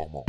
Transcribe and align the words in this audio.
performance. 0.00 0.26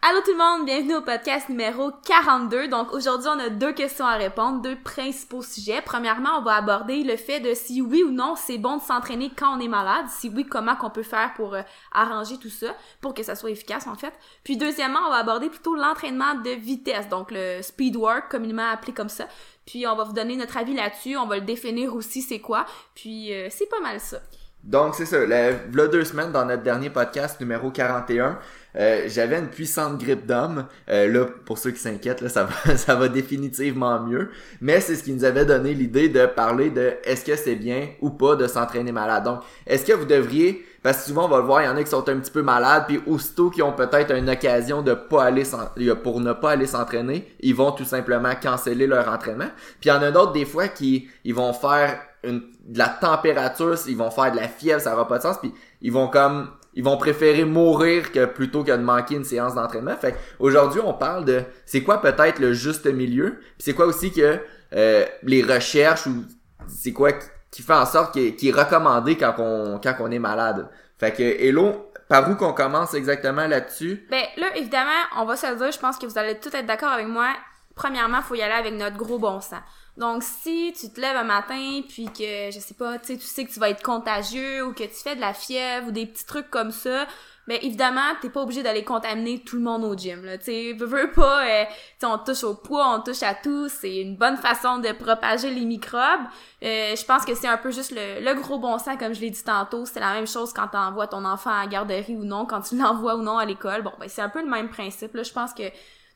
Allô 0.00 0.20
tout 0.24 0.30
le 0.30 0.38
monde, 0.38 0.64
bienvenue 0.64 0.94
au 0.94 1.02
podcast 1.02 1.48
numéro 1.48 1.90
42. 2.06 2.68
Donc 2.68 2.92
aujourd'hui, 2.92 3.28
on 3.28 3.38
a 3.38 3.50
deux 3.50 3.72
questions 3.72 4.06
à 4.06 4.14
répondre, 4.14 4.62
deux 4.62 4.76
principaux 4.76 5.42
sujets. 5.42 5.82
Premièrement, 5.82 6.38
on 6.38 6.42
va 6.42 6.54
aborder 6.54 7.02
le 7.02 7.16
fait 7.16 7.40
de 7.40 7.52
si 7.52 7.82
oui 7.82 8.04
ou 8.04 8.10
non 8.10 8.34
c'est 8.36 8.58
bon 8.58 8.76
de 8.76 8.82
s'entraîner 8.82 9.30
quand 9.36 9.56
on 9.56 9.60
est 9.60 9.68
malade, 9.68 10.06
si 10.08 10.30
oui, 10.30 10.46
comment 10.46 10.76
qu'on 10.76 10.90
peut 10.90 11.02
faire 11.02 11.34
pour 11.34 11.54
euh, 11.54 11.62
arranger 11.92 12.38
tout 12.38 12.48
ça, 12.48 12.74
pour 13.00 13.12
que 13.12 13.24
ça 13.24 13.34
soit 13.34 13.50
efficace 13.50 13.86
en 13.86 13.96
fait. 13.96 14.14
Puis 14.44 14.56
deuxièmement, 14.56 15.00
on 15.06 15.10
va 15.10 15.16
aborder 15.16 15.50
plutôt 15.50 15.74
l'entraînement 15.74 16.36
de 16.36 16.50
vitesse, 16.50 17.08
donc 17.08 17.30
le 17.32 17.60
speed 17.60 17.96
work, 17.96 18.30
communément 18.30 18.70
appelé 18.70 18.92
comme 18.92 19.10
ça. 19.10 19.26
Puis 19.66 19.86
on 19.86 19.96
va 19.96 20.04
vous 20.04 20.14
donner 20.14 20.36
notre 20.36 20.56
avis 20.56 20.74
là-dessus, 20.74 21.16
on 21.16 21.26
va 21.26 21.36
le 21.36 21.44
définir 21.44 21.94
aussi 21.94 22.22
c'est 22.22 22.40
quoi. 22.40 22.66
Puis 22.94 23.34
euh, 23.34 23.48
c'est 23.50 23.68
pas 23.68 23.80
mal 23.80 24.00
ça. 24.00 24.18
Donc, 24.64 24.94
c'est 24.96 25.06
ça. 25.06 25.24
La, 25.24 25.52
v'là 25.52 25.86
deux 25.86 26.04
semaines, 26.04 26.32
dans 26.32 26.44
notre 26.44 26.62
dernier 26.62 26.90
podcast 26.90 27.40
numéro 27.40 27.70
41, 27.70 28.38
euh, 28.76 29.04
j'avais 29.06 29.38
une 29.38 29.48
puissante 29.48 29.98
grippe 29.98 30.26
d'homme. 30.26 30.66
Euh, 30.90 31.08
là, 31.08 31.26
pour 31.46 31.56
ceux 31.58 31.70
qui 31.70 31.80
s'inquiètent, 31.80 32.20
là, 32.20 32.28
ça 32.28 32.44
va, 32.44 32.76
ça 32.76 32.94
va 32.94 33.08
définitivement 33.08 34.00
mieux. 34.00 34.30
Mais 34.60 34.80
c'est 34.80 34.96
ce 34.96 35.04
qui 35.04 35.12
nous 35.12 35.24
avait 35.24 35.46
donné 35.46 35.72
l'idée 35.74 36.08
de 36.08 36.26
parler 36.26 36.70
de 36.70 36.94
est-ce 37.04 37.24
que 37.24 37.36
c'est 37.36 37.54
bien 37.54 37.88
ou 38.02 38.10
pas 38.10 38.36
de 38.36 38.46
s'entraîner 38.46 38.92
malade. 38.92 39.24
Donc, 39.24 39.40
est-ce 39.66 39.86
que 39.86 39.92
vous 39.92 40.04
devriez, 40.04 40.66
parce 40.82 41.06
souvent 41.06 41.24
on 41.24 41.28
va 41.28 41.38
le 41.38 41.44
voir, 41.44 41.62
il 41.62 41.64
y 41.64 41.68
en 41.68 41.76
a 41.76 41.82
qui 41.82 41.90
sont 41.90 42.06
un 42.08 42.18
petit 42.18 42.30
peu 42.30 42.42
malades, 42.42 42.84
puis 42.88 43.00
aussitôt 43.06 43.48
qui 43.50 43.62
ont 43.62 43.72
peut-être 43.72 44.14
une 44.14 44.28
occasion 44.28 44.82
de 44.82 44.92
pas 44.92 45.24
aller 45.24 45.44
s'en- 45.44 45.70
pour 46.02 46.20
ne 46.20 46.32
pas 46.34 46.50
aller 46.50 46.66
s'entraîner, 46.66 47.32
ils 47.40 47.54
vont 47.54 47.72
tout 47.72 47.84
simplement 47.86 48.32
canceller 48.40 48.86
leur 48.86 49.08
entraînement. 49.08 49.48
Puis 49.80 49.88
il 49.88 49.88
y 49.88 49.92
en 49.92 50.02
a 50.02 50.10
d'autres 50.10 50.32
des 50.32 50.44
fois 50.44 50.68
qui 50.68 51.08
ils 51.24 51.34
vont 51.34 51.52
faire 51.54 52.00
une, 52.24 52.42
de 52.68 52.78
la 52.78 52.88
température, 52.88 53.74
ils 53.88 53.96
vont 53.96 54.10
faire 54.10 54.30
de 54.30 54.36
la 54.36 54.46
fièvre, 54.46 54.80
ça 54.80 54.92
aura 54.92 55.08
pas 55.08 55.16
de 55.18 55.22
sens, 55.22 55.38
puis 55.40 55.52
ils 55.80 55.92
vont 55.92 56.08
comme 56.08 56.50
ils 56.74 56.84
vont 56.84 56.98
préférer 56.98 57.44
mourir 57.44 58.12
que 58.12 58.26
plutôt 58.26 58.62
que 58.62 58.70
de 58.70 58.76
manquer 58.76 59.16
une 59.16 59.24
séance 59.24 59.54
d'entraînement. 59.54 59.96
Fait 59.96 60.14
aujourd'hui, 60.38 60.80
on 60.84 60.92
parle 60.94 61.24
de 61.24 61.42
c'est 61.66 61.82
quoi 61.82 62.00
peut-être 62.00 62.38
le 62.38 62.52
juste 62.52 62.86
milieu, 62.86 63.40
c'est 63.58 63.72
quoi 63.74 63.86
aussi 63.86 64.12
que 64.12 64.38
euh, 64.74 65.04
les 65.22 65.42
recherches 65.42 66.06
ou 66.06 66.24
c'est 66.68 66.92
quoi 66.92 67.12
qui- 67.50 67.62
fait 67.62 67.72
en 67.74 67.86
sorte 67.86 68.12
qui 68.12 68.48
est, 68.48 68.52
recommandé 68.52 69.16
quand 69.16 69.34
on 69.38 69.80
quand 69.82 69.96
on 70.00 70.10
est 70.10 70.18
malade. 70.20 70.68
Fait 70.98 71.12
que 71.12 71.22
Hello, 71.22 71.90
par 72.08 72.30
où 72.30 72.34
qu'on 72.36 72.52
commence 72.52 72.94
exactement 72.94 73.46
là-dessus? 73.46 74.06
Ben 74.10 74.24
là, 74.36 74.54
évidemment, 74.56 74.90
on 75.16 75.24
va 75.24 75.36
se 75.36 75.46
dire, 75.56 75.72
je 75.72 75.78
pense 75.78 75.98
que 75.98 76.06
vous 76.06 76.18
allez 76.18 76.38
tout 76.38 76.54
être 76.54 76.66
d'accord 76.66 76.90
avec 76.92 77.08
moi. 77.08 77.28
Premièrement, 77.74 78.20
faut 78.22 78.34
y 78.34 78.42
aller 78.42 78.54
avec 78.54 78.74
notre 78.74 78.96
gros 78.96 79.18
bon 79.18 79.40
sens. 79.40 79.60
Donc, 79.98 80.22
si 80.22 80.72
tu 80.78 80.90
te 80.90 81.00
lèves 81.00 81.16
un 81.16 81.24
matin, 81.24 81.80
puis 81.88 82.06
que, 82.06 82.50
je 82.52 82.58
sais 82.60 82.74
pas, 82.74 82.98
tu 83.00 83.06
sais, 83.06 83.16
tu 83.16 83.26
sais 83.26 83.44
que 83.44 83.52
tu 83.52 83.58
vas 83.58 83.68
être 83.70 83.82
contagieux, 83.82 84.64
ou 84.64 84.72
que 84.72 84.84
tu 84.84 84.94
fais 84.94 85.16
de 85.16 85.20
la 85.20 85.34
fièvre, 85.34 85.88
ou 85.88 85.90
des 85.90 86.06
petits 86.06 86.24
trucs 86.24 86.50
comme 86.50 86.70
ça, 86.70 87.06
ben 87.48 87.58
évidemment, 87.62 88.12
t'es 88.20 88.28
pas 88.28 88.42
obligé 88.42 88.62
d'aller 88.62 88.84
contaminer 88.84 89.40
tout 89.40 89.56
le 89.56 89.62
monde 89.62 89.82
au 89.82 89.96
gym, 89.96 90.24
là. 90.24 90.38
Tu 90.38 90.44
sais, 90.44 90.72
veux, 90.74 91.10
pas, 91.10 91.44
euh, 91.46 91.64
on 92.04 92.18
touche 92.18 92.44
au 92.44 92.54
poids, 92.54 92.94
on 92.94 93.00
touche 93.00 93.24
à 93.24 93.34
tout, 93.34 93.68
c'est 93.68 93.96
une 93.96 94.16
bonne 94.16 94.36
façon 94.36 94.78
de 94.78 94.92
propager 94.92 95.50
les 95.50 95.64
microbes. 95.64 96.26
Euh, 96.62 96.94
je 96.94 97.04
pense 97.04 97.24
que 97.24 97.34
c'est 97.34 97.48
un 97.48 97.56
peu 97.56 97.72
juste 97.72 97.90
le, 97.90 98.22
le 98.22 98.40
gros 98.40 98.58
bon 98.58 98.78
sens, 98.78 98.98
comme 98.98 99.14
je 99.14 99.20
l'ai 99.20 99.30
dit 99.30 99.42
tantôt. 99.42 99.84
C'est 99.84 99.98
la 99.98 100.12
même 100.12 100.26
chose 100.28 100.52
quand 100.52 100.68
t'envoies 100.68 101.08
ton 101.08 101.24
enfant 101.24 101.50
à 101.50 101.62
la 101.62 101.66
garderie 101.66 102.14
ou 102.14 102.24
non, 102.24 102.44
quand 102.44 102.60
tu 102.60 102.76
l'envoies 102.78 103.16
ou 103.16 103.22
non 103.22 103.38
à 103.38 103.46
l'école. 103.46 103.82
Bon, 103.82 103.92
ben 103.98 104.08
c'est 104.08 104.22
un 104.22 104.28
peu 104.28 104.42
le 104.42 104.48
même 104.48 104.68
principe, 104.68 105.14
là. 105.14 105.22
Je 105.24 105.32
pense 105.32 105.54
que 105.54 105.64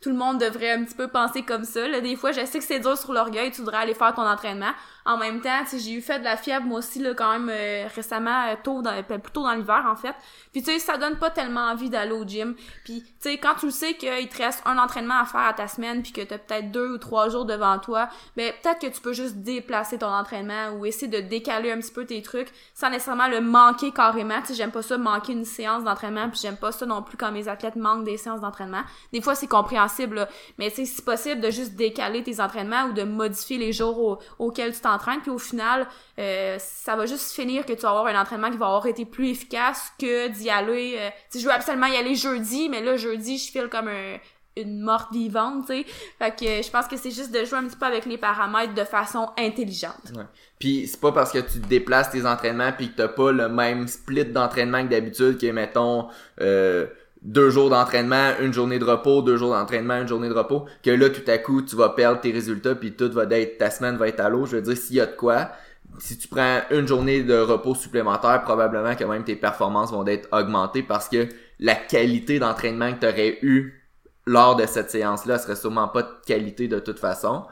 tout 0.02 0.10
le 0.10 0.16
monde 0.16 0.38
devrait 0.38 0.72
un 0.72 0.84
petit 0.84 0.96
peu 0.96 1.08
penser 1.08 1.42
comme 1.42 1.64
ça. 1.64 1.86
Là, 1.86 2.00
des 2.00 2.16
fois, 2.16 2.32
je 2.32 2.44
sais 2.44 2.58
que 2.58 2.64
c'est 2.64 2.80
dur 2.80 2.98
sur 2.98 3.12
l'orgueil, 3.12 3.52
tu 3.52 3.60
voudrais 3.60 3.78
aller 3.78 3.94
faire 3.94 4.12
ton 4.14 4.26
entraînement. 4.26 4.72
En 5.04 5.16
même 5.18 5.40
temps, 5.40 5.64
tu 5.68 5.78
j'ai 5.78 5.92
eu 5.92 6.00
fait 6.00 6.18
de 6.20 6.24
la 6.24 6.36
fièvre 6.36 6.64
moi 6.64 6.78
aussi 6.78 7.00
là 7.00 7.12
quand 7.14 7.32
même 7.32 7.48
euh, 7.50 7.86
récemment 7.94 8.46
euh, 8.48 8.54
tôt 8.62 8.82
dans 8.82 9.02
ben, 9.08 9.20
plutôt 9.20 9.42
dans 9.42 9.52
l'hiver 9.52 9.84
en 9.88 9.96
fait. 9.96 10.14
Puis 10.52 10.62
tu 10.62 10.70
sais, 10.72 10.78
ça 10.78 10.96
donne 10.96 11.16
pas 11.18 11.30
tellement 11.30 11.68
envie 11.70 11.90
d'aller 11.90 12.12
au 12.12 12.24
gym. 12.24 12.54
Puis 12.84 13.02
tu 13.02 13.10
sais, 13.18 13.38
quand 13.38 13.54
tu 13.58 13.70
sais 13.70 13.94
qu'il 13.94 14.28
te 14.28 14.38
reste 14.38 14.62
un 14.64 14.78
entraînement 14.78 15.18
à 15.20 15.24
faire 15.24 15.40
à 15.40 15.52
ta 15.52 15.66
semaine 15.66 16.02
puis 16.02 16.12
que 16.12 16.20
t'as 16.20 16.38
peut-être 16.38 16.70
deux 16.70 16.92
ou 16.94 16.98
trois 16.98 17.28
jours 17.28 17.44
devant 17.44 17.78
toi, 17.78 18.08
ben 18.36 18.52
peut-être 18.62 18.80
que 18.80 18.86
tu 18.94 19.00
peux 19.00 19.12
juste 19.12 19.36
déplacer 19.38 19.98
ton 19.98 20.06
entraînement 20.06 20.70
ou 20.76 20.86
essayer 20.86 21.08
de 21.08 21.20
décaler 21.26 21.72
un 21.72 21.78
petit 21.78 21.92
peu 21.92 22.06
tes 22.06 22.22
trucs 22.22 22.48
sans 22.74 22.90
nécessairement 22.90 23.28
le 23.28 23.40
manquer 23.40 23.90
carrément. 23.90 24.40
Tu 24.46 24.54
j'aime 24.54 24.70
pas 24.70 24.82
ça 24.82 24.98
manquer 24.98 25.32
une 25.32 25.44
séance 25.44 25.82
d'entraînement 25.84 26.28
puis 26.30 26.38
j'aime 26.40 26.56
pas 26.56 26.70
ça 26.72 26.86
non 26.86 27.02
plus 27.02 27.16
quand 27.16 27.32
mes 27.32 27.48
athlètes 27.48 27.76
manquent 27.76 28.04
des 28.04 28.16
séances 28.16 28.40
d'entraînement. 28.40 28.82
Des 29.12 29.20
fois, 29.20 29.34
c'est 29.34 29.46
compréhensible, 29.48 30.14
là. 30.16 30.28
mais 30.58 30.70
tu 30.70 30.76
sais, 30.76 30.84
c'est 30.84 31.04
possible 31.04 31.40
de 31.40 31.50
juste 31.50 31.74
décaler 31.74 32.22
tes 32.22 32.40
entraînements 32.40 32.84
ou 32.84 32.92
de 32.92 33.02
modifier 33.02 33.58
les 33.58 33.72
jours 33.72 33.98
au- 33.98 34.18
auxquels 34.38 34.72
tu 34.72 34.80
t'entraînes 34.80 34.91
puis 35.22 35.30
au 35.30 35.38
final, 35.38 35.86
euh, 36.18 36.56
ça 36.58 36.96
va 36.96 37.06
juste 37.06 37.32
finir 37.32 37.66
que 37.66 37.72
tu 37.72 37.80
vas 37.82 37.90
avoir 37.90 38.06
un 38.06 38.20
entraînement 38.20 38.50
qui 38.50 38.56
va 38.56 38.66
avoir 38.66 38.86
été 38.86 39.04
plus 39.04 39.30
efficace 39.30 39.92
que 39.98 40.28
d'y 40.28 40.50
aller. 40.50 40.96
Euh, 40.98 41.10
tu 41.30 41.38
je 41.38 41.44
veux 41.44 41.52
absolument 41.52 41.86
y 41.86 41.96
aller 41.96 42.14
jeudi, 42.14 42.68
mais 42.68 42.82
là, 42.82 42.96
jeudi, 42.96 43.38
je 43.38 43.50
file 43.50 43.68
comme 43.68 43.88
un 43.88 44.18
une 44.56 44.80
morte 44.80 45.12
vivante, 45.12 45.66
tu 45.66 45.72
sais. 45.72 45.86
Fait 46.18 46.30
que 46.30 46.62
je 46.62 46.70
pense 46.70 46.86
que 46.86 46.96
c'est 46.96 47.10
juste 47.10 47.32
de 47.32 47.44
jouer 47.44 47.58
un 47.58 47.66
petit 47.66 47.76
peu 47.76 47.86
avec 47.86 48.06
les 48.06 48.18
paramètres 48.18 48.74
de 48.74 48.84
façon 48.84 49.30
intelligente. 49.38 50.12
Ouais. 50.14 50.24
Puis 50.58 50.86
c'est 50.86 51.00
pas 51.00 51.12
parce 51.12 51.32
que 51.32 51.38
tu 51.38 51.58
déplaces 51.58 52.10
tes 52.10 52.26
entraînements 52.26 52.72
puis 52.72 52.90
que 52.90 52.96
t'as 52.96 53.08
pas 53.08 53.32
le 53.32 53.48
même 53.48 53.88
split 53.88 54.26
d'entraînement 54.26 54.84
que 54.84 54.90
d'habitude 54.90 55.38
que 55.38 55.50
mettons 55.50 56.08
euh, 56.40 56.86
deux 57.22 57.50
jours 57.50 57.70
d'entraînement, 57.70 58.32
une 58.40 58.52
journée 58.52 58.78
de 58.78 58.84
repos, 58.84 59.22
deux 59.22 59.36
jours 59.36 59.52
d'entraînement, 59.52 60.00
une 60.00 60.08
journée 60.08 60.28
de 60.28 60.34
repos, 60.34 60.66
que 60.82 60.90
là 60.90 61.08
tout 61.08 61.28
à 61.28 61.38
coup 61.38 61.62
tu 61.62 61.76
vas 61.76 61.90
perdre 61.90 62.20
tes 62.20 62.32
résultats 62.32 62.74
puis 62.74 62.92
tout 62.92 63.10
va 63.12 63.24
être 63.30 63.58
ta 63.58 63.70
semaine 63.70 63.96
va 63.96 64.08
être 64.08 64.20
à 64.20 64.28
l'eau. 64.28 64.44
Je 64.46 64.56
veux 64.56 64.62
dire 64.62 64.76
s'il 64.76 64.96
y 64.96 65.00
a 65.00 65.06
de 65.06 65.14
quoi, 65.14 65.50
si 65.98 66.18
tu 66.18 66.28
prends 66.28 66.60
une 66.70 66.86
journée 66.86 67.22
de 67.22 67.38
repos 67.38 67.74
supplémentaire, 67.74 68.42
probablement 68.42 68.96
que 68.96 69.04
même 69.04 69.24
tes 69.24 69.36
performances 69.36 69.92
vont 69.92 70.06
être 70.06 70.28
augmentées 70.32 70.82
parce 70.82 71.08
que 71.08 71.28
la 71.60 71.74
qualité 71.74 72.38
d'entraînement 72.38 72.92
que 72.92 73.00
tu 73.00 73.06
aurais 73.06 73.38
eu 73.42 73.82
lors 74.26 74.56
de 74.56 74.66
cette 74.66 74.90
séance-là 74.90 75.38
serait 75.38 75.56
sûrement 75.56 75.88
pas 75.88 76.02
de 76.02 76.10
qualité 76.26 76.68
de 76.68 76.78
toute 76.78 76.98
façon. 76.98 77.44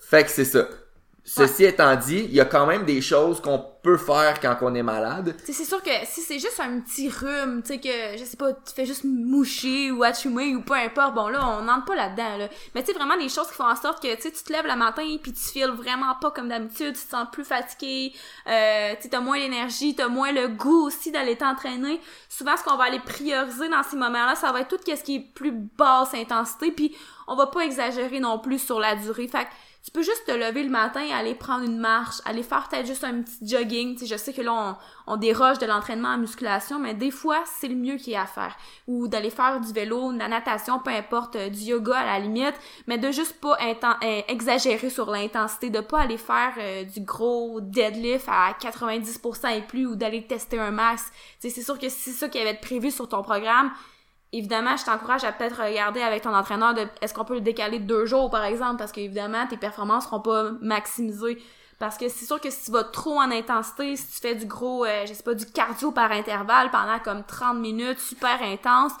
Fait 0.00 0.24
que 0.24 0.30
c'est 0.30 0.44
ça. 0.44 0.68
Ceci 1.28 1.64
étant 1.64 1.96
dit, 1.96 2.24
il 2.28 2.34
y 2.34 2.40
a 2.40 2.44
quand 2.44 2.66
même 2.66 2.84
des 2.84 3.00
choses 3.00 3.40
qu'on 3.40 3.58
peut 3.82 3.96
faire 3.96 4.38
quand 4.40 4.56
on 4.62 4.72
est 4.76 4.82
malade. 4.82 5.36
Tu 5.44 5.52
c'est 5.52 5.64
sûr 5.64 5.82
que 5.82 5.90
si 6.04 6.20
c'est 6.20 6.38
juste 6.38 6.60
un 6.60 6.80
petit 6.80 7.08
rhume, 7.08 7.62
tu 7.62 7.74
sais, 7.74 7.78
que, 7.80 8.16
je 8.16 8.24
sais 8.24 8.36
pas, 8.36 8.52
tu 8.52 8.72
fais 8.72 8.86
juste 8.86 9.02
moucher 9.04 9.90
ou 9.90 10.04
atchumer 10.04 10.54
ou 10.54 10.62
peu 10.62 10.74
importe, 10.74 11.14
bon 11.14 11.26
là, 11.26 11.58
on 11.58 11.62
n'entre 11.62 11.84
pas 11.84 11.96
là-dedans, 11.96 12.36
là. 12.38 12.48
Mais 12.76 12.84
tu 12.84 12.92
vraiment 12.92 13.16
des 13.16 13.28
choses 13.28 13.48
qui 13.48 13.54
font 13.54 13.68
en 13.68 13.74
sorte 13.74 14.00
que, 14.00 14.14
tu 14.14 14.30
tu 14.30 14.42
te 14.44 14.52
lèves 14.52 14.66
le 14.66 14.76
matin 14.76 15.02
puis 15.20 15.32
tu 15.32 15.40
files 15.40 15.70
vraiment 15.70 16.14
pas 16.20 16.30
comme 16.30 16.48
d'habitude, 16.48 16.94
tu 16.94 17.04
te 17.04 17.10
sens 17.10 17.26
plus 17.32 17.44
fatigué, 17.44 18.12
euh, 18.46 18.94
tu 19.00 19.08
t'as 19.08 19.20
moins 19.20 19.38
d'énergie, 19.38 19.96
t'as 19.96 20.08
moins 20.08 20.30
le 20.30 20.46
goût 20.46 20.86
aussi 20.86 21.10
d'aller 21.10 21.36
t'entraîner. 21.36 22.00
Souvent, 22.28 22.56
ce 22.56 22.62
qu'on 22.62 22.76
va 22.76 22.84
aller 22.84 23.00
prioriser 23.00 23.68
dans 23.68 23.82
ces 23.82 23.96
moments-là, 23.96 24.36
ça 24.36 24.52
va 24.52 24.60
être 24.60 24.68
tout 24.68 24.78
ce 24.84 25.02
qui 25.02 25.16
est 25.16 25.34
plus 25.34 25.52
basse 25.52 26.14
intensité, 26.14 26.70
puis 26.70 26.96
on 27.26 27.34
va 27.34 27.46
pas 27.46 27.62
exagérer 27.62 28.20
non 28.20 28.38
plus 28.38 28.60
sur 28.60 28.78
la 28.78 28.94
durée. 28.94 29.26
Fait 29.26 29.44
que 29.44 29.50
tu 29.86 29.92
peux 29.92 30.02
juste 30.02 30.24
te 30.26 30.32
lever 30.32 30.64
le 30.64 30.68
matin, 30.68 31.00
aller 31.14 31.36
prendre 31.36 31.64
une 31.64 31.78
marche, 31.78 32.16
aller 32.24 32.42
faire 32.42 32.68
peut-être 32.68 32.86
juste 32.86 33.04
un 33.04 33.22
petit 33.22 33.38
jogging. 33.42 33.96
Tu 33.96 34.04
je 34.04 34.16
sais 34.16 34.32
que 34.32 34.42
là, 34.42 34.76
on, 35.06 35.12
on 35.12 35.16
déroge 35.16 35.60
de 35.60 35.66
l'entraînement 35.66 36.08
en 36.08 36.18
musculation, 36.18 36.80
mais 36.80 36.92
des 36.92 37.12
fois, 37.12 37.44
c'est 37.46 37.68
le 37.68 37.76
mieux 37.76 37.94
qui 37.94 38.14
est 38.14 38.16
à 38.16 38.26
faire. 38.26 38.56
Ou 38.88 39.06
d'aller 39.06 39.30
faire 39.30 39.60
du 39.60 39.72
vélo, 39.72 40.12
de 40.12 40.18
la 40.18 40.26
natation, 40.26 40.80
peu 40.80 40.90
importe, 40.90 41.36
euh, 41.36 41.50
du 41.50 41.60
yoga 41.60 41.98
à 41.98 42.04
la 42.04 42.18
limite, 42.18 42.56
mais 42.88 42.98
de 42.98 43.12
juste 43.12 43.40
pas 43.40 43.56
euh, 43.62 44.22
exagérer 44.26 44.90
sur 44.90 45.08
l'intensité, 45.08 45.70
de 45.70 45.78
pas 45.78 46.00
aller 46.00 46.18
faire 46.18 46.54
euh, 46.58 46.82
du 46.82 47.02
gros 47.02 47.60
deadlift 47.60 48.26
à 48.28 48.56
90% 48.60 49.56
et 49.56 49.62
plus 49.62 49.86
ou 49.86 49.94
d'aller 49.94 50.26
tester 50.26 50.58
un 50.58 50.72
max. 50.72 51.12
Tu 51.40 51.48
c'est 51.48 51.62
sûr 51.62 51.78
que 51.78 51.88
si 51.88 52.10
c'est 52.10 52.18
ça 52.18 52.28
qui 52.28 52.40
avait 52.40 52.50
été 52.50 52.60
prévu 52.60 52.90
sur 52.90 53.08
ton 53.08 53.22
programme, 53.22 53.70
évidemment, 54.32 54.76
je 54.76 54.84
t'encourage 54.84 55.24
à 55.24 55.32
peut-être 55.32 55.62
regarder 55.62 56.00
avec 56.00 56.22
ton 56.22 56.34
entraîneur 56.34 56.74
de 56.74 56.86
est-ce 57.00 57.14
qu'on 57.14 57.24
peut 57.24 57.34
le 57.34 57.40
décaler 57.40 57.78
de 57.78 57.84
deux 57.84 58.06
jours, 58.06 58.30
par 58.30 58.44
exemple, 58.44 58.76
parce 58.76 58.92
qu'évidemment, 58.92 59.46
tes 59.46 59.56
performances 59.56 60.04
seront 60.04 60.20
pas 60.20 60.52
maximisées. 60.60 61.38
Parce 61.78 61.98
que 61.98 62.08
c'est 62.08 62.24
sûr 62.24 62.40
que 62.40 62.50
si 62.50 62.66
tu 62.66 62.70
vas 62.70 62.84
trop 62.84 63.18
en 63.18 63.30
intensité, 63.30 63.96
si 63.96 64.06
tu 64.06 64.20
fais 64.20 64.34
du 64.34 64.46
gros, 64.46 64.84
euh, 64.86 65.04
je 65.06 65.12
sais 65.12 65.22
pas, 65.22 65.34
du 65.34 65.44
cardio 65.44 65.92
par 65.92 66.10
intervalle 66.10 66.70
pendant 66.70 66.98
comme 67.00 67.22
30 67.24 67.58
minutes, 67.58 67.98
super 67.98 68.42
intense, 68.42 68.92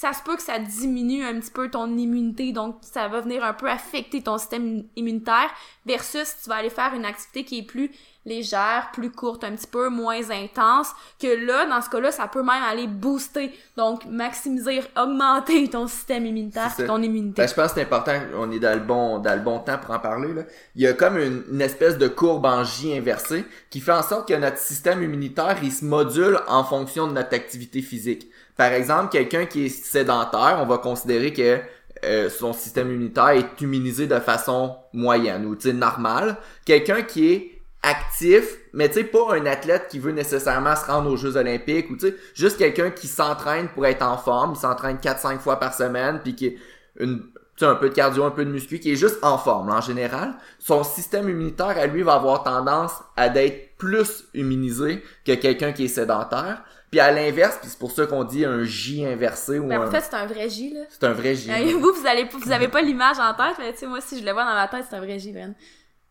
ça 0.00 0.12
se 0.12 0.22
peut 0.22 0.36
que 0.36 0.42
ça 0.42 0.58
diminue 0.58 1.24
un 1.24 1.38
petit 1.40 1.50
peu 1.50 1.68
ton 1.68 1.96
immunité, 1.96 2.52
donc 2.52 2.76
ça 2.82 3.08
va 3.08 3.20
venir 3.20 3.44
un 3.44 3.52
peu 3.52 3.68
affecter 3.68 4.22
ton 4.22 4.38
système 4.38 4.84
immunitaire, 4.96 5.50
versus 5.84 6.24
si 6.24 6.44
tu 6.44 6.48
vas 6.48 6.56
aller 6.56 6.70
faire 6.70 6.94
une 6.94 7.04
activité 7.04 7.44
qui 7.44 7.58
est 7.58 7.64
plus 7.64 7.90
légère, 8.26 8.90
plus 8.92 9.10
courte, 9.10 9.44
un 9.44 9.52
petit 9.52 9.66
peu 9.66 9.88
moins 9.88 10.30
intense, 10.30 10.88
que 11.18 11.46
là, 11.46 11.66
dans 11.66 11.80
ce 11.80 11.88
cas-là, 11.88 12.12
ça 12.12 12.28
peut 12.28 12.42
même 12.42 12.62
aller 12.62 12.86
booster, 12.86 13.52
donc 13.76 14.04
maximiser, 14.04 14.82
augmenter 14.96 15.68
ton 15.68 15.86
système 15.86 16.26
immunitaire, 16.26 16.74
ton 16.86 17.02
immunité. 17.02 17.42
Ben, 17.42 17.48
je 17.48 17.54
pense 17.54 17.68
que 17.68 17.74
c'est 17.76 17.82
important, 17.82 18.18
on 18.36 18.50
est 18.50 18.58
dans 18.58 18.74
le 18.78 18.84
bon, 18.84 19.18
dans 19.18 19.34
le 19.34 19.40
bon 19.40 19.58
temps 19.60 19.78
pour 19.78 19.94
en 19.94 19.98
parler. 19.98 20.34
Là. 20.34 20.42
Il 20.74 20.82
y 20.82 20.86
a 20.86 20.92
comme 20.92 21.18
une, 21.18 21.42
une 21.50 21.60
espèce 21.62 21.96
de 21.96 22.08
courbe 22.08 22.44
en 22.44 22.62
J 22.62 22.96
inversée 22.96 23.44
qui 23.70 23.80
fait 23.80 23.92
en 23.92 24.02
sorte 24.02 24.28
que 24.28 24.34
notre 24.34 24.58
système 24.58 25.02
immunitaire, 25.02 25.56
il 25.62 25.72
se 25.72 25.84
module 25.84 26.38
en 26.46 26.62
fonction 26.62 27.06
de 27.06 27.12
notre 27.12 27.34
activité 27.34 27.80
physique. 27.80 28.30
Par 28.56 28.72
exemple, 28.72 29.08
quelqu'un 29.08 29.46
qui 29.46 29.66
est 29.66 29.68
sédentaire, 29.70 30.58
on 30.60 30.66
va 30.66 30.76
considérer 30.76 31.32
que 31.32 31.60
euh, 32.04 32.30
son 32.30 32.52
système 32.52 32.90
immunitaire 32.90 33.30
est 33.30 33.60
immunisé 33.60 34.06
de 34.06 34.18
façon 34.18 34.76
moyenne 34.92 35.46
ou 35.46 35.56
normale. 35.72 36.36
Quelqu'un 36.64 37.02
qui 37.02 37.32
est 37.32 37.49
actif, 37.82 38.58
mais 38.72 38.88
tu 38.88 38.94
sais 38.96 39.04
pas 39.04 39.34
un 39.34 39.46
athlète 39.46 39.88
qui 39.88 39.98
veut 39.98 40.12
nécessairement 40.12 40.76
se 40.76 40.84
rendre 40.84 41.10
aux 41.10 41.16
Jeux 41.16 41.36
olympiques 41.36 41.90
ou 41.90 41.96
tu 41.96 42.08
sais 42.08 42.16
juste 42.34 42.58
quelqu'un 42.58 42.90
qui 42.90 43.06
s'entraîne 43.06 43.68
pour 43.68 43.86
être 43.86 44.02
en 44.02 44.18
forme, 44.18 44.52
il 44.54 44.60
s'entraîne 44.60 44.98
4 44.98 45.18
5 45.18 45.40
fois 45.40 45.58
par 45.58 45.74
semaine 45.74 46.20
puis 46.22 46.34
qui 46.34 46.46
est 46.46 46.56
une 46.98 47.22
un 47.66 47.74
peu 47.74 47.88
de 47.88 47.94
cardio, 47.94 48.24
un 48.24 48.30
peu 48.30 48.44
de 48.44 48.50
muscu, 48.50 48.78
qui 48.78 48.92
est 48.92 48.96
juste 48.96 49.18
en 49.22 49.38
forme 49.38 49.68
là, 49.68 49.76
en 49.76 49.80
général, 49.80 50.34
son 50.58 50.82
système 50.84 51.28
immunitaire 51.28 51.76
à 51.78 51.86
lui 51.86 52.02
va 52.02 52.14
avoir 52.14 52.42
tendance 52.42 52.92
à 53.16 53.28
d'être 53.28 53.76
plus 53.76 54.24
immunisé 54.34 55.02
que 55.24 55.34
quelqu'un 55.34 55.72
qui 55.72 55.84
est 55.84 55.88
sédentaire. 55.88 56.62
Puis 56.90 56.98
à 56.98 57.12
l'inverse, 57.12 57.58
puis 57.60 57.70
c'est 57.70 57.78
pour 57.78 57.92
ça 57.92 58.06
qu'on 58.06 58.24
dit 58.24 58.44
un 58.44 58.64
J 58.64 59.06
inversé 59.06 59.60
ou 59.60 59.66
Mais 59.66 59.76
un... 59.76 59.86
en 59.86 59.90
fait, 59.90 60.00
c'est 60.00 60.14
un 60.14 60.26
vrai 60.26 60.48
J, 60.48 60.74
là. 60.74 60.80
C'est 60.88 61.04
un 61.04 61.12
vrai 61.12 61.36
J. 61.36 61.50
Vous, 61.74 61.92
vous 61.92 62.06
allez, 62.06 62.24
vous 62.24 62.50
avez 62.50 62.66
pas 62.66 62.82
l'image 62.82 63.18
en 63.20 63.32
tête, 63.34 63.56
mais 63.60 63.72
tu 63.72 63.78
sais, 63.78 63.86
moi, 63.86 64.00
si 64.00 64.18
je 64.18 64.26
le 64.26 64.32
vois 64.32 64.44
dans 64.44 64.54
ma 64.54 64.66
tête, 64.66 64.86
c'est 64.90 64.96
un 64.96 65.00
vrai 65.00 65.18
J, 65.18 65.32
Ben. 65.32 65.54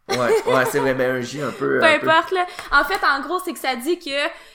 Ouais, 0.10 0.54
ouais, 0.54 0.66
c'est 0.66 0.80
vrai, 0.80 0.94
mais 0.94 1.06
un 1.06 1.22
J 1.22 1.42
un 1.42 1.52
peu... 1.52 1.80
Peu 1.80 1.86
un 1.86 2.00
peu- 2.00 2.10
importe, 2.10 2.32
là. 2.32 2.46
En 2.72 2.84
fait, 2.84 3.00
en 3.06 3.22
gros, 3.22 3.40
c'est 3.44 3.54
que 3.54 3.60
ça 3.60 3.76
dit 3.76 4.00
que 4.00 4.10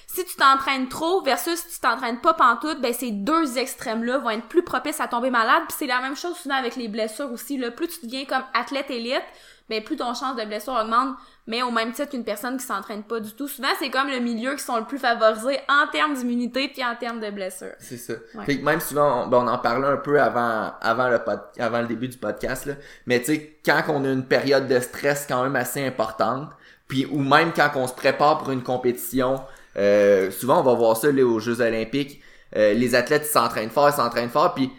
si 0.06 0.24
tu 0.24 0.36
t'entraînes 0.36 0.88
trop 0.88 1.22
versus 1.22 1.58
si 1.58 1.74
tu 1.74 1.80
t'entraînes 1.80 2.20
pas 2.20 2.34
pantoute, 2.34 2.80
ben 2.80 2.92
ces 2.92 3.10
deux 3.10 3.58
extrêmes-là 3.58 4.18
vont 4.18 4.30
être 4.30 4.46
plus 4.46 4.62
propices 4.62 5.00
à 5.00 5.08
tomber 5.08 5.30
malade. 5.30 5.62
Puis 5.68 5.76
c'est 5.78 5.86
la 5.86 6.00
même 6.00 6.16
chose 6.16 6.36
souvent 6.36 6.54
avec 6.54 6.76
les 6.76 6.88
blessures 6.88 7.32
aussi. 7.32 7.56
Là. 7.58 7.70
Plus 7.70 7.88
tu 7.88 8.06
deviens 8.06 8.24
comme 8.24 8.44
athlète 8.54 8.90
élite, 8.90 9.24
ben 9.68 9.82
plus 9.82 9.96
ton 9.96 10.14
chance 10.14 10.36
de 10.36 10.44
blessure 10.44 10.74
augmente. 10.74 11.16
Mais 11.46 11.62
au 11.62 11.70
même 11.70 11.92
titre 11.92 12.08
qu'une 12.10 12.24
personne 12.24 12.56
qui 12.56 12.64
s'entraîne 12.64 13.02
pas 13.02 13.20
du 13.20 13.32
tout. 13.34 13.48
Souvent, 13.48 13.68
c'est 13.78 13.90
comme 13.90 14.08
le 14.08 14.18
milieu 14.18 14.54
qui 14.54 14.62
sont 14.62 14.78
le 14.78 14.84
plus 14.84 14.98
favorisés 14.98 15.58
en 15.68 15.86
termes 15.92 16.14
d'immunité 16.14 16.68
puis 16.68 16.82
en 16.82 16.96
termes 16.96 17.20
de 17.20 17.30
blessures. 17.30 17.74
C'est 17.78 17.98
ça. 17.98 18.14
Ouais. 18.34 18.46
Fait 18.46 18.58
que 18.58 18.64
même 18.64 18.80
souvent, 18.80 19.24
on, 19.24 19.26
ben, 19.28 19.38
on 19.44 19.48
en 19.48 19.58
parlait 19.58 19.86
un 19.88 19.98
peu 19.98 20.18
avant, 20.20 20.72
avant 20.80 21.08
le 21.10 21.18
pod- 21.18 21.42
avant 21.58 21.82
le 21.82 21.86
début 21.86 22.08
du 22.08 22.16
podcast, 22.16 22.64
là. 22.64 22.74
Mais 23.06 23.20
tu 23.20 23.26
sais, 23.26 23.58
quand 23.64 23.82
on 23.88 24.04
a 24.04 24.08
une 24.08 24.24
période 24.24 24.66
de 24.68 24.80
stress 24.80 25.26
quand 25.28 25.42
même 25.42 25.56
assez 25.56 25.86
importante, 25.86 26.48
puis 26.88 27.06
ou 27.10 27.18
même 27.22 27.52
quand 27.54 27.70
on 27.74 27.86
se 27.86 27.94
prépare 27.94 28.38
pour 28.38 28.50
une 28.50 28.62
compétition, 28.62 29.40
euh, 29.76 30.30
souvent 30.30 30.60
on 30.60 30.62
va 30.62 30.72
voir 30.74 30.96
ça 30.96 31.12
là, 31.12 31.24
aux 31.24 31.40
Jeux 31.40 31.60
Olympiques. 31.60 32.22
euh, 32.56 32.72
les 32.72 32.94
athlètes 32.94 33.26
s'entraînent 33.26 33.68
fort, 33.70 33.88
ils 33.90 33.96
s'entraînent 33.96 34.30
fort, 34.30 34.54
puis 34.54 34.70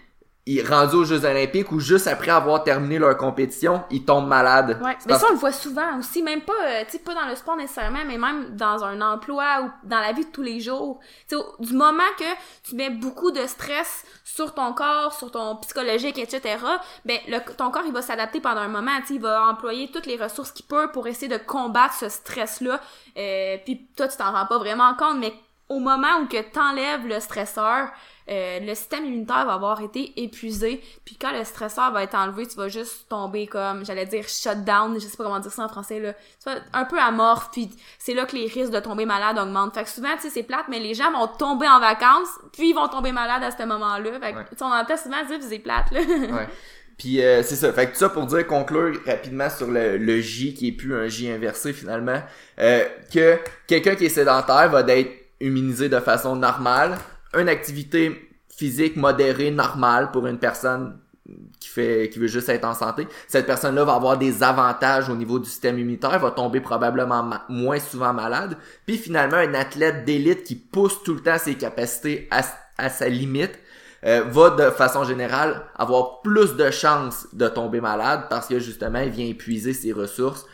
ils 0.47 0.61
rendus 0.67 0.95
aux 0.95 1.05
Jeux 1.05 1.25
Olympiques 1.25 1.71
ou 1.71 1.79
juste 1.79 2.05
après 2.07 2.29
avoir 2.31 2.63
terminé 2.63 2.99
leur 2.99 3.17
compétition, 3.17 3.83
ils 3.89 4.05
tombent 4.05 4.27
malades. 4.27 4.79
Ouais, 4.83 4.95
mais 5.07 5.17
ça 5.17 5.25
on 5.29 5.33
le 5.33 5.39
voit 5.39 5.51
souvent 5.51 5.97
aussi, 5.97 6.21
même 6.21 6.41
pas, 6.41 6.53
euh, 6.67 6.83
tu 6.85 6.91
sais, 6.91 6.99
pas 6.99 7.15
dans 7.15 7.27
le 7.27 7.35
sport 7.35 7.57
nécessairement, 7.57 8.05
mais 8.05 8.17
même 8.17 8.55
dans 8.55 8.83
un 8.83 9.01
emploi 9.01 9.61
ou 9.63 9.87
dans 9.87 9.99
la 9.99 10.11
vie 10.11 10.23
de 10.25 10.29
tous 10.31 10.43
les 10.43 10.59
jours. 10.59 10.99
Tu 11.27 11.29
sais, 11.29 11.35
au- 11.35 11.55
du 11.63 11.73
moment 11.73 12.03
que 12.19 12.23
tu 12.63 12.75
mets 12.75 12.91
beaucoup 12.91 13.31
de 13.31 13.45
stress 13.47 14.05
sur 14.23 14.53
ton 14.53 14.73
corps, 14.73 15.13
sur 15.13 15.31
ton 15.31 15.55
psychologique, 15.57 16.19
etc., 16.19 16.57
ben 17.05 17.17
le, 17.27 17.39
ton 17.55 17.71
corps 17.71 17.83
il 17.87 17.93
va 17.93 18.03
s'adapter 18.03 18.39
pendant 18.39 18.61
un 18.61 18.67
moment, 18.67 18.91
tu 19.01 19.07
sais, 19.07 19.13
il 19.15 19.21
va 19.21 19.47
employer 19.49 19.89
toutes 19.91 20.05
les 20.05 20.17
ressources 20.17 20.51
qu'il 20.51 20.65
peut 20.67 20.91
pour 20.91 21.07
essayer 21.07 21.27
de 21.27 21.43
combattre 21.43 21.95
ce 21.95 22.09
stress-là. 22.09 22.79
Euh, 23.17 23.57
puis 23.65 23.87
toi 23.97 24.07
tu 24.07 24.17
t'en 24.17 24.31
rends 24.31 24.45
pas 24.45 24.57
vraiment 24.59 24.93
compte, 24.93 25.17
mais 25.17 25.33
au 25.69 25.79
moment 25.79 26.19
où 26.21 26.27
que 26.27 26.39
t'enlèves 26.51 27.07
le 27.07 27.19
stresseur, 27.19 27.89
euh, 28.29 28.59
le 28.59 28.73
système 28.75 29.05
immunitaire 29.05 29.45
va 29.45 29.53
avoir 29.53 29.81
été 29.81 30.13
épuisé. 30.21 30.81
Puis 31.05 31.15
quand 31.19 31.31
le 31.31 31.43
stresseur 31.43 31.91
va 31.91 32.03
être 32.03 32.15
enlevé, 32.15 32.47
tu 32.47 32.55
vas 32.55 32.67
juste 32.69 33.07
tomber 33.09 33.45
comme, 33.47 33.85
j'allais 33.85 34.05
dire 34.05 34.27
shut 34.27 34.63
down, 34.63 34.95
je 34.95 35.05
sais 35.05 35.15
pas 35.17 35.23
comment 35.23 35.39
dire 35.39 35.51
ça 35.51 35.63
en 35.65 35.69
français 35.69 35.99
là. 35.99 36.13
Tu 36.13 36.49
vas 36.49 36.55
un 36.73 36.85
peu 36.85 36.99
amorphe, 36.99 37.49
puis 37.51 37.69
c'est 37.99 38.13
là 38.13 38.25
que 38.25 38.35
les 38.35 38.47
risques 38.47 38.71
de 38.71 38.79
tomber 38.79 39.05
malade 39.05 39.37
augmentent. 39.37 39.73
Fait 39.75 39.83
que 39.83 39.89
souvent, 39.89 40.15
tu 40.15 40.21
sais, 40.23 40.29
c'est 40.29 40.43
plate, 40.43 40.65
mais 40.69 40.79
les 40.79 40.93
gens 40.93 41.11
vont 41.11 41.27
tomber 41.27 41.67
en 41.67 41.79
vacances, 41.79 42.29
puis 42.53 42.69
ils 42.69 42.73
vont 42.73 42.87
tomber 42.87 43.11
malades 43.11 43.43
à 43.43 43.51
ce 43.51 43.63
moment-là. 43.63 44.11
Fait 44.19 44.33
que, 44.33 44.37
Ouais. 44.37 44.45
on 44.61 44.65
entend 44.71 44.97
souvent 44.97 45.23
dire 45.25 45.37
c'est 45.41 45.59
plate 45.59 45.91
là. 45.91 45.99
Ouais. 46.01 46.47
Puis 46.97 47.21
euh, 47.21 47.43
c'est 47.43 47.55
ça. 47.55 47.73
Fait 47.73 47.87
que 47.87 47.91
tout 47.91 47.97
ça 47.99 48.07
pour 48.09 48.25
dire 48.25 48.47
conclure 48.47 48.97
rapidement 49.05 49.49
sur 49.49 49.69
le, 49.69 49.97
le 49.97 50.21
J 50.21 50.53
qui 50.53 50.69
est 50.69 50.71
plus 50.71 50.95
un 50.95 51.07
J 51.07 51.29
inversé 51.29 51.73
finalement, 51.73 52.21
euh, 52.59 52.85
que 53.13 53.37
quelqu'un 53.67 53.95
qui 53.95 54.05
est 54.05 54.09
sédentaire 54.09 54.69
va 54.69 54.81
d'être 54.81 55.11
immunisé 55.41 55.89
de 55.89 55.99
façon 55.99 56.37
normale, 56.37 56.97
une 57.39 57.49
activité 57.49 58.29
physique 58.49 58.95
modérée 58.95 59.51
normale 59.51 60.11
pour 60.11 60.27
une 60.27 60.39
personne 60.39 60.99
qui 61.59 61.69
fait 61.69 62.09
qui 62.13 62.19
veut 62.19 62.27
juste 62.27 62.49
être 62.49 62.65
en 62.65 62.75
santé, 62.75 63.07
cette 63.27 63.47
personne-là 63.47 63.83
va 63.83 63.95
avoir 63.95 64.17
des 64.17 64.43
avantages 64.43 65.09
au 65.09 65.15
niveau 65.15 65.39
du 65.39 65.49
système 65.49 65.79
immunitaire, 65.79 66.19
va 66.19 66.29
tomber 66.31 66.61
probablement 66.61 67.23
ma- 67.23 67.45
moins 67.49 67.79
souvent 67.79 68.13
malade. 68.13 68.57
Puis 68.85 68.97
finalement, 68.97 69.37
un 69.37 69.53
athlète 69.55 70.05
d'élite 70.05 70.43
qui 70.43 70.55
pousse 70.55 71.01
tout 71.03 71.15
le 71.15 71.21
temps 71.21 71.39
ses 71.39 71.55
capacités 71.55 72.27
à, 72.29 72.41
à 72.77 72.89
sa 72.89 73.09
limite 73.09 73.57
euh, 74.05 74.21
va 74.27 74.51
de 74.51 74.69
façon 74.69 75.03
générale 75.03 75.63
avoir 75.75 76.21
plus 76.21 76.55
de 76.55 76.69
chances 76.69 77.27
de 77.33 77.47
tomber 77.47 77.81
malade 77.81 78.25
parce 78.29 78.45
que 78.47 78.59
justement 78.59 78.99
il 78.99 79.09
vient 79.09 79.25
épuiser 79.25 79.73
ses 79.73 79.93
ressources. 79.93 80.45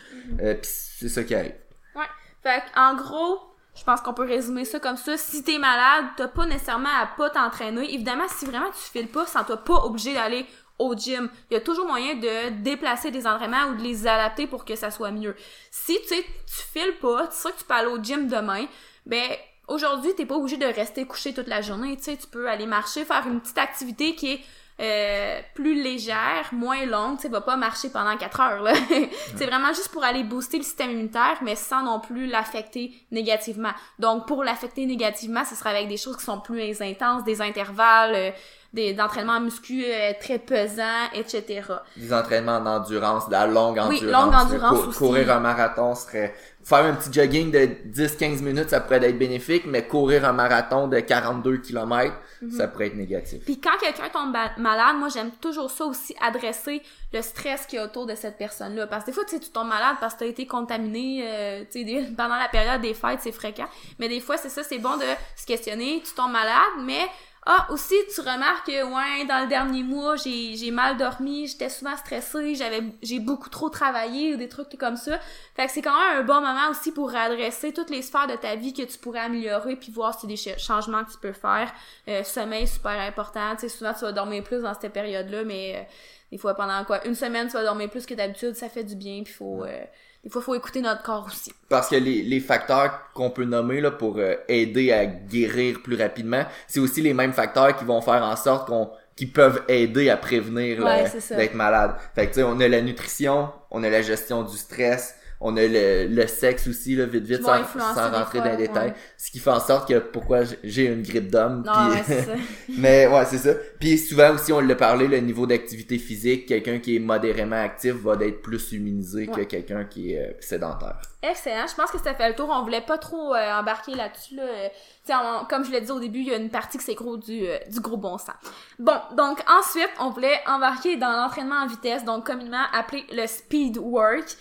Euh, 0.41 0.53
puis 0.55 0.71
c'est 0.71 1.09
ça 1.09 1.23
qui 1.25 1.35
arrive. 1.35 1.55
Ouais. 1.95 2.05
Fait 2.43 2.63
en 2.77 2.95
gros, 2.95 3.39
je 3.81 3.85
pense 3.85 4.01
qu'on 4.01 4.13
peut 4.13 4.27
résumer 4.27 4.63
ça 4.63 4.79
comme 4.79 4.95
ça. 4.95 5.17
Si 5.17 5.43
t'es 5.43 5.57
malade, 5.57 6.05
t'as 6.15 6.27
pas 6.27 6.45
nécessairement 6.45 7.01
à 7.01 7.07
pas 7.07 7.31
t'entraîner. 7.31 7.91
Évidemment, 7.91 8.27
si 8.27 8.45
vraiment 8.45 8.69
tu 8.69 8.91
files 8.91 9.07
pas, 9.07 9.25
ça 9.25 9.43
t'as 9.43 9.57
pas 9.57 9.85
obligé 9.85 10.13
d'aller 10.13 10.45
au 10.77 10.93
gym. 10.95 11.27
Il 11.49 11.55
y 11.55 11.57
a 11.57 11.61
toujours 11.61 11.87
moyen 11.87 12.13
de 12.13 12.61
déplacer 12.61 13.09
des 13.09 13.25
entraînements 13.25 13.71
ou 13.71 13.75
de 13.75 13.81
les 13.81 14.05
adapter 14.05 14.45
pour 14.45 14.65
que 14.65 14.75
ça 14.75 14.91
soit 14.91 15.09
mieux. 15.09 15.35
Si 15.71 15.99
tu 16.01 16.09
sais, 16.09 16.23
tu 16.45 16.79
files 16.79 16.95
pas, 17.01 17.25
tu 17.25 17.35
sais 17.35 17.51
que 17.51 17.57
tu 17.57 17.63
peux 17.63 17.73
aller 17.73 17.87
au 17.87 17.97
gym 17.97 18.27
demain, 18.27 18.67
ben 19.07 19.31
aujourd'hui, 19.67 20.13
t'es 20.13 20.27
pas 20.27 20.35
obligé 20.35 20.57
de 20.57 20.65
rester 20.67 21.07
couché 21.07 21.33
toute 21.33 21.47
la 21.47 21.63
journée. 21.63 21.97
Tu 21.97 22.03
sais, 22.03 22.17
tu 22.17 22.27
peux 22.27 22.47
aller 22.47 22.67
marcher, 22.67 23.03
faire 23.03 23.25
une 23.25 23.41
petite 23.41 23.57
activité 23.57 24.13
qui 24.13 24.33
est 24.33 24.41
euh, 24.81 25.41
plus 25.53 25.81
légère, 25.81 26.49
moins 26.51 26.85
longue, 26.85 27.17
tu 27.17 27.23
sais, 27.23 27.29
va 27.29 27.41
pas 27.41 27.55
marcher 27.55 27.89
pendant 27.89 28.17
4 28.17 28.39
heures, 28.39 28.63
là. 28.63 28.73
c'est 29.35 29.45
vraiment 29.45 29.73
juste 29.73 29.89
pour 29.89 30.03
aller 30.03 30.23
booster 30.23 30.57
le 30.57 30.63
système 30.63 30.91
immunitaire, 30.91 31.37
mais 31.43 31.55
sans 31.55 31.83
non 31.83 31.99
plus 31.99 32.25
l'affecter 32.25 32.91
négativement. 33.11 33.71
Donc, 33.99 34.27
pour 34.27 34.43
l'affecter 34.43 34.85
négativement, 34.87 35.45
ce 35.45 35.55
sera 35.55 35.69
avec 35.69 35.87
des 35.87 35.97
choses 35.97 36.17
qui 36.17 36.23
sont 36.23 36.39
plus 36.39 36.81
intenses, 36.81 37.23
des 37.23 37.41
intervalles, 37.41 38.15
euh, 38.15 38.31
des, 38.73 38.94
d'entraînement 38.94 39.39
muscu 39.41 39.83
euh, 39.85 40.13
très 40.19 40.39
pesants, 40.39 41.09
etc. 41.13 41.62
Des 41.97 42.13
entraînements 42.13 42.59
d'endurance, 42.62 43.27
de 43.27 43.33
la 43.33 43.45
longue 43.47 43.79
Oui, 43.89 43.97
endurance. 43.97 44.23
longue 44.25 44.33
endurance 44.33 44.79
Cou- 44.81 44.89
aussi. 44.89 44.97
Courir 45.00 45.31
un 45.31 45.39
marathon 45.39 45.94
serait... 45.95 46.33
Faire 46.63 46.85
un 46.85 46.94
petit 46.94 47.12
jogging 47.12 47.50
de 47.51 47.69
10-15 47.91 48.44
minutes, 48.44 48.69
ça 48.69 48.81
pourrait 48.81 49.03
être 49.03 49.18
bénéfique, 49.18 49.63
mais 49.65 49.88
courir 49.88 50.25
un 50.25 50.31
marathon 50.33 50.88
de 50.88 51.00
42 51.00 51.57
km, 51.57 52.13
Mhm. 52.44 52.51
ça 52.51 52.68
pourrait 52.68 52.88
être 52.88 52.95
négatif. 52.95 53.44
Puis 53.45 53.59
quand 53.59 53.77
quelqu'un 53.79 54.09
tombe 54.09 54.35
malade, 54.57 54.95
moi 54.97 55.07
j'aime 55.09 55.31
toujours 55.41 55.71
ça 55.71 55.85
aussi 55.85 56.15
adresser 56.21 56.83
le 57.13 57.21
stress 57.24 57.65
qu'il 57.65 57.77
y 57.77 57.81
a 57.81 57.85
autour 57.85 58.06
de 58.06 58.13
cette 58.13 58.38
personne-là. 58.38 58.85
Parce 58.88 59.03
que 59.03 59.07
des 59.07 59.13
fois, 59.13 59.24
tu 59.25 59.31
sais, 59.35 59.39
tu 59.39 59.50
tombes 59.50 59.67
malade 59.69 59.95
parce 60.00 60.13
que 60.13 60.19
t'as 60.19 60.25
été 60.27 60.45
contaminé, 60.47 61.24
euh, 61.25 61.63
tu 61.71 61.83
sais, 61.83 62.03
pendant 62.17 62.38
la 62.38 62.47
période 62.47 62.81
des 62.81 62.94
fêtes, 62.94 63.19
c'est 63.21 63.31
fréquent. 63.31 63.67
Mais 64.00 64.07
des 64.07 64.19
fois, 64.19 64.38
c'est 64.38 64.50
ça, 64.50 64.62
c'est 64.63 64.77
bon 64.79 64.97
de 64.97 65.03
se 65.35 65.45
questionner, 65.47 66.01
tu 66.06 66.13
tombes 66.13 66.31
malade, 66.31 66.84
mais 66.84 67.07
ah, 67.48 67.67
aussi, 67.71 67.95
tu 68.13 68.21
remarques 68.21 68.67
que, 68.67 68.83
ouais, 68.83 69.25
dans 69.25 69.41
le 69.41 69.48
dernier 69.48 69.81
mois, 69.81 70.15
j'ai, 70.15 70.55
j'ai 70.55 70.69
mal 70.69 70.95
dormi, 70.98 71.48
j'étais 71.48 71.69
souvent 71.69 71.98
stressée, 71.98 72.53
j'avais, 72.53 72.83
j'ai 73.01 73.19
beaucoup 73.19 73.50
trop 73.50 73.69
travaillé 73.69 74.36
ou 74.36 74.38
des 74.38 74.48
trucs 74.48 74.77
comme 74.77 74.95
ça. 74.95 75.17
Fait 75.55 75.65
que 75.65 75.71
c'est 75.71 75.81
quand 75.81 75.98
même 75.98 76.19
un 76.19 76.24
bon 76.24 76.36
moment 76.39 76.69
aussi 76.69 76.91
pour 76.91 77.15
adresser 77.15 77.74
toutes 77.74 77.89
les 77.89 78.03
sphères 78.03 78.27
de 78.27 78.36
ta 78.36 78.55
vie 78.55 78.74
que 78.74 78.83
tu 78.83 78.98
pourrais 79.00 79.21
améliorer 79.21 79.75
puis 79.75 79.91
voir 79.91 80.19
si 80.19 80.27
des 80.27 80.38
ch- 80.38 80.60
changements 80.63 81.03
que 81.03 81.12
tu 81.12 81.17
peux 81.17 81.33
faire. 81.33 81.74
Euh, 82.07 82.24
sommeil, 82.24 82.67
super 82.67 82.91
important. 83.00 83.55
Tu 83.55 83.62
sais, 83.62 83.69
souvent, 83.69 83.93
tu 83.93 84.01
vas 84.01 84.12
dormir 84.12 84.43
plus 84.43 84.62
dans 84.62 84.75
cette 84.79 84.93
période-là, 84.93 85.43
mais 85.43 85.77
euh, 85.77 85.83
des 86.31 86.38
fois, 86.38 86.53
pendant 86.53 86.83
quoi, 86.86 87.05
une 87.07 87.15
semaine, 87.15 87.48
tu 87.48 87.53
vas 87.53 87.63
dormir 87.63 87.89
plus 87.89 88.05
que 88.05 88.13
d'habitude, 88.13 88.53
ça 88.53 88.69
fait 88.69 88.83
du 88.83 88.95
bien 88.95 89.24
puis 89.24 89.33
faut, 89.33 89.63
euh, 89.65 89.83
des 90.23 90.29
fois, 90.29 90.41
faut 90.41 90.55
écouter 90.55 90.81
notre 90.81 91.01
corps 91.03 91.25
aussi. 91.27 91.51
Parce 91.67 91.89
que 91.89 91.95
les, 91.95 92.21
les 92.21 92.39
facteurs 92.39 93.11
qu'on 93.13 93.31
peut 93.31 93.43
nommer 93.45 93.81
là, 93.81 93.91
pour 93.91 94.17
euh, 94.17 94.35
aider 94.47 94.91
à 94.91 95.05
guérir 95.05 95.81
plus 95.83 95.95
rapidement, 95.95 96.45
c'est 96.67 96.79
aussi 96.79 97.01
les 97.01 97.13
mêmes 97.13 97.33
facteurs 97.33 97.75
qui 97.75 97.85
vont 97.85 98.01
faire 98.01 98.23
en 98.23 98.35
sorte 98.35 98.67
qu'on 98.67 98.91
qui 99.15 99.25
peuvent 99.27 99.63
aider 99.67 100.09
à 100.09 100.17
prévenir 100.17 100.83
Ouais, 100.83 101.05
ça. 101.07 101.35
d'être 101.35 101.53
malade. 101.53 101.95
Fait 102.15 102.25
que 102.27 102.33
tu 102.33 102.35
sais, 102.39 102.43
on 102.43 102.59
a 102.59 102.67
la 102.67 102.81
nutrition, 102.81 103.49
on 103.69 103.83
a 103.83 103.89
la 103.89 104.01
gestion 104.01 104.41
du 104.43 104.57
stress, 104.57 105.15
on 105.43 105.57
a 105.57 105.62
le, 105.65 106.07
le 106.07 106.27
sexe 106.27 106.67
aussi, 106.67 106.95
là, 106.95 107.05
vite 107.05 107.24
vite, 107.25 107.41
sans, 107.43 107.63
sans 107.65 108.12
rentrer 108.12 108.39
fois, 108.39 108.50
dans 108.50 108.51
les 108.57 108.67
détails. 108.67 108.89
ouais. 108.89 108.95
Ce 109.17 109.31
qui 109.31 109.39
fait 109.39 109.50
en 109.50 109.60
sorte 109.60 109.88
que 109.89 109.98
pourquoi 110.00 110.41
j'ai- 110.63 110.86
une 110.86 111.01
grippe 111.03 111.29
d'homme. 111.31 111.63
Ouais. 111.65 112.25
Mais 112.77 113.07
ouais, 113.07 113.25
c'est 113.25 113.38
ça. 113.39 113.51
Puis 113.79 113.98
souvent 113.98 114.33
aussi, 114.36 114.53
on 114.53 114.60
l'a 114.60 114.75
parlé, 114.75 115.07
le 115.07 115.17
niveau 115.17 115.45
d'activité 115.48 115.98
physique, 115.98 116.45
quelqu'un 116.48 116.79
qui 116.79 116.95
est 116.95 117.00
modérément 117.00 117.62
actif 117.62 117.93
va 117.93 118.13
être 118.25 118.41
plus 118.41 118.71
immunisé 118.74 119.27
que 119.27 119.41
quelqu'un 119.41 119.83
qui 119.86 120.13
est 120.13 120.19
euh, 120.29 120.33
sédentaire. 120.39 121.01
Excellent. 121.24 121.65
Je 121.69 121.75
pense 121.75 121.91
que 121.91 122.00
ça 122.00 122.13
fait 122.15 122.29
le 122.29 122.36
tour. 122.36 122.50
On 122.51 122.63
voulait 122.63 122.81
pas 122.81 122.98
trop 122.98 123.36
euh, 123.36 123.53
embarquer 123.60 123.93
là-dessus. 123.95 124.36
Là. 124.36 124.43
Euh, 124.43 124.67
on- 125.10 125.45
comme 125.45 125.65
je 125.65 125.71
l'ai 125.71 125.81
dit 125.81 125.91
au 125.91 126.00
début, 126.00 126.19
il 126.19 126.27
y 126.27 126.33
a 126.33 126.38
une 126.38 126.50
partie 126.50 126.77
que 126.77 126.83
c'est 126.83 126.95
gros 126.95 127.17
du, 127.17 127.45
euh, 127.48 127.57
du 127.71 127.79
gros 127.79 127.98
bon 127.98 128.17
sens. 128.17 128.36
Bon, 128.79 128.93
donc 129.17 129.39
ensuite, 129.50 129.89
on 130.00 130.10
voulait 130.10 130.39
embarquer 130.48 130.98
dans 130.98 131.12
l'entraînement 131.12 131.55
en 131.63 131.67
vitesse, 131.67 132.03
donc 132.05 132.25
communément 132.25 132.63
appelé 132.74 133.05
le 133.12 133.27
speed 133.27 133.77
work. 133.77 134.36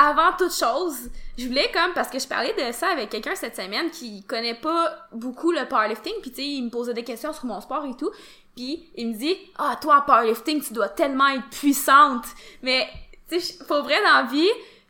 Avant 0.00 0.32
toute 0.38 0.54
chose, 0.54 1.10
je 1.36 1.46
voulais 1.48 1.72
comme 1.72 1.92
parce 1.92 2.08
que 2.08 2.20
je 2.20 2.28
parlais 2.28 2.54
de 2.54 2.72
ça 2.72 2.88
avec 2.92 3.10
quelqu'un 3.10 3.34
cette 3.34 3.56
semaine 3.56 3.90
qui 3.90 4.22
connaît 4.24 4.54
pas 4.54 5.08
beaucoup 5.12 5.50
le 5.50 5.66
powerlifting, 5.66 6.14
puis 6.22 6.30
tu 6.30 6.36
sais, 6.36 6.46
il 6.46 6.62
me 6.66 6.70
posait 6.70 6.94
des 6.94 7.02
questions 7.02 7.32
sur 7.32 7.46
mon 7.46 7.60
sport 7.60 7.84
et 7.84 7.96
tout, 7.96 8.12
puis 8.54 8.90
il 8.94 9.08
me 9.08 9.14
dit 9.14 9.36
"Ah, 9.58 9.76
toi 9.80 10.04
powerlifting, 10.06 10.62
tu 10.62 10.72
dois 10.72 10.88
tellement 10.88 11.26
être 11.28 11.50
puissante." 11.50 12.26
Mais 12.62 12.86
tu 13.28 13.40
sais, 13.40 13.64
pour 13.64 13.82
vrai 13.82 13.96
dans 14.04 14.28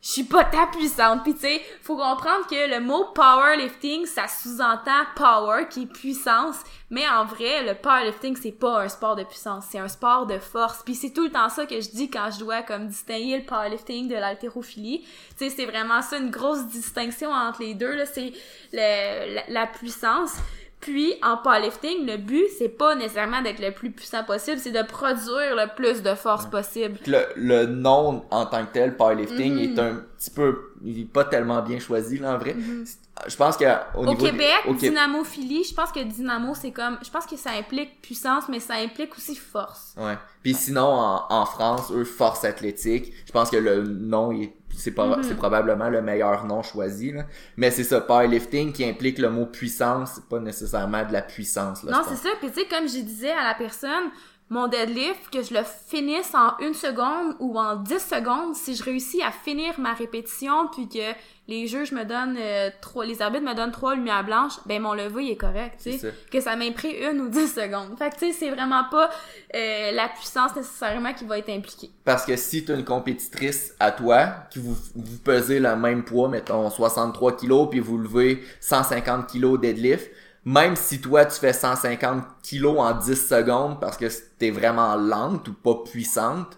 je 0.08 0.14
suis 0.14 0.24
pas 0.24 0.44
ta 0.44 0.66
puissante. 0.66 1.22
Puis 1.22 1.34
tu 1.34 1.40
sais, 1.40 1.60
faut 1.82 1.96
comprendre 1.96 2.46
que 2.48 2.74
le 2.74 2.80
mot 2.80 3.04
powerlifting, 3.14 4.06
ça 4.06 4.26
sous-entend 4.26 5.04
power, 5.14 5.66
qui 5.68 5.82
est 5.82 5.86
puissance. 5.86 6.56
Mais 6.88 7.06
en 7.06 7.26
vrai, 7.26 7.62
le 7.66 7.74
powerlifting, 7.74 8.34
c'est 8.40 8.52
pas 8.52 8.84
un 8.84 8.88
sport 8.88 9.16
de 9.16 9.24
puissance, 9.24 9.66
c'est 9.70 9.78
un 9.78 9.88
sport 9.88 10.24
de 10.24 10.38
force. 10.38 10.82
Puis 10.82 10.94
c'est 10.94 11.10
tout 11.10 11.24
le 11.24 11.30
temps 11.30 11.50
ça 11.50 11.66
que 11.66 11.78
je 11.78 11.90
dis 11.90 12.08
quand 12.08 12.30
je 12.32 12.38
dois 12.38 12.62
comme 12.62 12.88
distinguer 12.88 13.36
le 13.36 13.44
powerlifting 13.44 14.08
de 14.08 14.14
l'haltérophilie. 14.14 15.04
Tu 15.36 15.44
sais, 15.44 15.50
c'est 15.50 15.66
vraiment 15.66 16.00
ça, 16.00 16.16
une 16.16 16.30
grosse 16.30 16.66
distinction 16.68 17.30
entre 17.30 17.60
les 17.60 17.74
deux, 17.74 17.94
là. 17.94 18.06
C'est 18.06 18.32
le, 18.72 19.52
la 19.52 19.66
puissance. 19.66 20.36
Puis, 20.80 21.14
en 21.22 21.36
powerlifting, 21.38 22.06
le 22.06 22.16
but, 22.18 22.46
c'est 22.56 22.68
pas 22.68 22.94
nécessairement 22.94 23.42
d'être 23.42 23.60
le 23.60 23.72
plus 23.72 23.90
puissant 23.90 24.22
possible, 24.22 24.58
c'est 24.58 24.70
de 24.70 24.82
produire 24.82 25.56
le 25.56 25.74
plus 25.74 26.02
de 26.02 26.14
force 26.14 26.46
possible. 26.46 26.98
Le, 27.06 27.24
le 27.34 27.66
nom 27.66 28.24
en 28.30 28.46
tant 28.46 28.64
que 28.64 28.72
tel, 28.72 28.96
powerlifting, 28.96 29.56
mm-hmm. 29.56 29.74
est 29.74 29.78
un 29.80 30.02
petit 30.16 30.30
peu, 30.30 30.72
il 30.84 31.00
est 31.00 31.12
pas 31.12 31.24
tellement 31.24 31.62
bien 31.62 31.80
choisi, 31.80 32.18
là, 32.18 32.34
en 32.34 32.38
vrai. 32.38 32.54
Mm-hmm. 32.54 32.96
Je 33.26 33.36
pense 33.36 33.56
qu'au 33.56 34.06
Au 34.06 34.14
Québec, 34.14 34.54
dynamophilie, 34.78 35.64
je 35.64 35.74
pense 35.74 35.90
que 35.90 36.00
dynamo, 36.00 36.54
c'est 36.54 36.70
comme, 36.70 36.98
je 37.04 37.10
pense 37.10 37.26
que 37.26 37.36
ça 37.36 37.50
implique 37.50 38.00
puissance, 38.00 38.44
mais 38.48 38.60
ça 38.60 38.74
implique 38.74 39.16
aussi 39.16 39.34
force. 39.34 39.94
Ouais. 39.96 40.16
Puis 40.44 40.54
sinon, 40.54 40.86
en, 40.86 41.26
en 41.28 41.44
France, 41.44 41.90
eux, 41.90 42.04
force 42.04 42.44
athlétique, 42.44 43.12
je 43.26 43.32
pense 43.32 43.50
que 43.50 43.56
le 43.56 43.82
nom 43.82 44.30
est 44.30 44.52
c'est 44.78 44.92
pas 44.92 45.18
c'est 45.22 45.32
mm-hmm. 45.32 45.36
probablement 45.36 45.88
le 45.88 46.00
meilleur 46.02 46.44
nom 46.44 46.62
choisi 46.62 47.12
là. 47.12 47.24
mais 47.56 47.70
c'est 47.70 47.84
ça 47.84 48.00
powerlifting 48.00 48.72
qui 48.72 48.84
implique 48.84 49.18
le 49.18 49.30
mot 49.30 49.46
puissance 49.46 50.12
c'est 50.14 50.24
pas 50.24 50.40
nécessairement 50.40 51.04
de 51.04 51.12
la 51.12 51.22
puissance 51.22 51.82
là, 51.82 51.92
non 51.92 52.02
c'est 52.08 52.16
ça 52.16 52.30
puis 52.40 52.48
tu 52.50 52.60
sais 52.60 52.66
comme 52.66 52.88
je 52.88 53.00
disais 53.00 53.32
à 53.32 53.44
la 53.44 53.54
personne 53.54 54.10
mon 54.50 54.66
deadlift, 54.66 55.28
que 55.30 55.42
je 55.42 55.52
le 55.52 55.60
finisse 55.88 56.34
en 56.34 56.56
une 56.64 56.74
seconde 56.74 57.36
ou 57.38 57.58
en 57.58 57.76
dix 57.76 58.00
secondes, 58.00 58.54
si 58.54 58.74
je 58.74 58.82
réussis 58.82 59.22
à 59.22 59.30
finir 59.30 59.78
ma 59.78 59.92
répétition, 59.92 60.68
puis 60.68 60.88
que 60.88 61.14
les 61.48 61.66
juges 61.66 61.92
me 61.92 62.04
donnent 62.04 62.36
euh, 62.38 62.70
trois, 62.80 63.04
les 63.04 63.20
arbitres 63.20 63.44
me 63.44 63.54
donnent 63.54 63.72
trois 63.72 63.94
lumières 63.94 64.24
blanches, 64.24 64.54
ben 64.66 64.80
mon 64.80 64.94
lever 64.94 65.24
il 65.24 65.30
est 65.32 65.36
correct, 65.36 65.80
tu 65.82 65.98
sais, 65.98 66.14
que 66.30 66.40
ça 66.40 66.56
m'ait 66.56 66.72
pris 66.72 66.92
une 66.92 67.20
ou 67.20 67.28
dix 67.28 67.48
secondes. 67.48 67.96
Fait 67.98 68.10
que 68.10 68.14
tu 68.14 68.26
sais, 68.26 68.32
c'est 68.32 68.50
vraiment 68.50 68.84
pas 68.90 69.10
euh, 69.54 69.92
la 69.92 70.08
puissance 70.08 70.56
nécessairement 70.56 71.12
qui 71.12 71.24
va 71.24 71.38
être 71.38 71.50
impliquée. 71.50 71.90
Parce 72.04 72.24
que 72.24 72.36
si 72.36 72.64
tu 72.64 72.72
une 72.72 72.84
compétitrice 72.84 73.74
à 73.80 73.92
toi, 73.92 74.28
qui 74.50 74.58
vous, 74.58 74.76
vous 74.94 75.18
pesez 75.24 75.60
le 75.60 75.74
même 75.76 76.04
poids, 76.04 76.28
mettons 76.28 76.68
63 76.70 77.36
kilos, 77.36 77.68
puis 77.70 77.80
vous 77.80 77.98
levez 77.98 78.42
150 78.60 79.26
kilos 79.26 79.60
deadlift, 79.60 80.10
même 80.44 80.76
si 80.76 81.00
toi 81.00 81.24
tu 81.24 81.38
fais 81.38 81.52
150 81.52 82.24
kilos 82.42 82.78
en 82.78 82.94
10 82.94 83.28
secondes 83.28 83.80
parce 83.80 83.96
que 83.96 84.06
t'es 84.38 84.50
vraiment 84.50 84.96
lente 84.96 85.48
ou 85.48 85.52
pas 85.52 85.74
puissante, 85.84 86.56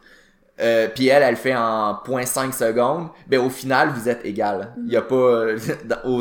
euh, 0.61 0.89
puis 0.95 1.09
elle, 1.09 1.23
elle 1.23 1.37
fait 1.37 1.55
en 1.55 1.95
0.5 1.95 2.53
secondes, 2.53 3.09
ben 3.27 3.41
au 3.41 3.49
final, 3.49 3.91
vous 3.91 4.09
êtes 4.09 4.25
égal. 4.25 4.75
Il 4.85 4.93
y 4.93 4.97
a 4.97 5.03
pas 5.03 5.15
euh, 5.15 5.59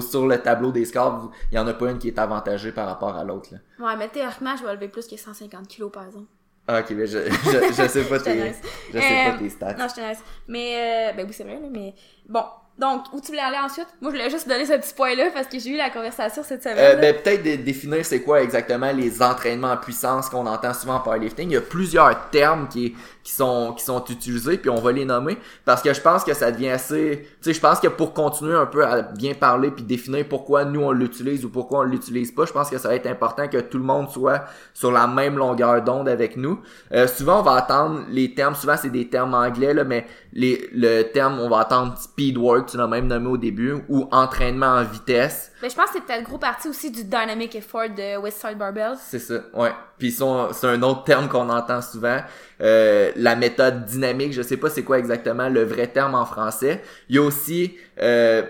sur 0.01 0.27
le 0.27 0.37
tableau 0.37 0.71
des 0.71 0.85
scores, 0.85 1.31
il 1.51 1.55
y 1.55 1.59
en 1.59 1.67
a 1.67 1.73
pas 1.73 1.89
une 1.89 1.97
qui 1.97 2.07
est 2.07 2.19
avantagée 2.19 2.71
par 2.71 2.87
rapport 2.87 3.17
à 3.17 3.23
l'autre. 3.23 3.49
Ouais, 3.79 3.95
mais 3.97 4.07
théoriquement, 4.07 4.55
je 4.55 4.65
vais 4.65 4.73
lever 4.73 4.87
plus 4.87 5.07
que 5.07 5.17
150 5.17 5.67
kilos 5.67 5.91
par 5.91 6.05
exemple. 6.05 6.27
Ah, 6.67 6.81
ok, 6.81 6.91
mais 6.91 7.07
je, 7.07 7.17
je, 7.27 7.87
sais 7.87 8.03
pas 8.09 8.19
tes, 8.19 8.53
je 8.93 8.99
sais 8.99 9.25
pas 9.25 9.37
tes 9.37 9.45
euh, 9.45 9.49
stats. 9.49 9.73
Non, 9.73 9.87
je 9.89 9.95
te 9.95 9.99
laisse. 9.99 10.23
Mais, 10.47 11.13
ben 11.17 11.25
oui, 11.27 11.33
c'est 11.33 11.43
vrai, 11.43 11.59
mais 11.69 11.95
bon, 12.27 12.43
donc, 12.79 13.03
où 13.11 13.19
tu 13.19 13.27
voulais 13.27 13.41
aller 13.41 13.57
ensuite? 13.57 13.87
Moi, 13.99 14.11
je 14.11 14.17
voulais 14.17 14.29
juste 14.29 14.47
donner 14.47 14.65
ce 14.65 14.73
petit 14.73 14.93
point-là 14.93 15.31
parce 15.33 15.47
que 15.47 15.59
j'ai 15.59 15.71
eu 15.71 15.77
la 15.77 15.89
conversation 15.89 16.43
cette 16.43 16.63
semaine. 16.63 16.77
Euh, 16.79 16.95
ben, 16.95 17.13
peut-être 17.13 17.43
de 17.43 17.55
définir 17.57 18.05
c'est 18.05 18.21
quoi 18.21 18.41
exactement 18.41 18.91
les 18.93 19.21
entraînements 19.21 19.73
en 19.73 19.77
puissance 19.77 20.29
qu'on 20.29 20.45
entend 20.45 20.73
souvent 20.73 20.95
en 20.95 20.99
powerlifting. 21.01 21.49
Il 21.49 21.53
y 21.53 21.57
a 21.57 21.61
plusieurs 21.61 22.29
termes 22.29 22.69
qui, 22.69 22.95
qui 23.29 23.35
sont 23.35 23.73
qui 23.73 23.85
sont 23.85 24.03
utilisés 24.05 24.57
puis 24.57 24.71
on 24.71 24.81
va 24.81 24.91
les 24.91 25.05
nommer 25.05 25.37
parce 25.63 25.83
que 25.83 25.93
je 25.93 26.01
pense 26.01 26.23
que 26.23 26.33
ça 26.33 26.51
devient 26.51 26.69
assez 26.69 27.27
tu 27.41 27.43
sais 27.43 27.53
je 27.53 27.59
pense 27.59 27.79
que 27.79 27.87
pour 27.87 28.15
continuer 28.15 28.55
un 28.55 28.65
peu 28.65 28.83
à 28.83 29.03
bien 29.03 29.35
parler 29.35 29.69
puis 29.69 29.83
définir 29.83 30.27
pourquoi 30.27 30.65
nous 30.65 30.81
on 30.81 30.91
l'utilise 30.91 31.45
ou 31.45 31.49
pourquoi 31.49 31.81
on 31.81 31.83
l'utilise 31.83 32.31
pas 32.31 32.45
je 32.45 32.53
pense 32.53 32.71
que 32.71 32.79
ça 32.79 32.87
va 32.87 32.95
être 32.95 33.05
important 33.05 33.47
que 33.47 33.59
tout 33.59 33.77
le 33.77 33.83
monde 33.83 34.09
soit 34.09 34.45
sur 34.73 34.91
la 34.91 35.05
même 35.05 35.37
longueur 35.37 35.83
d'onde 35.83 36.09
avec 36.09 36.37
nous 36.37 36.59
euh, 36.91 37.07
souvent 37.07 37.41
on 37.41 37.43
va 37.43 37.53
attendre 37.53 38.01
les 38.09 38.33
termes 38.33 38.55
souvent 38.55 38.77
c'est 38.81 38.89
des 38.89 39.09
termes 39.09 39.35
anglais 39.35 39.75
là 39.75 39.83
mais 39.83 40.07
les 40.33 40.67
le 40.73 41.03
terme 41.03 41.39
on 41.39 41.49
va 41.49 41.59
attendre 41.59 41.99
speed 41.99 42.35
work 42.35 42.69
tu 42.69 42.77
l'as 42.77 42.87
même 42.87 43.05
nommé 43.05 43.27
au 43.27 43.37
début 43.37 43.75
ou 43.89 44.07
entraînement 44.11 44.73
en 44.73 44.83
vitesse 44.83 45.51
mais 45.61 45.69
je 45.69 45.75
pense 45.75 45.87
que 45.87 45.93
c'est 45.95 46.05
peut-être 46.05 46.23
gros 46.23 46.37
partie 46.37 46.69
aussi 46.69 46.89
du 46.89 47.03
dynamic 47.03 47.53
effort 47.55 47.89
de 47.89 48.17
Westside 48.17 48.57
Barbells. 48.57 48.97
C'est 48.97 49.19
ça, 49.19 49.41
ouais. 49.53 49.73
Puis 49.97 50.11
c'est 50.11 50.67
un 50.67 50.81
autre 50.83 51.03
terme 51.03 51.27
qu'on 51.27 51.49
entend 51.49 51.81
souvent. 51.81 52.19
Euh, 52.61 53.11
la 53.15 53.35
méthode 53.35 53.85
dynamique, 53.85 54.33
je 54.33 54.41
sais 54.41 54.57
pas 54.57 54.69
c'est 54.69 54.83
quoi 54.83 54.99
exactement 54.99 55.49
le 55.49 55.63
vrai 55.63 55.87
terme 55.87 56.15
en 56.15 56.25
français. 56.25 56.81
Il 57.09 57.15
y 57.15 57.19
a 57.19 57.21
aussi 57.21 57.75
euh, 58.01 58.43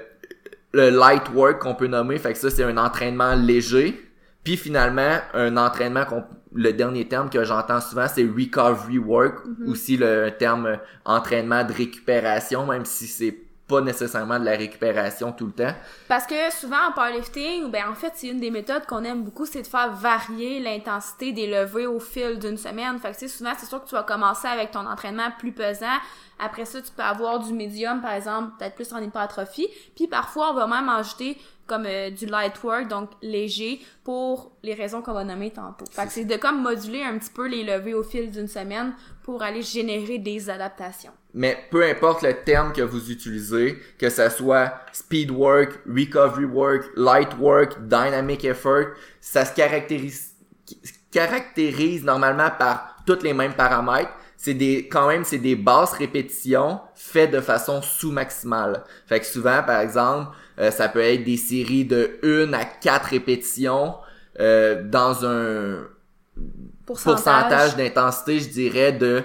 le 0.73 0.89
light 0.89 1.29
work 1.33 1.59
qu'on 1.59 1.75
peut 1.75 1.87
nommer, 1.87 2.17
fait 2.17 2.33
que 2.33 2.39
ça 2.39 2.49
c'est 2.49 2.63
un 2.63 2.77
entraînement 2.77 3.35
léger. 3.35 4.05
Puis 4.43 4.57
finalement, 4.57 5.19
un 5.33 5.57
entraînement 5.57 6.05
qu'on 6.05 6.23
le 6.53 6.73
dernier 6.73 7.07
terme 7.07 7.29
que 7.29 7.43
j'entends 7.43 7.81
souvent, 7.81 8.07
c'est 8.07 8.23
recovery 8.23 8.97
work, 8.97 9.45
mm-hmm. 9.45 9.69
aussi 9.69 9.97
le 9.97 10.31
terme 10.31 10.79
entraînement 11.05 11.63
de 11.63 11.73
récupération, 11.73 12.65
même 12.65 12.85
si 12.85 13.05
c'est 13.05 13.37
pas 13.69 13.81
nécessairement 13.81 14.39
de 14.39 14.45
la 14.45 14.57
récupération 14.57 15.31
tout 15.31 15.45
le 15.45 15.51
temps. 15.51 15.73
Parce 16.07 16.25
que 16.25 16.51
souvent 16.51 16.89
en 16.89 16.91
powerlifting, 16.91 17.69
ben 17.69 17.83
en 17.89 17.93
fait, 17.93 18.11
c'est 18.15 18.27
une 18.27 18.39
des 18.39 18.49
méthodes 18.49 18.85
qu'on 18.87 19.03
aime 19.03 19.23
beaucoup, 19.23 19.45
c'est 19.45 19.61
de 19.61 19.67
faire 19.67 19.93
varier 19.93 20.59
l'intensité 20.59 21.31
des 21.31 21.47
levées 21.47 21.85
au 21.85 21.99
fil 21.99 22.39
d'une 22.39 22.57
semaine. 22.57 22.97
Fait 22.99 23.17
que 23.17 23.27
souvent, 23.27 23.53
c'est 23.57 23.67
sûr 23.67 23.81
que 23.83 23.87
tu 23.87 23.95
vas 23.95 24.03
commencer 24.03 24.47
avec 24.47 24.71
ton 24.71 24.85
entraînement 24.85 25.29
plus 25.37 25.51
pesant. 25.51 25.85
Après 26.39 26.65
ça, 26.65 26.81
tu 26.81 26.91
peux 26.91 27.03
avoir 27.03 27.39
du 27.39 27.53
médium, 27.53 28.01
par 28.01 28.13
exemple, 28.13 28.53
peut-être 28.57 28.75
plus 28.75 28.91
en 28.93 29.01
hypertrophie. 29.01 29.67
Puis 29.95 30.07
parfois, 30.07 30.51
on 30.51 30.53
va 30.55 30.67
même 30.67 30.89
ajouter 30.89 31.37
comme 31.69 31.85
euh, 31.85 32.09
du 32.09 32.25
light 32.25 32.61
work, 32.63 32.87
donc 32.87 33.11
léger, 33.21 33.79
pour 34.03 34.51
les 34.63 34.73
raisons 34.73 35.01
qu'on 35.01 35.13
va 35.13 35.23
nommer 35.23 35.51
tantôt. 35.51 35.85
Fait 35.91 36.05
que 36.05 36.11
c'est 36.11 36.25
de 36.25 36.35
comme 36.35 36.61
moduler 36.61 37.03
un 37.03 37.17
petit 37.17 37.29
peu 37.29 37.47
les 37.47 37.63
levées 37.63 37.93
au 37.93 38.03
fil 38.03 38.31
d'une 38.31 38.47
semaine 38.47 38.93
pour 39.23 39.43
aller 39.43 39.61
générer 39.61 40.17
des 40.17 40.49
adaptations. 40.49 41.11
Mais 41.33 41.57
peu 41.69 41.87
importe 41.87 42.23
le 42.23 42.33
terme 42.43 42.73
que 42.73 42.81
vous 42.81 43.11
utilisez, 43.11 43.77
que 43.99 44.09
ce 44.09 44.29
soit 44.29 44.73
speed 44.91 45.29
work, 45.29 45.79
recovery 45.85 46.45
work, 46.45 46.89
light 46.95 47.37
work, 47.37 47.79
dynamic 47.83 48.43
effort, 48.45 48.87
ça 49.21 49.45
se 49.45 49.53
caractérise, 49.53 50.33
caractérise 51.11 52.03
normalement 52.03 52.49
par 52.57 52.97
tous 53.05 53.21
les 53.21 53.33
mêmes 53.33 53.53
paramètres. 53.53 54.11
C'est 54.41 54.53
des, 54.53 54.87
quand 54.87 55.09
même, 55.09 55.25
c'est 55.25 55.37
des 55.37 55.57
basses 55.57 55.91
répétitions 55.91 56.79
faites 56.95 57.29
de 57.29 57.41
façon 57.41 57.81
sous-maximale. 57.81 58.85
Fait 59.05 59.19
que 59.19 59.25
souvent, 59.25 59.61
par 59.63 59.81
exemple, 59.81 60.29
euh, 60.59 60.71
ça 60.71 60.87
peut 60.87 61.01
être 61.01 61.25
des 61.25 61.35
séries 61.35 61.83
de 61.83 62.17
1 62.23 62.53
à 62.53 62.63
4 62.63 63.03
répétitions 63.09 63.95
euh, 64.39 64.81
dans 64.81 65.25
un 65.25 65.79
pourcentage 66.85 67.75
d'intensité, 67.75 68.39
je 68.39 68.47
dirais, 68.47 68.93
de 68.93 69.23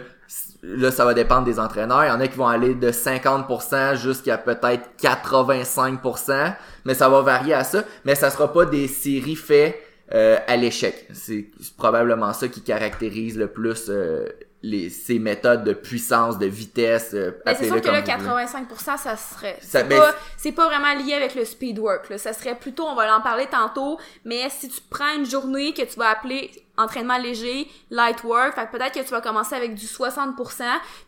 là, 0.64 0.90
ça 0.90 1.04
va 1.04 1.14
dépendre 1.14 1.44
des 1.44 1.60
entraîneurs. 1.60 2.04
Il 2.04 2.08
y 2.08 2.10
en 2.10 2.20
a 2.20 2.26
qui 2.26 2.36
vont 2.36 2.48
aller 2.48 2.74
de 2.74 2.90
50% 2.90 3.96
jusqu'à 3.96 4.36
peut-être 4.36 4.90
85%, 5.00 6.54
mais 6.84 6.94
ça 6.94 7.08
va 7.08 7.20
varier 7.20 7.54
à 7.54 7.62
ça. 7.62 7.84
Mais 8.04 8.16
ça 8.16 8.30
sera 8.30 8.52
pas 8.52 8.64
des 8.64 8.88
séries 8.88 9.36
faites 9.36 9.80
euh, 10.12 10.38
à 10.48 10.56
l'échec. 10.56 11.06
C'est 11.12 11.50
probablement 11.76 12.32
ça 12.32 12.48
qui 12.48 12.62
caractérise 12.62 13.38
le 13.38 13.46
plus 13.46 13.86
euh, 13.88 14.26
les, 14.64 14.88
ces 14.88 15.18
méthodes 15.18 15.62
de 15.62 15.74
puissance, 15.74 16.38
de 16.38 16.46
vitesse. 16.46 17.10
Euh, 17.12 17.32
c'est 17.46 17.66
sûr 17.66 17.80
que 17.82 17.88
là, 17.88 18.00
85%, 18.00 18.96
ça 18.96 19.16
serait. 19.16 19.58
C'est 19.60 19.86
pas, 19.86 20.14
pas, 20.56 20.66
vraiment 20.66 20.94
lié 20.94 21.12
avec 21.12 21.34
le 21.34 21.44
speed 21.44 21.78
work. 21.78 22.08
Là. 22.08 22.16
Ça 22.16 22.32
serait 22.32 22.54
plutôt, 22.54 22.84
on 22.84 22.94
va 22.94 23.14
en 23.14 23.20
parler 23.20 23.46
tantôt, 23.46 23.98
mais 24.24 24.48
si 24.48 24.70
tu 24.70 24.80
prends 24.88 25.14
une 25.16 25.26
journée 25.26 25.74
que 25.74 25.82
tu 25.82 25.98
vas 25.98 26.08
appeler 26.08 26.50
entraînement 26.76 27.18
léger, 27.18 27.68
light 27.90 28.24
work, 28.24 28.54
fait 28.54 28.68
peut-être 28.70 28.94
que 28.94 29.04
tu 29.04 29.10
vas 29.10 29.20
commencer 29.20 29.54
avec 29.54 29.74
du 29.74 29.86
60%, 29.86 30.34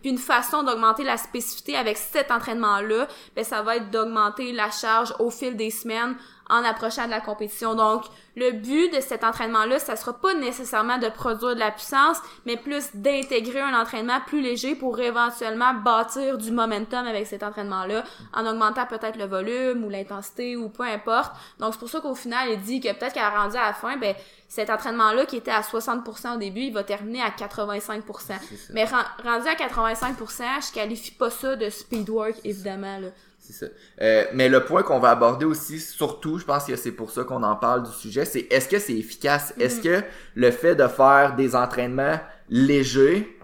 puis 0.00 0.10
une 0.10 0.18
façon 0.18 0.62
d'augmenter 0.62 1.02
la 1.02 1.16
spécificité 1.16 1.76
avec 1.76 1.96
cet 1.96 2.30
entraînement-là, 2.30 3.08
ben 3.34 3.44
ça 3.44 3.62
va 3.62 3.76
être 3.76 3.90
d'augmenter 3.90 4.52
la 4.52 4.70
charge 4.70 5.14
au 5.18 5.30
fil 5.30 5.56
des 5.56 5.70
semaines 5.70 6.14
en 6.48 6.64
approchant 6.64 7.06
de 7.06 7.10
la 7.10 7.20
compétition. 7.20 7.74
Donc, 7.74 8.04
le 8.36 8.52
but 8.52 8.94
de 8.94 9.00
cet 9.00 9.24
entraînement-là, 9.24 9.78
ça 9.78 9.96
sera 9.96 10.12
pas 10.12 10.34
nécessairement 10.34 10.98
de 10.98 11.08
produire 11.08 11.54
de 11.54 11.60
la 11.60 11.70
puissance, 11.70 12.18
mais 12.44 12.56
plus 12.56 12.94
d'intégrer 12.94 13.60
un 13.60 13.78
entraînement 13.78 14.20
plus 14.26 14.42
léger 14.42 14.74
pour 14.74 15.00
éventuellement 15.00 15.74
bâtir 15.74 16.38
du 16.38 16.52
momentum 16.52 17.06
avec 17.06 17.26
cet 17.26 17.42
entraînement-là, 17.42 18.04
en 18.34 18.46
augmentant 18.46 18.86
peut-être 18.86 19.16
le 19.16 19.24
volume 19.24 19.84
ou 19.84 19.88
l'intensité 19.88 20.56
ou 20.56 20.68
peu 20.68 20.84
importe. 20.84 21.32
Donc, 21.58 21.72
c'est 21.72 21.80
pour 21.80 21.88
ça 21.88 22.00
qu'au 22.00 22.14
final, 22.14 22.50
il 22.50 22.60
dit 22.60 22.80
que 22.80 22.92
peut-être 22.92 23.14
qu'à 23.14 23.30
rendu 23.30 23.56
à 23.56 23.66
la 23.66 23.72
fin, 23.72 23.96
ben, 23.96 24.14
cet 24.48 24.70
entraînement-là 24.70 25.26
qui 25.26 25.36
était 25.36 25.50
à 25.50 25.62
60% 25.62 26.36
au 26.36 26.38
début, 26.38 26.60
il 26.60 26.72
va 26.72 26.84
terminer 26.84 27.22
à 27.22 27.30
85%. 27.30 28.34
Mais 28.72 28.84
rendu 28.84 29.48
à 29.48 29.54
85%, 29.54 30.68
je 30.68 30.72
qualifie 30.72 31.10
pas 31.10 31.30
ça 31.30 31.56
de 31.56 31.68
speed 31.70 32.08
work, 32.10 32.36
évidemment, 32.44 32.98
là. 32.98 33.08
C'est 33.46 33.52
ça. 33.52 33.66
Euh, 34.02 34.24
mais 34.34 34.48
le 34.48 34.64
point 34.64 34.82
qu'on 34.82 34.98
va 34.98 35.10
aborder 35.10 35.44
aussi, 35.44 35.78
surtout, 35.78 36.38
je 36.38 36.44
pense 36.44 36.64
que 36.64 36.74
c'est 36.74 36.90
pour 36.90 37.10
ça 37.10 37.22
qu'on 37.22 37.42
en 37.44 37.54
parle 37.54 37.84
du 37.84 37.92
sujet, 37.92 38.24
c'est 38.24 38.46
est-ce 38.50 38.68
que 38.68 38.78
c'est 38.78 38.94
efficace? 38.96 39.54
Est-ce 39.60 39.78
mm. 39.78 39.82
que 39.82 40.04
le 40.34 40.50
fait 40.50 40.74
de 40.74 40.88
faire 40.88 41.36
des 41.36 41.54
entraînements 41.54 42.18
légers 42.48 43.38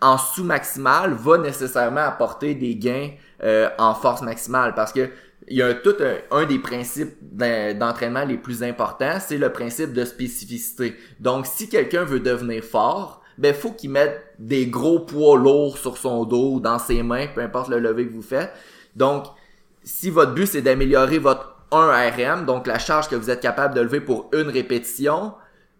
en 0.00 0.18
sous-maximal 0.18 1.12
va 1.14 1.38
nécessairement 1.38 2.00
apporter 2.00 2.54
des 2.54 2.74
gains 2.74 3.10
euh, 3.44 3.68
en 3.78 3.94
force 3.94 4.22
maximale? 4.22 4.74
Parce 4.74 4.92
que 4.92 5.08
il 5.46 5.58
y 5.58 5.62
a 5.62 5.74
tout 5.74 5.94
un, 6.30 6.46
des 6.46 6.58
principes 6.58 7.16
d'entraînement 7.20 8.24
les 8.24 8.38
plus 8.38 8.62
importants, 8.62 9.18
c'est 9.20 9.38
le 9.38 9.52
principe 9.52 9.92
de 9.92 10.04
spécificité. 10.04 10.96
Donc, 11.20 11.46
si 11.46 11.68
quelqu'un 11.68 12.04
veut 12.04 12.20
devenir 12.20 12.64
fort, 12.64 13.22
ben 13.36 13.54
faut 13.54 13.72
qu'il 13.72 13.90
mette 13.90 14.22
des 14.38 14.66
gros 14.66 15.00
poids 15.00 15.36
lourds 15.36 15.76
sur 15.76 15.98
son 15.98 16.24
dos, 16.24 16.60
dans 16.60 16.78
ses 16.78 17.02
mains, 17.02 17.26
peu 17.34 17.42
importe 17.42 17.68
le 17.68 17.78
lever 17.78 18.06
que 18.06 18.12
vous 18.12 18.22
faites. 18.22 18.50
Donc, 18.96 19.26
si 19.84 20.10
votre 20.10 20.32
but 20.32 20.46
c'est 20.46 20.62
d'améliorer 20.62 21.18
votre 21.18 21.56
1 21.70 22.10
RM, 22.10 22.46
donc 22.46 22.66
la 22.66 22.78
charge 22.78 23.08
que 23.08 23.16
vous 23.16 23.30
êtes 23.30 23.40
capable 23.40 23.74
de 23.74 23.80
lever 23.80 24.00
pour 24.00 24.30
une 24.32 24.48
répétition, 24.48 25.34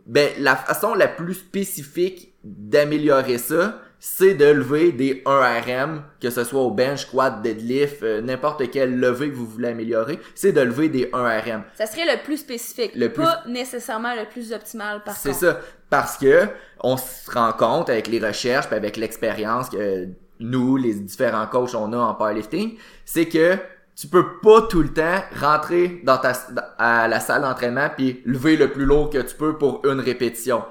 ben 0.06 0.30
la 0.38 0.56
façon 0.56 0.94
la 0.94 1.08
plus 1.08 1.34
spécifique 1.34 2.34
d'améliorer 2.42 3.38
ça, 3.38 3.80
c'est 4.06 4.34
de 4.34 4.44
lever 4.44 4.92
des 4.92 5.22
1 5.24 5.60
RM, 5.60 6.02
que 6.20 6.28
ce 6.28 6.44
soit 6.44 6.60
au 6.60 6.70
bench, 6.70 7.06
squat, 7.06 7.40
deadlift, 7.40 8.02
euh, 8.02 8.20
n'importe 8.20 8.70
quel 8.70 9.00
lever 9.00 9.30
que 9.30 9.34
vous 9.34 9.46
voulez 9.46 9.68
améliorer, 9.68 10.20
c'est 10.34 10.52
de 10.52 10.60
lever 10.60 10.90
des 10.90 11.08
1 11.14 11.40
RM. 11.40 11.62
Ça 11.74 11.86
serait 11.86 12.04
le 12.04 12.22
plus 12.22 12.36
spécifique, 12.36 12.92
le 12.94 13.10
pas 13.10 13.42
nécessairement 13.46 14.14
le 14.14 14.28
plus 14.28 14.52
optimal 14.52 15.02
par 15.04 15.16
C'est 15.16 15.32
ça, 15.32 15.58
parce 15.88 16.18
que 16.18 16.48
on 16.80 16.98
se 16.98 17.30
rend 17.30 17.52
compte 17.54 17.88
avec 17.88 18.08
les 18.08 18.18
recherches, 18.18 18.66
puis 18.66 18.76
avec 18.76 18.98
l'expérience 18.98 19.70
que 19.70 20.08
nous, 20.38 20.76
les 20.76 20.92
différents 20.94 21.46
coachs, 21.46 21.74
on 21.74 21.92
a 21.94 21.96
en 21.96 22.14
powerlifting, 22.14 22.76
c'est 23.06 23.26
que 23.26 23.56
tu 23.96 24.08
peux 24.08 24.38
pas 24.38 24.62
tout 24.62 24.82
le 24.82 24.92
temps 24.92 25.22
rentrer 25.38 26.00
dans 26.02 26.18
ta 26.18 26.32
à 26.78 27.06
la 27.08 27.20
salle 27.20 27.42
d'entraînement 27.42 27.88
puis 27.96 28.22
lever 28.24 28.56
le 28.56 28.70
plus 28.70 28.84
lourd 28.84 29.10
que 29.10 29.18
tu 29.18 29.34
peux 29.34 29.56
pour 29.56 29.86
une 29.86 30.00
répétition. 30.00 30.64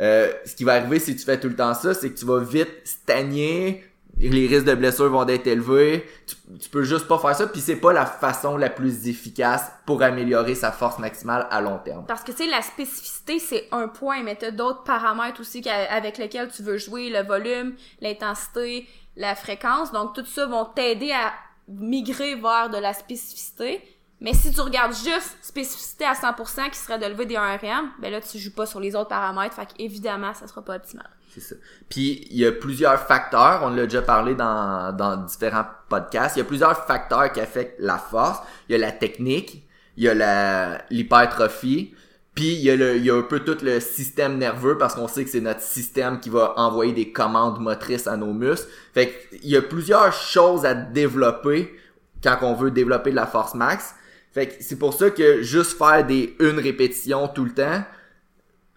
Euh, 0.00 0.32
ce 0.44 0.54
qui 0.54 0.64
va 0.64 0.74
arriver 0.74 1.00
si 1.00 1.16
tu 1.16 1.24
fais 1.24 1.40
tout 1.40 1.48
le 1.48 1.56
temps 1.56 1.74
ça, 1.74 1.92
c'est 1.92 2.10
que 2.10 2.18
tu 2.18 2.24
vas 2.24 2.38
vite 2.38 2.70
stagner, 2.84 3.84
les 4.20 4.46
risques 4.46 4.64
de 4.64 4.74
blessure 4.74 5.10
vont 5.10 5.26
être 5.26 5.46
élevés. 5.48 6.08
Tu, 6.26 6.36
tu 6.58 6.68
peux 6.70 6.84
juste 6.84 7.08
pas 7.08 7.18
faire 7.18 7.34
ça, 7.34 7.46
puis 7.48 7.60
c'est 7.60 7.76
pas 7.76 7.92
la 7.92 8.06
façon 8.06 8.56
la 8.56 8.70
plus 8.70 9.08
efficace 9.08 9.72
pour 9.86 10.02
améliorer 10.02 10.54
sa 10.54 10.70
force 10.70 11.00
maximale 11.00 11.48
à 11.50 11.60
long 11.60 11.78
terme. 11.78 12.04
Parce 12.06 12.22
que 12.22 12.30
tu 12.30 12.44
sais, 12.44 12.46
la 12.46 12.62
spécificité 12.62 13.40
c'est 13.40 13.66
un 13.72 13.88
point, 13.88 14.22
mais 14.22 14.36
t'as 14.36 14.52
d'autres 14.52 14.84
paramètres 14.84 15.40
aussi 15.40 15.68
avec 15.68 16.16
lesquels 16.16 16.48
tu 16.48 16.62
veux 16.62 16.78
jouer, 16.78 17.10
le 17.10 17.26
volume, 17.26 17.74
l'intensité, 18.00 18.86
la 19.16 19.34
fréquence. 19.34 19.90
Donc 19.90 20.14
tout 20.14 20.24
ça 20.24 20.46
vont 20.46 20.64
t'aider 20.64 21.10
à 21.10 21.32
migrer 21.68 22.34
vers 22.34 22.70
de 22.70 22.78
la 22.78 22.94
spécificité. 22.94 23.82
Mais 24.20 24.34
si 24.34 24.52
tu 24.52 24.60
regardes 24.60 24.94
juste 24.94 25.36
spécificité 25.42 26.04
à 26.04 26.14
100% 26.14 26.70
qui 26.70 26.78
serait 26.78 26.98
de 26.98 27.06
lever 27.06 27.26
des 27.26 27.36
1RM, 27.36 27.90
ben 28.00 28.10
là, 28.10 28.20
tu 28.20 28.38
joues 28.38 28.54
pas 28.54 28.66
sur 28.66 28.80
les 28.80 28.96
autres 28.96 29.08
paramètres. 29.08 29.54
Fait 29.54 29.66
qu'évidemment, 29.66 30.34
ça 30.34 30.48
sera 30.48 30.62
pas 30.62 30.74
optimal. 30.76 31.08
C'est 31.28 31.40
ça. 31.40 31.54
Puis, 31.88 32.26
il 32.30 32.38
y 32.38 32.46
a 32.46 32.50
plusieurs 32.50 32.98
facteurs. 32.98 33.60
On 33.62 33.70
l'a 33.70 33.84
déjà 33.84 34.02
parlé 34.02 34.34
dans, 34.34 34.96
dans 34.96 35.16
différents 35.18 35.66
podcasts. 35.88 36.36
Il 36.36 36.40
y 36.40 36.42
a 36.42 36.46
plusieurs 36.46 36.86
facteurs 36.86 37.30
qui 37.32 37.40
affectent 37.40 37.78
la 37.78 37.98
force. 37.98 38.40
Il 38.68 38.72
y 38.72 38.74
a 38.74 38.78
la 38.78 38.92
technique. 38.92 39.64
Il 39.96 40.04
y 40.04 40.08
a 40.08 40.84
l'hypertrophie. 40.90 41.94
Puis 42.38 42.52
il 42.52 42.60
y, 42.60 42.70
a 42.70 42.76
le, 42.76 42.96
il 42.98 43.04
y 43.04 43.10
a 43.10 43.16
un 43.16 43.22
peu 43.22 43.40
tout 43.40 43.56
le 43.64 43.80
système 43.80 44.38
nerveux 44.38 44.78
parce 44.78 44.94
qu'on 44.94 45.08
sait 45.08 45.24
que 45.24 45.30
c'est 45.30 45.40
notre 45.40 45.60
système 45.60 46.20
qui 46.20 46.30
va 46.30 46.54
envoyer 46.56 46.92
des 46.92 47.10
commandes 47.10 47.58
motrices 47.58 48.06
à 48.06 48.16
nos 48.16 48.32
muscles. 48.32 48.68
Fait 48.94 49.12
il 49.42 49.50
y 49.50 49.56
a 49.56 49.60
plusieurs 49.60 50.12
choses 50.12 50.64
à 50.64 50.72
développer 50.72 51.74
quand 52.22 52.38
on 52.42 52.54
veut 52.54 52.70
développer 52.70 53.10
de 53.10 53.16
la 53.16 53.26
force 53.26 53.56
max. 53.56 53.92
Fait 54.30 54.46
que 54.46 54.54
c'est 54.60 54.78
pour 54.78 54.94
ça 54.94 55.10
que 55.10 55.42
juste 55.42 55.76
faire 55.76 56.06
des 56.06 56.36
une 56.38 56.60
répétition 56.60 57.26
tout 57.26 57.44
le 57.44 57.50
temps, 57.50 57.82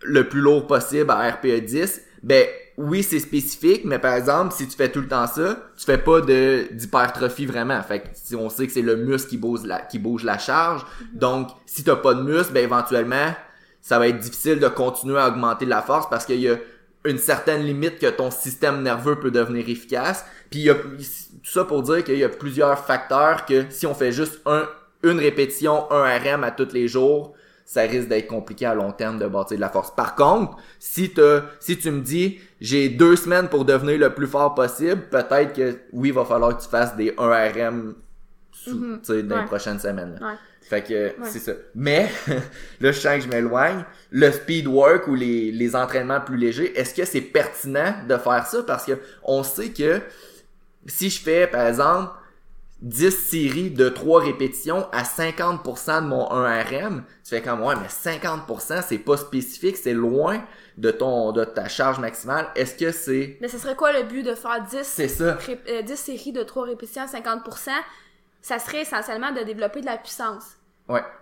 le 0.02 0.28
plus 0.28 0.42
lourd 0.42 0.66
possible 0.66 1.12
à 1.12 1.30
RPE 1.30 1.64
10, 1.64 2.02
ben 2.24 2.48
oui, 2.78 3.04
c'est 3.04 3.20
spécifique, 3.20 3.86
mais 3.86 4.00
par 4.00 4.16
exemple, 4.16 4.56
si 4.56 4.68
tu 4.68 4.76
fais 4.76 4.90
tout 4.90 5.02
le 5.02 5.08
temps 5.08 5.28
ça, 5.28 5.70
tu 5.78 5.86
fais 5.86 6.00
pas 6.00 6.22
de 6.22 6.68
d'hypertrophie 6.72 7.46
vraiment. 7.46 7.80
Fait 7.84 8.00
que 8.00 8.08
si 8.16 8.36
on 8.36 8.50
sait 8.50 8.66
que 8.66 8.74
c'est 8.74 8.82
le 8.82 8.96
muscle 8.96 9.30
qui 9.30 9.38
bouge 9.38 9.66
la 9.66 9.82
qui 9.82 10.00
bouge 10.00 10.24
la 10.24 10.40
charge, 10.40 10.82
mm-hmm. 10.82 11.20
donc 11.20 11.50
si 11.68 11.84
t'as 11.84 11.98
pas 11.98 12.16
de 12.16 12.24
muscle, 12.24 12.54
ben 12.54 12.64
éventuellement 12.64 13.36
ça 13.82 14.00
va 14.00 14.08
être 14.08 14.20
difficile 14.20 14.60
de 14.60 14.68
continuer 14.68 15.20
à 15.20 15.28
augmenter 15.30 15.66
la 15.66 15.82
force 15.82 16.10
parce 16.10 16.26
qu'il 16.26 16.40
y 16.40 16.50
a 16.50 16.58
une 17.04 17.18
certaine 17.18 17.64
limite 17.64 18.00
que 18.00 18.08
ton 18.08 18.30
système 18.30 18.84
nerveux 18.84 19.20
peut 19.20 19.32
devenir 19.32 19.68
efficace. 19.68 20.26
Puis 20.50 20.60
il 20.60 20.66
y 20.66 20.70
a 20.70 20.76
tout 20.76 21.00
ça 21.44 21.66
pour 21.66 21.82
dire 21.82 22.04
qu'il 22.04 22.18
y 22.18 22.24
a 22.24 22.30
plusieurs 22.30 22.86
facteurs 22.86 23.46
que 23.46 23.66
si 23.70 23.88
on 23.88 23.96
fait 23.96 24.12
juste 24.12 24.40
un, 24.46 24.68
une 25.04 25.20
répétition, 25.20 25.92
un 25.92 26.04
RM 26.18 26.44
à 26.44 26.52
tous 26.52 26.74
les 26.74 26.88
jours, 26.88 27.34
ça 27.66 27.82
risque 27.82 28.10
d'être 28.10 28.28
compliqué 28.28 28.66
à 28.66 28.76
long 28.76 28.92
terme 28.92 29.18
de 29.18 29.28
bâtir 29.28 29.58
de 29.58 29.62
la 29.62 29.70
force. 29.70 29.92
Par 29.96 30.16
contre, 30.16 30.58
si, 30.78 31.12
si 31.60 31.78
tu 31.80 31.92
me 31.92 32.02
dis 32.02 32.40
j'ai 32.60 32.90
deux 32.90 33.16
semaines 33.16 33.48
pour 33.48 33.66
devenir 33.66 33.98
le 33.98 34.14
plus 34.14 34.28
fort 34.28 34.54
possible, 34.54 35.02
peut-être 35.10 35.54
que 35.54 35.78
oui, 35.94 36.10
il 36.10 36.14
va 36.14 36.26
falloir 36.26 36.58
que 36.58 36.62
tu 36.62 36.70
fasses 36.70 36.96
des 36.96 37.14
1 37.18 37.52
RM 37.52 37.96
sous, 38.52 38.76
mm-hmm. 38.76 39.22
dans 39.22 39.42
les 39.42 39.46
prochaines 39.46 39.80
semaines. 39.80 40.20
Fait 40.62 40.82
que 40.82 41.16
c'est 41.26 41.40
ça. 41.40 41.54
Mais 41.76 42.10
là, 42.80 42.92
je 42.92 43.00
sens 43.00 43.16
que 43.18 43.22
je 43.22 43.28
m'éloigne. 43.28 43.84
Le 44.12 44.32
speed 44.32 44.68
work 44.68 45.08
ou 45.08 45.16
les, 45.16 45.52
les 45.52 45.76
entraînements 45.76 46.22
plus 46.22 46.38
légers, 46.38 46.78
est-ce 46.80 46.94
que 46.94 47.04
c'est 47.04 47.22
pertinent 47.22 47.96
de 48.08 48.18
faire 48.18 48.46
ça? 48.46 48.64
Parce 48.64 48.86
que 48.86 48.94
on 49.24 49.44
sait 49.44 49.70
que 49.70 50.02
si 50.86 51.10
je 51.10 51.22
fais, 51.22 51.48
par 51.48 51.68
exemple, 51.68 52.12
10 52.82 53.12
séries 53.12 53.70
de 53.70 53.90
3 53.90 54.22
répétitions 54.22 54.88
à 54.92 55.04
50% 55.04 56.02
de 56.02 56.08
mon 56.08 56.28
1RM, 56.30 57.04
tu 57.24 57.30
fais 57.30 57.42
comme 57.42 57.62
ouais, 57.62 57.76
mais 57.76 57.88
50% 57.88 58.84
c'est 58.88 58.98
pas 58.98 59.18
spécifique, 59.18 59.78
c'est 59.78 59.94
loin 59.94 60.44
de 60.78 60.90
ton 60.90 61.32
de 61.32 61.44
ta 61.44 61.68
charge 61.68 62.00
maximale. 62.00 62.48
Est-ce 62.56 62.76
que 62.76 62.92
c'est 62.92 63.38
Mais 63.40 63.48
ce 63.48 63.60
serait 63.60 63.76
quoi 63.76 63.94
le 63.94 64.04
but 64.04 64.24
de 64.24 64.34
faire 64.34 64.64
10 64.64 64.80
C'est 64.82 65.08
ça. 65.08 65.38
10 65.46 65.58
euh, 65.70 65.96
séries 65.96 66.32
de 66.32 66.42
3 66.42 66.66
répétitions 66.66 67.04
à 67.04 67.06
50% 67.06 67.70
Ça 68.42 68.60
serait 68.60 68.82
essentiellement 68.82 69.32
de 69.32 69.42
développer 69.42 69.82
de 69.82 69.86
la 69.86 69.98
puissance. 69.98 70.58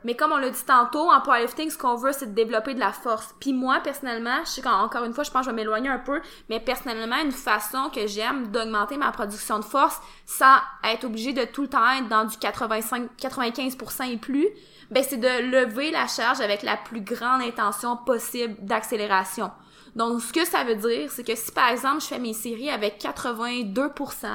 Mais 0.04 0.16
comme 0.16 0.32
on 0.32 0.38
l'a 0.38 0.50
dit 0.50 0.66
tantôt, 0.66 1.12
en 1.12 1.22
powerlifting, 1.22 1.70
ce 1.70 1.78
qu'on 1.78 1.96
veut, 1.96 2.12
c'est 2.12 2.28
de 2.28 2.34
développer 2.34 2.74
de 2.74 2.80
la 2.80 2.92
force. 2.92 3.36
Puis 3.40 3.54
moi, 3.54 3.80
personnellement, 3.84 4.40
je 4.46 4.50
sais 4.50 4.62
qu'encore 4.62 5.04
une 5.04 5.14
fois, 5.14 5.24
je 5.24 5.32
pense 5.32 5.42
que 5.42 5.52
je 5.52 5.56
vais 5.56 5.62
m'éloigner 5.62 5.90
un 5.90 6.00
peu, 6.00 6.22
mais 6.50 6.60
personnellement, 6.60 7.18
une 7.24 7.32
façon 7.32 7.90
que 7.94 8.08
j'aime 8.08 8.48
d'augmenter 8.48 8.98
ma 8.98 9.12
production 9.12 9.60
de 9.60 9.66
force 9.66 10.00
sans 10.26 10.58
être 10.84 11.04
obligé 11.04 11.34
de 11.34 11.44
tout 11.44 11.64
le 11.64 11.68
temps 11.68 11.90
être 11.92 12.08
dans 12.08 12.26
du 12.26 12.38
85, 12.38 13.10
95% 13.20 14.12
et 14.12 14.18
plus, 14.18 14.48
ben 14.92 15.04
c'est 15.08 15.18
de 15.18 15.52
lever 15.52 15.92
la 15.92 16.08
charge 16.08 16.42
avec 16.42 16.64
la 16.64 16.78
plus 16.78 17.02
grande 17.02 17.42
intention 17.42 17.96
possible 17.96 18.56
d'accélération. 18.62 19.52
Donc, 19.96 20.22
ce 20.22 20.34
que 20.34 20.46
ça 20.46 20.64
veut 20.64 20.76
dire, 20.76 21.12
c'est 21.12 21.24
que 21.24 21.36
si 21.36 21.52
par 21.52 21.70
exemple, 21.70 22.02
je 22.02 22.08
fais 22.08 22.20
mes 22.20 22.34
séries 22.34 22.70
avec 22.70 23.02
82%, 23.02 24.28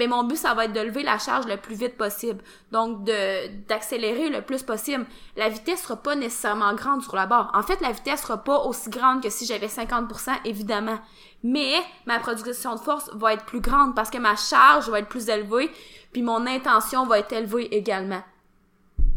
ben 0.00 0.08
mon 0.08 0.24
but 0.24 0.36
ça 0.36 0.54
va 0.54 0.64
être 0.64 0.72
de 0.72 0.80
lever 0.80 1.02
la 1.02 1.18
charge 1.18 1.46
le 1.46 1.58
plus 1.58 1.74
vite 1.74 1.98
possible. 1.98 2.42
Donc 2.72 3.04
de 3.04 3.66
d'accélérer 3.68 4.30
le 4.30 4.40
plus 4.40 4.62
possible. 4.62 5.04
La 5.36 5.50
vitesse 5.50 5.82
sera 5.82 5.96
pas 5.96 6.16
nécessairement 6.16 6.74
grande 6.74 7.02
sur 7.02 7.14
la 7.14 7.26
barre. 7.26 7.50
En 7.54 7.62
fait, 7.62 7.80
la 7.82 7.92
vitesse 7.92 8.22
sera 8.22 8.42
pas 8.42 8.60
aussi 8.60 8.88
grande 8.88 9.22
que 9.22 9.28
si 9.28 9.44
j'avais 9.44 9.66
50% 9.66 10.30
évidemment. 10.46 10.98
Mais 11.42 11.74
ma 12.06 12.18
production 12.18 12.74
de 12.74 12.80
force 12.80 13.10
va 13.14 13.34
être 13.34 13.44
plus 13.44 13.60
grande 13.60 13.94
parce 13.94 14.08
que 14.08 14.18
ma 14.18 14.36
charge 14.36 14.88
va 14.88 15.00
être 15.00 15.08
plus 15.08 15.28
élevée, 15.28 15.70
puis 16.12 16.22
mon 16.22 16.46
intention 16.46 17.06
va 17.06 17.18
être 17.18 17.32
élevée 17.32 17.74
également. 17.74 18.22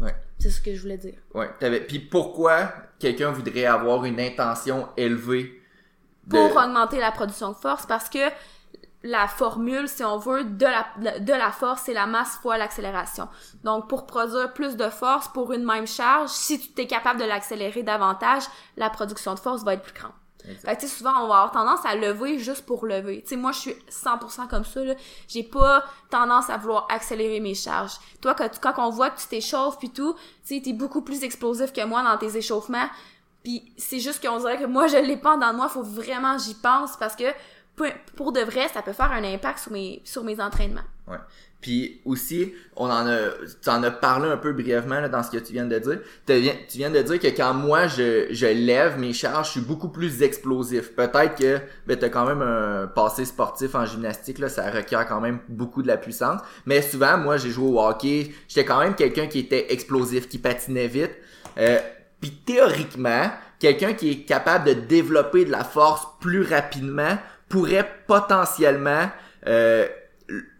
Ouais. 0.00 0.14
C'est 0.38 0.50
ce 0.50 0.60
que 0.60 0.74
je 0.74 0.82
voulais 0.82 0.98
dire. 0.98 1.16
Ouais. 1.32 1.50
Puis 1.88 1.98
pourquoi 1.98 2.72
quelqu'un 2.98 3.30
voudrait 3.30 3.64
avoir 3.64 4.04
une 4.04 4.20
intention 4.20 4.88
élevée 4.98 5.62
pour 6.28 6.56
augmenter 6.56 6.98
la 7.00 7.12
production 7.12 7.50
de 7.50 7.56
force 7.56 7.86
parce 7.86 8.08
que 8.08 8.30
la 9.04 9.28
formule, 9.28 9.86
si 9.86 10.02
on 10.02 10.16
veut, 10.16 10.44
de 10.44 10.64
la, 10.64 11.18
de 11.18 11.32
la 11.32 11.52
force, 11.52 11.82
c'est 11.84 11.92
la 11.92 12.06
masse 12.06 12.36
fois 12.36 12.56
l'accélération. 12.56 13.28
Donc, 13.62 13.86
pour 13.86 14.06
produire 14.06 14.54
plus 14.54 14.76
de 14.76 14.88
force 14.88 15.28
pour 15.28 15.52
une 15.52 15.62
même 15.62 15.86
charge, 15.86 16.30
si 16.30 16.58
tu 16.58 16.80
es 16.80 16.86
capable 16.86 17.20
de 17.20 17.26
l'accélérer 17.26 17.82
davantage, 17.82 18.44
la 18.78 18.88
production 18.88 19.34
de 19.34 19.38
force 19.38 19.62
va 19.62 19.74
être 19.74 19.82
plus 19.82 19.92
grande. 19.92 20.12
Fait 20.64 20.76
que, 20.76 20.86
souvent, 20.86 21.22
on 21.22 21.28
va 21.28 21.36
avoir 21.36 21.52
tendance 21.52 21.84
à 21.86 21.94
lever 21.94 22.38
juste 22.38 22.66
pour 22.66 22.84
lever. 22.84 23.22
Tu 23.22 23.30
sais, 23.30 23.36
moi, 23.36 23.52
je 23.52 23.60
suis 23.60 23.76
100% 23.90 24.46
comme 24.48 24.64
ça, 24.64 24.84
là. 24.84 24.94
J'ai 25.28 25.42
pas 25.42 25.84
tendance 26.10 26.50
à 26.50 26.58
vouloir 26.58 26.86
accélérer 26.90 27.40
mes 27.40 27.54
charges. 27.54 27.98
Toi, 28.20 28.34
quand, 28.34 28.48
quand 28.60 28.74
on 28.78 28.90
voit 28.90 29.10
que 29.10 29.20
tu 29.20 29.26
t'échauffes 29.26 29.78
puis 29.78 29.90
tout, 29.90 30.14
tu 30.46 30.56
sais, 30.56 30.62
t'es 30.62 30.74
beaucoup 30.74 31.00
plus 31.00 31.24
explosif 31.24 31.72
que 31.72 31.84
moi 31.84 32.02
dans 32.02 32.18
tes 32.18 32.36
échauffements. 32.36 32.88
Puis 33.42 33.72
c'est 33.76 34.00
juste 34.00 34.26
qu'on 34.26 34.38
dirait 34.38 34.58
que 34.58 34.64
moi, 34.64 34.86
je 34.86 34.96
l'ai 34.96 35.16
pas 35.16 35.36
dans 35.38 35.54
moi. 35.54 35.68
Faut 35.68 35.82
vraiment 35.82 36.36
j'y 36.36 36.54
pense 36.54 36.96
parce 36.98 37.16
que 37.16 37.24
pour 38.16 38.32
de 38.32 38.40
vrai, 38.40 38.68
ça 38.68 38.82
peut 38.82 38.92
faire 38.92 39.12
un 39.12 39.24
impact 39.24 39.58
sur 39.58 39.72
mes, 39.72 40.00
sur 40.04 40.24
mes 40.24 40.40
entraînements. 40.40 40.82
Ouais. 41.08 41.18
Puis 41.60 42.02
aussi, 42.04 42.52
on 42.76 42.84
en 42.84 43.06
a, 43.06 43.18
tu 43.62 43.70
en 43.70 43.82
as 43.82 43.90
parlé 43.90 44.28
un 44.28 44.36
peu 44.36 44.52
brièvement 44.52 45.00
là, 45.00 45.08
dans 45.08 45.22
ce 45.22 45.30
que 45.30 45.38
tu 45.38 45.54
viens 45.54 45.64
de 45.64 45.78
dire. 45.78 45.98
Tu 46.26 46.38
viens, 46.38 46.52
tu 46.68 46.76
viens 46.76 46.90
de 46.90 47.00
dire 47.00 47.18
que 47.18 47.28
quand 47.28 47.54
moi 47.54 47.86
je, 47.86 48.26
je 48.30 48.46
lève 48.46 48.98
mes 48.98 49.14
charges, 49.14 49.46
je 49.46 49.52
suis 49.52 49.60
beaucoup 49.62 49.88
plus 49.88 50.22
explosif. 50.22 50.94
Peut-être 50.94 51.36
que 51.36 51.58
ben, 51.86 51.98
tu 51.98 52.04
as 52.04 52.10
quand 52.10 52.26
même 52.26 52.42
un 52.42 52.86
passé 52.86 53.24
sportif 53.24 53.74
en 53.74 53.86
gymnastique, 53.86 54.40
là, 54.40 54.50
ça 54.50 54.70
requiert 54.70 55.06
quand 55.08 55.22
même 55.22 55.40
beaucoup 55.48 55.82
de 55.82 55.88
la 55.88 55.96
puissance. 55.96 56.42
Mais 56.66 56.82
souvent, 56.82 57.16
moi 57.16 57.38
j'ai 57.38 57.48
joué 57.50 57.66
au 57.66 57.80
hockey, 57.80 58.34
j'étais 58.46 58.66
quand 58.66 58.80
même 58.80 58.94
quelqu'un 58.94 59.26
qui 59.26 59.38
était 59.38 59.72
explosif, 59.72 60.28
qui 60.28 60.36
patinait 60.36 60.86
vite. 60.86 61.12
Euh, 61.56 61.78
puis 62.20 62.30
théoriquement, 62.44 63.30
quelqu'un 63.58 63.94
qui 63.94 64.10
est 64.10 64.24
capable 64.26 64.66
de 64.66 64.74
développer 64.74 65.46
de 65.46 65.50
la 65.50 65.64
force 65.64 66.06
plus 66.20 66.42
rapidement 66.42 67.16
pourrait 67.48 67.88
potentiellement 68.06 69.10
euh, 69.46 69.86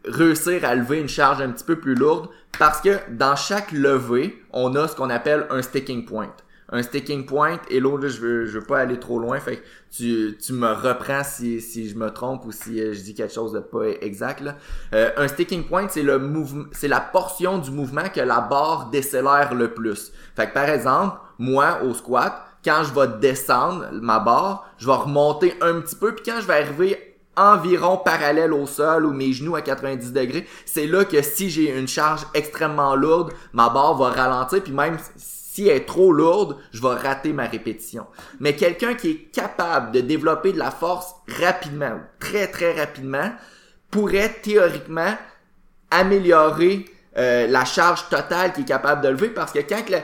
réussir 0.04 0.64
à 0.64 0.74
lever 0.74 1.00
une 1.00 1.08
charge 1.08 1.40
un 1.40 1.50
petit 1.50 1.64
peu 1.64 1.76
plus 1.76 1.94
lourde 1.94 2.28
parce 2.58 2.80
que 2.80 2.98
dans 3.10 3.36
chaque 3.36 3.72
levée, 3.72 4.42
on 4.52 4.74
a 4.76 4.88
ce 4.88 4.94
qu'on 4.94 5.10
appelle 5.10 5.46
un 5.50 5.62
sticking 5.62 6.04
point. 6.04 6.32
Un 6.70 6.82
sticking 6.82 7.26
point, 7.26 7.60
et 7.68 7.78
l'autre, 7.78 8.08
je 8.08 8.20
veux, 8.20 8.46
je 8.46 8.58
veux 8.58 8.64
pas 8.64 8.80
aller 8.80 8.98
trop 8.98 9.18
loin, 9.18 9.38
fait 9.38 9.56
que 9.58 9.62
tu, 9.90 10.36
tu 10.38 10.54
me 10.54 10.72
reprends 10.72 11.22
si, 11.22 11.60
si 11.60 11.88
je 11.88 11.96
me 11.96 12.10
trompe 12.10 12.46
ou 12.46 12.52
si 12.52 12.80
euh, 12.80 12.94
je 12.94 13.00
dis 13.00 13.14
quelque 13.14 13.34
chose 13.34 13.52
de 13.52 13.60
pas 13.60 13.86
exact. 14.00 14.40
Là. 14.40 14.56
Euh, 14.94 15.10
un 15.16 15.28
sticking 15.28 15.64
point, 15.66 15.86
c'est 15.88 16.02
le 16.02 16.18
mouvement, 16.18 16.64
c'est 16.72 16.88
la 16.88 17.00
portion 17.00 17.58
du 17.58 17.70
mouvement 17.70 18.08
que 18.08 18.20
la 18.20 18.40
barre 18.40 18.88
décélère 18.90 19.54
le 19.54 19.74
plus. 19.74 20.12
Fait 20.34 20.48
que 20.48 20.54
par 20.54 20.68
exemple, 20.68 21.18
moi 21.38 21.82
au 21.82 21.92
squat, 21.92 22.34
quand 22.64 22.82
je 22.84 22.94
vais 22.94 23.18
descendre 23.20 23.88
ma 23.92 24.18
barre, 24.18 24.68
je 24.78 24.86
vais 24.86 24.92
remonter 24.92 25.54
un 25.60 25.80
petit 25.80 25.96
peu, 25.96 26.14
puis 26.14 26.24
quand 26.24 26.40
je 26.40 26.46
vais 26.46 26.54
arriver 26.54 27.14
environ 27.36 27.96
parallèle 27.96 28.52
au 28.52 28.66
sol 28.66 29.06
ou 29.06 29.12
mes 29.12 29.32
genoux 29.32 29.56
à 29.56 29.62
90 29.62 30.12
degrés, 30.12 30.46
c'est 30.64 30.86
là 30.86 31.04
que 31.04 31.20
si 31.20 31.50
j'ai 31.50 31.76
une 31.76 31.88
charge 31.88 32.26
extrêmement 32.32 32.94
lourde, 32.94 33.32
ma 33.52 33.68
barre 33.68 33.96
va 33.96 34.10
ralentir, 34.10 34.62
puis 34.62 34.72
même 34.72 34.98
si 35.16 35.68
elle 35.68 35.78
est 35.78 35.86
trop 35.86 36.12
lourde, 36.12 36.56
je 36.72 36.80
vais 36.80 36.94
rater 36.94 37.32
ma 37.32 37.46
répétition. 37.46 38.06
Mais 38.40 38.54
quelqu'un 38.56 38.94
qui 38.94 39.10
est 39.10 39.32
capable 39.32 39.92
de 39.92 40.00
développer 40.00 40.52
de 40.52 40.58
la 40.58 40.70
force 40.70 41.14
rapidement, 41.40 42.00
très 42.18 42.46
très 42.46 42.78
rapidement, 42.78 43.30
pourrait 43.90 44.40
théoriquement 44.42 45.14
améliorer 45.90 46.86
euh, 47.16 47.46
la 47.46 47.64
charge 47.64 48.08
totale 48.08 48.52
qu'il 48.52 48.64
est 48.64 48.68
capable 48.68 49.02
de 49.02 49.08
lever 49.08 49.28
parce 49.28 49.52
que 49.52 49.60
quand 49.60 49.88
la, 49.88 50.00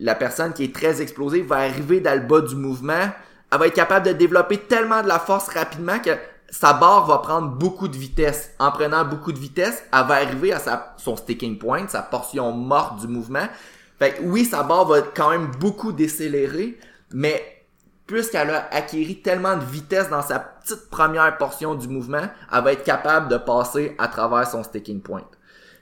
la 0.00 0.14
personne 0.14 0.52
qui 0.52 0.64
est 0.64 0.74
très 0.74 1.00
explosive 1.00 1.46
va 1.46 1.56
arriver 1.56 2.00
dans 2.00 2.14
le 2.14 2.26
bas 2.26 2.40
du 2.40 2.56
mouvement, 2.56 3.10
elle 3.52 3.58
va 3.58 3.66
être 3.66 3.74
capable 3.74 4.06
de 4.06 4.12
développer 4.12 4.58
tellement 4.58 5.02
de 5.02 5.08
la 5.08 5.18
force 5.18 5.48
rapidement 5.48 5.98
que 5.98 6.10
sa 6.50 6.72
barre 6.72 7.06
va 7.06 7.18
prendre 7.18 7.48
beaucoup 7.48 7.88
de 7.88 7.96
vitesse. 7.96 8.50
En 8.58 8.70
prenant 8.70 9.04
beaucoup 9.04 9.32
de 9.32 9.38
vitesse, 9.38 9.82
elle 9.92 10.06
va 10.06 10.14
arriver 10.14 10.52
à 10.52 10.94
son 10.96 11.16
sticking 11.16 11.58
point, 11.58 11.88
sa 11.88 12.02
portion 12.02 12.52
morte 12.52 13.00
du 13.00 13.08
mouvement. 13.08 13.46
Fait 13.98 14.14
que 14.14 14.22
oui, 14.22 14.44
sa 14.44 14.62
barre 14.62 14.86
va 14.86 15.02
quand 15.02 15.30
même 15.30 15.50
beaucoup 15.58 15.92
décélérer, 15.92 16.78
mais 17.12 17.42
puisqu'elle 18.06 18.50
a 18.50 18.68
acquis 18.72 19.20
tellement 19.22 19.56
de 19.56 19.64
vitesse 19.64 20.10
dans 20.10 20.22
sa 20.22 20.38
petite 20.38 20.90
première 20.90 21.36
portion 21.38 21.74
du 21.74 21.88
mouvement, 21.88 22.28
elle 22.52 22.64
va 22.64 22.72
être 22.72 22.84
capable 22.84 23.28
de 23.28 23.36
passer 23.36 23.94
à 23.98 24.08
travers 24.08 24.46
son 24.46 24.62
sticking 24.62 25.00
point. 25.00 25.24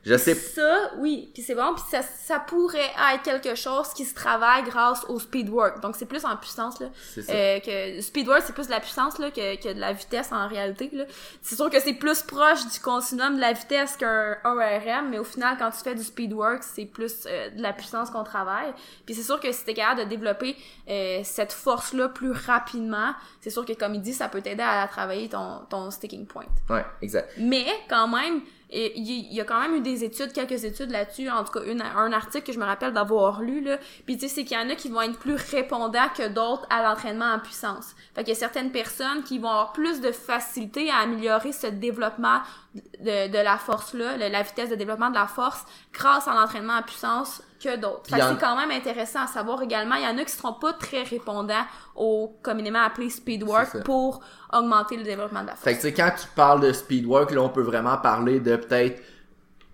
Je 0.05 0.17
sais. 0.17 0.35
Ça, 0.35 0.91
oui, 0.99 1.31
puis 1.33 1.43
c'est 1.43 1.55
bon, 1.55 1.75
puis 1.75 1.85
ça, 1.91 2.03
ça 2.03 2.41
pourrait 2.41 2.91
être 3.15 3.23
quelque 3.23 3.55
chose 3.55 3.89
qui 3.95 4.05
se 4.05 4.15
travaille 4.15 4.65
grâce 4.65 5.05
au 5.09 5.21
speedwork. 5.21 5.81
Donc 5.81 5.95
c'est 5.97 6.07
plus 6.07 6.25
en 6.25 6.37
puissance 6.37 6.81
là. 6.81 6.89
Euh, 7.29 7.61
que 7.61 8.01
speedwork 8.01 8.43
c'est 8.45 8.53
plus 8.53 8.67
de 8.67 8.73
la 8.73 8.81
puissance 8.81 9.19
là 9.19 9.31
que, 9.31 9.63
que 9.63 9.73
de 9.73 9.79
la 9.79 9.93
vitesse 9.93 10.33
en 10.33 10.49
réalité 10.49 10.91
là. 10.93 11.05
C'est 11.41 11.55
sûr 11.55 11.71
que 11.71 11.79
c'est 11.79 11.95
plus 11.95 12.23
proche 12.23 12.67
du 12.67 12.81
continuum 12.81 13.37
de 13.37 13.41
la 13.41 13.53
vitesse 13.53 13.97
qu'un 13.97 14.37
ORM, 14.45 15.11
mais 15.11 15.19
au 15.19 15.25
final 15.25 15.57
quand 15.59 15.71
tu 15.71 15.79
fais 15.79 15.95
du 15.95 16.03
speedwork, 16.03 16.65
c'est 16.65 16.87
plus 16.87 17.25
euh, 17.27 17.51
de 17.51 17.63
la 17.63 17.73
puissance 17.73 18.11
qu'on 18.11 18.25
travaille. 18.25 18.73
Puis 19.07 19.15
c'est 19.15 19.23
sûr 19.23 19.39
que 19.39 19.53
si 19.53 19.65
t'es 19.65 19.75
capable 19.75 20.01
de 20.01 20.09
développer 20.09 20.57
euh, 20.89 21.21
cette 21.23 21.53
force 21.53 21.93
là 21.93 22.09
plus 22.09 22.33
rapidement, 22.33 23.13
c'est 23.41 23.51
sûr 23.51 23.65
que 23.65 23.73
comme 23.73 23.95
il 23.95 24.03
dit, 24.03 24.13
ça 24.13 24.29
peut 24.29 24.43
t'aider 24.43 24.63
à, 24.63 24.83
à 24.83 24.89
travailler 24.89 25.29
ton 25.29 25.61
ton 25.71 25.91
sticking 25.93 26.27
point. 26.27 26.47
Ouais, 26.69 26.85
exact. 27.01 27.31
Mais 27.39 27.67
quand 27.89 28.09
même 28.09 28.43
et 28.75 28.99
il 28.99 29.33
y, 29.35 29.41
a 29.41 29.45
quand 29.45 29.61
même 29.61 29.77
eu 29.77 29.81
des 29.81 30.03
études, 30.03 30.33
quelques 30.33 30.65
études 30.65 30.91
là-dessus, 30.91 31.29
en 31.29 31.45
tout 31.45 31.53
cas 31.53 31.61
un 31.95 32.13
article 32.13 32.47
que 32.47 32.53
je 32.53 32.59
me 32.59 32.65
rappelle 32.65 32.95
d'avoir 32.95 33.43
lu, 33.43 33.61
là. 33.61 33.77
Puis 34.07 34.17
tu 34.17 34.29
sais, 34.29 34.45
qu'il 34.45 34.57
y 34.57 34.61
en 34.61 34.71
a 34.71 34.75
qui 34.75 34.89
vont 34.89 35.03
être 35.03 35.19
plus 35.19 35.35
répondants 35.35 36.09
que 36.17 36.29
d'autres 36.29 36.67
à 36.71 36.83
l'entraînement 36.83 37.35
en 37.35 37.39
puissance. 37.39 37.95
Fait 38.15 38.25
qu'il 38.25 38.33
y 38.33 38.37
a 38.37 38.41
certaines 38.41 38.73
personnes 38.73 39.25
qui 39.25 39.39
vont 39.39 39.51
avoir 39.51 39.73
plus 39.73 40.01
de 40.01 40.11
facilité 40.11 40.91
à 40.91 41.01
améliorer 41.01 41.53
ce 41.53 41.67
développement 41.67 42.41
de, 42.75 43.29
de 43.29 43.39
la 43.39 43.59
force-là, 43.59 44.17
la 44.17 44.43
vitesse 44.43 44.71
de 44.71 44.77
développement 44.77 45.11
de 45.11 45.15
la 45.15 45.27
force, 45.27 45.65
grâce 45.93 46.27
à 46.27 46.35
l'entraînement 46.35 46.79
en 46.79 46.83
puissance 46.83 47.43
que 47.63 47.77
d'autres. 47.77 48.11
Que 48.11 48.17
c'est 48.21 48.41
quand 48.41 48.57
même 48.57 48.71
intéressant 48.71 49.25
à 49.25 49.27
savoir 49.27 49.63
également, 49.63 49.97
il 49.97 50.05
y 50.05 50.07
en 50.07 50.17
a 50.19 50.25
qui 50.25 50.33
seront 50.33 50.55
pas 50.55 50.73
très 50.73 51.03
répondants 51.03 51.65
au 51.95 52.39
communément 52.43 52.83
appelé 52.83 53.11
speedwork 53.11 53.83
pour 53.85 54.21
augmenter 54.53 54.97
le 54.97 55.05
développement 55.05 55.43
de 55.43 55.49
la 55.49 55.53
force. 55.53 55.65
Fait 55.65 55.75
que 55.75 55.81
tu 55.81 55.89
sais, 55.89 55.93
quand 55.93 56.11
tu 56.19 56.27
parles 56.35 56.61
de 56.61 56.73
speedwork, 56.73 57.31
là, 57.33 57.43
on 57.43 57.51
peut 57.51 57.63
vraiment 57.63 57.99
parler 57.99 58.41
de 58.41 58.57
peut-être 58.57 59.03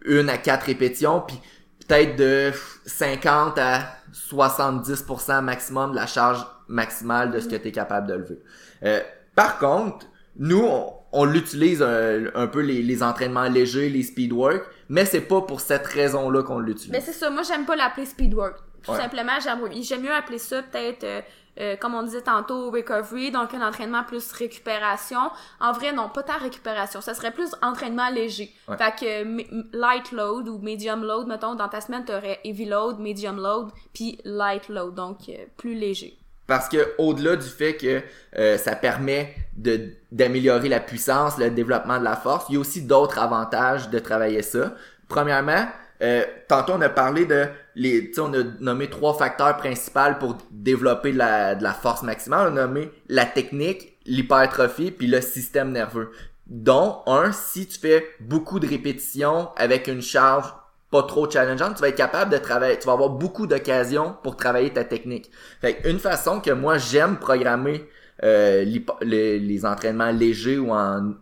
une 0.05 0.29
à 0.29 0.39
quatre 0.39 0.65
répétitions, 0.65 1.21
puis 1.21 1.41
peut-être 1.87 2.17
de 2.17 2.53
50 2.87 3.59
à 3.59 3.83
70% 4.13 5.41
maximum 5.43 5.93
de 5.93 5.97
la 5.97 6.07
charge 6.07 6.47
maximale 6.69 7.31
de 7.31 7.41
ce 7.41 7.49
que 7.49 7.57
tu 7.57 7.69
es 7.69 7.73
capable 7.73 8.07
de 8.07 8.15
lever. 8.15 8.39
Euh, 8.85 9.01
par 9.35 9.59
contre, 9.59 10.07
nous, 10.37 10.63
on, 10.63 10.93
l'utilise 11.25 11.83
un, 11.83 12.47
peu 12.47 12.61
les, 12.61 12.83
les, 12.83 13.03
entraînements 13.03 13.49
légers, 13.49 13.89
les 13.89 14.03
speedwork, 14.03 14.63
mais 14.89 15.05
c'est 15.05 15.23
pas 15.23 15.41
pour 15.41 15.61
cette 15.61 15.87
raison-là 15.87 16.43
qu'on 16.43 16.59
l'utilise. 16.59 16.93
Mais 16.93 17.01
c'est 17.01 17.13
ça, 17.13 17.31
moi 17.31 17.43
j'aime 17.43 17.65
pas 17.65 17.77
l'appeler 17.77 18.07
speedwork. 18.07 18.57
Tout 18.85 18.95
simplement, 18.95 19.39
j'aime 19.41 20.03
mieux 20.03 20.13
appeler 20.13 20.39
ça 20.39 20.63
peut-être 20.63 21.05
euh, 21.05 21.21
euh, 21.61 21.77
comme 21.77 21.95
on 21.95 22.03
disait 22.03 22.23
tantôt, 22.23 22.71
recovery, 22.71 23.31
donc 23.31 23.53
un 23.53 23.67
entraînement 23.67 24.05
plus 24.05 24.31
récupération. 24.33 25.31
En 25.61 25.73
vrai, 25.73 25.93
non, 25.93 26.09
pas 26.09 26.23
ta 26.23 26.35
récupération. 26.35 27.01
Ça 27.01 27.15
serait 27.15 27.33
plus 27.33 27.51
entraînement 27.63 28.11
léger. 28.11 28.55
Fait 28.79 28.95
que 28.95 29.77
light 29.77 30.13
load 30.13 30.49
ou 30.49 30.59
medium 30.59 31.03
load, 31.03 31.27
mettons, 31.27 31.55
dans 31.55 31.69
ta 31.69 31.81
semaine, 31.81 32.05
t'aurais 32.05 32.41
heavy 32.45 32.65
load, 32.65 33.01
medium 33.01 33.37
load, 33.37 33.71
puis 33.93 34.21
light 34.25 34.69
load, 34.69 34.95
donc 34.95 35.29
euh, 35.29 35.47
plus 35.57 35.75
léger. 35.75 36.17
Parce 36.49 36.69
que 36.69 36.95
au-delà 36.97 37.37
du 37.37 37.47
fait 37.47 37.77
que 37.77 38.01
euh, 38.39 38.57
ça 38.57 38.75
permet 38.75 39.35
de 39.55 39.91
d'améliorer 40.11 40.71
la 40.71 40.81
puissance, 40.81 41.37
le 41.39 41.51
développement 41.51 41.99
de 41.99 42.05
la 42.05 42.17
force, 42.17 42.47
il 42.49 42.55
y 42.55 42.57
a 42.57 42.61
aussi 42.61 42.81
d'autres 42.83 43.19
avantages 43.19 43.91
de 43.91 43.99
travailler 43.99 44.41
ça. 44.41 44.75
Premièrement, 45.09 45.69
euh, 46.01 46.25
tantôt 46.49 46.73
on 46.73 46.81
a 46.81 46.89
parlé 46.89 47.27
de 47.27 47.49
les, 47.75 48.11
on 48.19 48.33
a 48.33 48.43
nommé 48.61 48.89
trois 48.89 49.13
facteurs 49.13 49.59
principaux 49.59 50.15
pour 50.19 50.39
développer 50.51 51.13
la, 51.13 51.55
de 51.55 51.63
la 51.63 51.75
force 51.75 52.03
maximale. 52.03 52.51
On 52.51 52.57
a 52.57 52.67
nommé 52.67 52.91
la 53.09 53.27
technique, 53.27 53.99
l'hypertrophie, 54.07 54.91
puis 54.91 55.07
le 55.07 55.21
système 55.21 55.71
nerveux. 55.71 56.13
Dont 56.47 57.03
un, 57.07 57.31
si 57.33 57.67
tu 57.67 57.79
fais 57.79 58.07
beaucoup 58.21 58.59
de 58.59 58.67
répétitions 58.67 59.51
avec 59.57 59.87
une 59.87 60.01
charge 60.01 60.47
pas 60.91 61.03
trop 61.03 61.31
challengeante, 61.31 61.77
tu 61.77 61.83
vas 61.83 61.89
être 61.89 61.97
capable 61.97 62.33
de 62.33 62.39
travailler, 62.39 62.79
tu 62.79 62.87
vas 62.87 62.95
avoir 62.95 63.11
beaucoup 63.11 63.47
d'occasions 63.47 64.15
pour 64.23 64.37
travailler 64.37 64.71
ta 64.71 64.85
technique. 64.85 65.31
Fait 65.61 65.81
une 65.85 65.99
façon 65.99 66.41
que 66.41 66.51
moi 66.51 66.79
j'aime 66.79 67.19
programmer 67.19 67.89
euh, 68.25 68.65
les, 69.03 69.39
les, 69.39 69.67
entraînements 69.67 70.11
légers 70.11 70.59
ou 70.59 70.73
en 70.73 71.15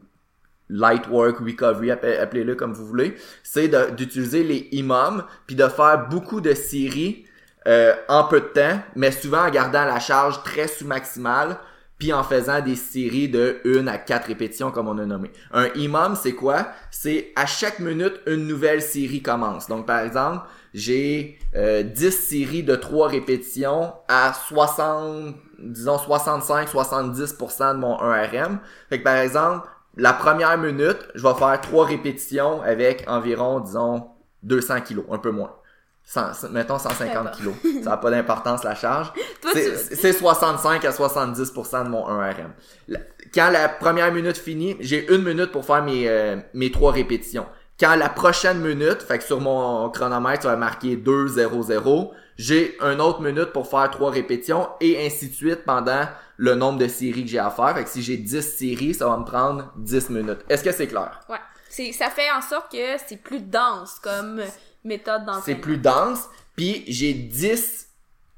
light 0.68 1.08
work, 1.08 1.38
recovery, 1.40 1.90
appelez-le 1.90 2.54
comme 2.54 2.72
vous 2.72 2.86
voulez, 2.86 3.16
c'est 3.42 3.68
d'utiliser 3.94 4.42
les 4.42 4.68
imams 4.72 5.24
puis 5.46 5.56
de 5.56 5.66
faire 5.68 6.08
beaucoup 6.08 6.40
de 6.40 6.54
séries 6.54 7.24
euh, 7.66 7.94
en 8.08 8.24
peu 8.24 8.40
de 8.40 8.46
temps, 8.46 8.80
mais 8.94 9.10
souvent 9.10 9.46
en 9.46 9.50
gardant 9.50 9.84
la 9.84 9.98
charge 9.98 10.42
très 10.44 10.68
sous-maximale 10.68 11.58
puis 11.98 12.12
en 12.12 12.22
faisant 12.22 12.60
des 12.60 12.76
séries 12.76 13.28
de 13.28 13.60
1 13.64 13.86
à 13.86 13.98
4 13.98 14.26
répétitions 14.26 14.70
comme 14.70 14.88
on 14.88 14.98
a 14.98 15.06
nommé. 15.06 15.30
Un 15.52 15.68
imam, 15.74 16.16
c'est 16.20 16.32
quoi? 16.32 16.68
C'est 16.90 17.32
à 17.36 17.46
chaque 17.46 17.78
minute, 17.78 18.20
une 18.26 18.46
nouvelle 18.46 18.82
série 18.82 19.22
commence. 19.22 19.68
Donc 19.68 19.86
par 19.86 20.00
exemple, 20.00 20.46
j'ai 20.74 21.38
euh, 21.54 21.82
10 21.82 22.10
séries 22.10 22.62
de 22.62 22.76
3 22.76 23.08
répétitions 23.08 23.94
à 24.08 24.34
60, 24.34 25.34
disons 25.58 25.96
65-70% 25.96 27.74
de 27.74 27.78
mon 27.78 27.96
1RM. 27.96 28.58
Fait 28.90 28.98
que 28.98 29.04
par 29.04 29.16
exemple, 29.16 29.68
la 29.96 30.12
première 30.12 30.58
minute, 30.58 31.08
je 31.14 31.22
vais 31.22 31.34
faire 31.34 31.58
trois 31.62 31.86
répétitions 31.86 32.60
avec 32.60 33.04
environ, 33.08 33.60
disons, 33.60 34.10
200 34.42 34.82
kilos, 34.82 35.06
un 35.10 35.16
peu 35.16 35.30
moins. 35.30 35.54
100, 36.06 36.50
mettons 36.52 36.78
150 36.78 37.32
kilos. 37.32 37.54
Ça 37.82 37.90
n'a 37.90 37.96
pas 37.96 38.10
d'importance 38.10 38.62
la 38.62 38.76
charge. 38.76 39.12
C'est 39.52 40.12
65 40.12 40.84
à 40.84 40.90
70% 40.90 41.84
de 41.84 41.88
mon 41.88 42.08
1RM. 42.08 42.98
Quand 43.34 43.50
la 43.50 43.68
première 43.68 44.12
minute 44.12 44.36
finit, 44.36 44.76
j'ai 44.78 45.12
une 45.12 45.24
minute 45.24 45.50
pour 45.50 45.64
faire 45.64 45.82
mes, 45.82 46.08
euh, 46.08 46.36
mes 46.54 46.70
trois 46.70 46.92
répétitions. 46.92 47.46
Quand 47.78 47.96
la 47.96 48.08
prochaine 48.08 48.60
minute, 48.60 49.02
fait 49.02 49.18
que 49.18 49.24
sur 49.24 49.40
mon 49.40 49.90
chronomètre, 49.90 50.44
ça 50.44 50.50
va 50.50 50.56
marquer 50.56 50.96
2, 50.96 51.26
0, 51.26 51.62
0, 51.62 52.14
j'ai 52.38 52.78
une 52.80 53.00
autre 53.00 53.20
minute 53.20 53.52
pour 53.52 53.68
faire 53.68 53.90
trois 53.90 54.10
répétitions 54.10 54.68
et 54.80 55.04
ainsi 55.04 55.28
de 55.28 55.34
suite 55.34 55.64
pendant 55.64 56.06
le 56.36 56.54
nombre 56.54 56.78
de 56.78 56.86
séries 56.86 57.24
que 57.24 57.30
j'ai 57.30 57.38
à 57.38 57.50
faire. 57.50 57.74
Fait 57.76 57.84
que 57.84 57.90
si 57.90 58.02
j'ai 58.02 58.16
10 58.16 58.40
séries, 58.42 58.94
ça 58.94 59.08
va 59.08 59.16
me 59.16 59.24
prendre 59.24 59.72
10 59.76 60.10
minutes. 60.10 60.44
Est-ce 60.48 60.62
que 60.62 60.72
c'est 60.72 60.86
clair? 60.86 61.20
Ouais. 61.28 61.38
C'est, 61.68 61.92
ça 61.92 62.10
fait 62.10 62.30
en 62.30 62.40
sorte 62.40 62.70
que 62.70 62.96
c'est 63.06 63.16
plus 63.16 63.40
dense 63.40 63.98
comme 63.98 64.40
méthode 64.86 65.24
d'entraînement. 65.24 65.44
C'est 65.44 65.54
plus 65.56 65.78
dense. 65.78 66.24
Puis 66.56 66.84
j'ai 66.88 67.12
10, 67.12 67.88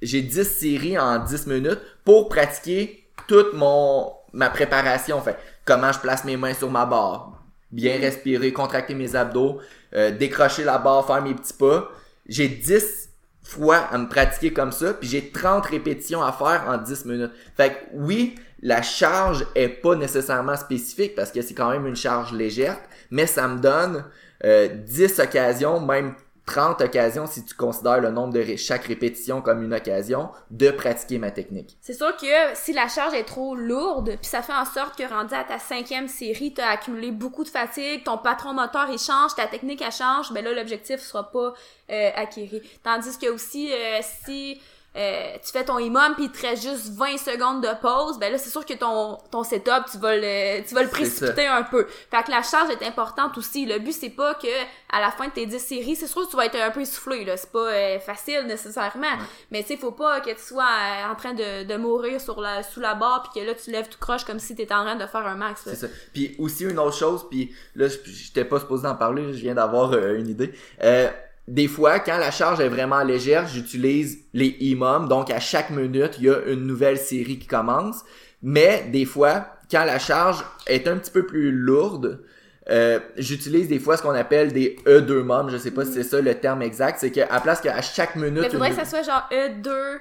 j'ai 0.02 0.22
10 0.22 0.44
séries 0.44 0.98
en 0.98 1.18
10 1.18 1.46
minutes 1.46 1.80
pour 2.04 2.28
pratiquer 2.28 3.04
toute 3.26 3.52
mon, 3.54 4.12
ma 4.32 4.50
préparation. 4.50 5.20
Fait 5.20 5.37
comment 5.64 5.92
je 5.92 5.98
place 6.00 6.24
mes 6.24 6.37
mains 6.37 6.54
sur 6.54 6.70
ma 6.70 6.87
barre. 6.87 7.42
Bien 7.70 7.98
mm. 7.98 8.00
respirer, 8.00 8.52
contracter 8.52 8.94
mes 8.94 9.14
abdos, 9.14 9.61
euh, 9.94 10.11
décrocher 10.11 10.64
la 10.64 10.78
barre, 10.78 11.06
faire 11.06 11.22
mes 11.22 11.34
petits 11.34 11.52
pas. 11.52 11.90
J'ai 12.26 12.48
10 12.48 13.11
fois 13.42 13.76
à 13.76 13.96
me 13.96 14.08
pratiquer 14.08 14.52
comme 14.52 14.72
ça, 14.72 14.92
puis 14.94 15.08
j'ai 15.08 15.30
30 15.30 15.64
répétitions 15.66 16.22
à 16.22 16.32
faire 16.32 16.64
en 16.66 16.76
10 16.76 17.04
minutes. 17.06 17.32
Fait 17.56 17.70
que 17.70 17.76
oui, 17.94 18.34
la 18.62 18.82
charge 18.82 19.46
est 19.54 19.68
pas 19.68 19.94
nécessairement 19.94 20.56
spécifique 20.56 21.14
parce 21.14 21.30
que 21.30 21.40
c'est 21.40 21.54
quand 21.54 21.70
même 21.70 21.87
une 21.87 21.96
charge 21.96 22.32
légère, 22.32 22.78
mais 23.11 23.26
ça 23.26 23.48
me 23.48 23.58
donne 23.58 24.04
euh, 24.44 24.68
10 24.68 25.20
occasions, 25.20 25.80
même 25.80 26.14
30 26.48 26.80
occasions 26.80 27.26
si 27.26 27.44
tu 27.44 27.54
considères 27.54 28.00
le 28.00 28.11
nombre 28.11 28.32
de 28.32 28.56
chaque 28.56 28.87
répétition 28.87 29.42
comme 29.42 29.62
une 29.62 29.74
occasion 29.74 30.30
de 30.50 30.70
pratiquer 30.70 31.18
ma 31.18 31.30
technique. 31.30 31.76
C'est 31.82 31.92
sûr 31.92 32.16
que 32.16 32.26
si 32.54 32.72
la 32.72 32.88
charge 32.88 33.12
est 33.12 33.24
trop 33.24 33.54
lourde, 33.54 34.16
puis 34.20 34.30
ça 34.30 34.40
fait 34.40 34.54
en 34.54 34.64
sorte 34.64 34.96
que 34.96 35.06
rendu 35.06 35.34
à 35.34 35.44
ta 35.44 35.58
cinquième 35.58 36.08
série, 36.08 36.54
t'as 36.54 36.70
accumulé 36.70 37.12
beaucoup 37.12 37.44
de 37.44 37.50
fatigue, 37.50 38.02
ton 38.02 38.16
patron 38.16 38.54
moteur 38.54 38.88
il 38.90 38.98
change, 38.98 39.34
ta 39.37 39.46
technique 39.46 39.82
elle 39.82 39.92
change, 39.92 40.32
ben 40.32 40.42
là 40.42 40.54
l'objectif 40.54 41.00
sera 41.00 41.30
pas 41.30 41.52
euh, 41.90 42.11
acquéri. 42.16 42.62
Tandis 42.82 43.18
que 43.18 43.28
aussi 43.28 43.70
euh, 43.70 44.00
si 44.00 44.58
euh, 44.96 45.37
tu 45.44 45.53
fais 45.53 45.64
ton 45.64 45.79
imam 45.79 46.14
puis 46.14 46.24
il 46.24 46.31
te 46.31 46.46
reste 46.46 46.62
juste 46.62 46.92
20 46.94 47.18
secondes 47.18 47.62
de 47.62 47.68
pause, 47.81 48.18
ben 48.18 48.33
là 48.33 48.38
c'est 48.38 48.51
sûr 48.51 48.64
que 48.64 48.74
ton 48.74 49.18
ton 49.31 49.44
setup 49.44 49.85
tu 49.90 49.98
vas 49.98 50.16
le 50.16 50.66
tu 50.66 50.74
vas 50.74 50.83
le 50.83 50.88
précipiter 50.88 51.46
un 51.46 51.62
peu. 51.62 51.87
Fait 52.11 52.22
que 52.24 52.31
la 52.31 52.42
charge 52.42 52.70
est 52.70 52.85
importante 52.85 53.37
aussi. 53.38 53.66
Le 53.66 53.79
but 53.79 53.92
c'est 53.92 54.11
pas 54.11 54.35
que 54.35 54.48
à 54.90 55.01
la 55.01 55.11
fin 55.11 55.27
de 55.29 55.33
tes 55.33 55.46
10 55.46 55.59
séries, 55.59 55.94
c'est 55.94 56.07
sûr 56.07 56.24
que 56.24 56.31
tu 56.31 56.37
vas 56.37 56.46
être 56.46 56.57
un 56.57 56.70
peu 56.70 56.81
essoufflé 56.81 57.24
là, 57.24 57.37
c'est 57.37 57.53
pas 57.53 57.70
euh, 57.70 58.01
facile 58.01 58.44
nécessairement. 58.46 59.07
Mais 59.51 59.62
tu 59.62 59.68
sais 59.68 59.77
faut 59.77 59.92
pas 59.92 60.20
que 60.20 60.31
tu 60.31 60.40
sois 60.40 60.64
euh, 60.64 61.12
en 61.12 61.14
train 61.14 61.35
de, 61.35 61.64
de 61.64 61.77
mourir 61.77 62.20
sur 62.20 62.40
la 62.40 62.62
sous 62.62 62.81
la 62.81 62.94
barre 62.94 63.22
puis 63.22 63.40
que 63.40 63.46
là 63.46 63.55
tu 63.55 63.70
lèves 63.70 63.88
tout 63.88 63.98
croche 64.01 64.24
comme 64.24 64.38
si 64.38 64.55
t'étais 64.55 64.74
en 64.74 64.85
train 64.85 64.96
de 64.96 65.07
faire 65.07 65.27
un 65.27 65.37
max. 65.37 65.62
C'est 65.64 65.77
ça. 65.77 65.87
Puis 66.12 66.35
aussi 66.38 66.64
une 66.64 66.79
autre 66.79 66.96
chose, 66.96 67.27
puis 67.29 67.55
là 67.74 67.87
j'étais 67.88 68.44
pas 68.44 68.59
supposé 68.61 68.87
en 68.87 68.94
parler, 68.94 69.33
je 69.33 69.38
viens 69.38 69.55
d'avoir 69.55 69.92
euh, 69.92 70.16
une 70.16 70.29
idée. 70.29 70.53
Euh, 70.83 71.11
des 71.48 71.68
fois, 71.68 71.98
quand 71.98 72.18
la 72.18 72.30
charge 72.30 72.61
est 72.61 72.68
vraiment 72.68 73.02
légère, 73.02 73.46
j'utilise 73.46 74.18
les 74.34 74.56
imams. 74.61 75.08
Donc 75.08 75.30
à 75.30 75.40
chaque 75.40 75.70
minute, 75.70 76.12
il 76.18 76.24
y 76.24 76.30
a 76.30 76.38
une 76.46 76.66
nouvelle 76.66 76.98
série 76.98 77.38
qui 77.38 77.46
commence. 77.46 78.04
Mais 78.42 78.87
des 78.92 79.04
fois, 79.04 79.46
quand 79.70 79.84
la 79.84 79.98
charge 79.98 80.44
est 80.66 80.87
un 80.87 80.96
petit 80.98 81.11
peu 81.11 81.26
plus 81.26 81.50
lourde, 81.50 82.24
euh, 82.70 83.00
j'utilise 83.16 83.68
des 83.68 83.78
fois 83.78 83.96
ce 83.96 84.02
qu'on 84.02 84.14
appelle 84.14 84.52
des 84.52 84.76
E2 84.87 85.22
mom. 85.22 85.48
Je 85.50 85.56
sais 85.56 85.70
pas 85.70 85.84
si 85.84 85.92
c'est 85.94 86.02
ça 86.02 86.20
le 86.20 86.34
terme 86.34 86.62
exact. 86.62 86.98
C'est 87.00 87.11
qu'à 87.11 87.26
place 87.40 87.61
qu'à 87.61 87.80
chaque 87.82 88.14
minute, 88.16 88.42
Mais 88.42 88.50
faudrait 88.50 88.68
une- 88.70 88.76
que 88.76 88.84
ça 88.84 88.88
soit 88.88 89.02
genre 89.02 89.26
E2 89.32 89.98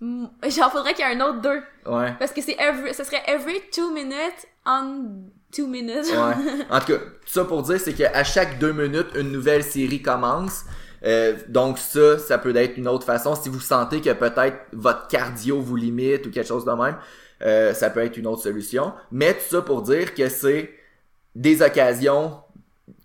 mm, 0.00 0.26
genre 0.48 0.70
faudrait 0.72 0.94
qu'il 0.94 1.04
y 1.04 1.10
ait 1.10 1.14
un 1.16 1.20
autre 1.20 1.40
2 1.40 1.62
ouais. 1.92 2.14
parce 2.18 2.30
que 2.32 2.40
c'est 2.40 2.56
every 2.58 2.94
ça 2.94 3.04
serait 3.04 3.22
every 3.26 3.60
2 3.76 3.92
minutes 3.92 4.46
on 4.64 5.24
2 5.56 5.66
minutes. 5.66 6.06
Ouais. 6.10 6.64
En 6.70 6.80
tout 6.80 6.86
cas, 6.86 6.98
tout 6.98 7.32
ça 7.32 7.44
pour 7.44 7.62
dire, 7.62 7.78
c'est 7.80 7.92
qu'à 7.94 8.24
chaque 8.24 8.58
deux 8.58 8.72
minutes, 8.72 9.08
une 9.16 9.30
nouvelle 9.30 9.62
série 9.62 10.02
commence. 10.02 10.64
Euh, 11.04 11.34
donc 11.48 11.78
ça, 11.78 12.18
ça 12.18 12.38
peut 12.38 12.54
être 12.56 12.76
une 12.76 12.88
autre 12.88 13.04
façon. 13.04 13.34
Si 13.34 13.48
vous 13.48 13.60
sentez 13.60 14.00
que 14.00 14.10
peut-être 14.12 14.56
votre 14.72 15.06
cardio 15.08 15.60
vous 15.60 15.76
limite 15.76 16.26
ou 16.26 16.30
quelque 16.30 16.48
chose 16.48 16.64
de 16.64 16.72
même, 16.72 16.96
euh, 17.42 17.74
ça 17.74 17.90
peut 17.90 18.00
être 18.00 18.16
une 18.16 18.26
autre 18.26 18.42
solution. 18.42 18.92
Mais 19.12 19.34
tout 19.34 19.44
ça 19.48 19.62
pour 19.62 19.82
dire 19.82 20.14
que 20.14 20.28
c'est 20.28 20.70
des 21.34 21.62
occasions 21.62 22.38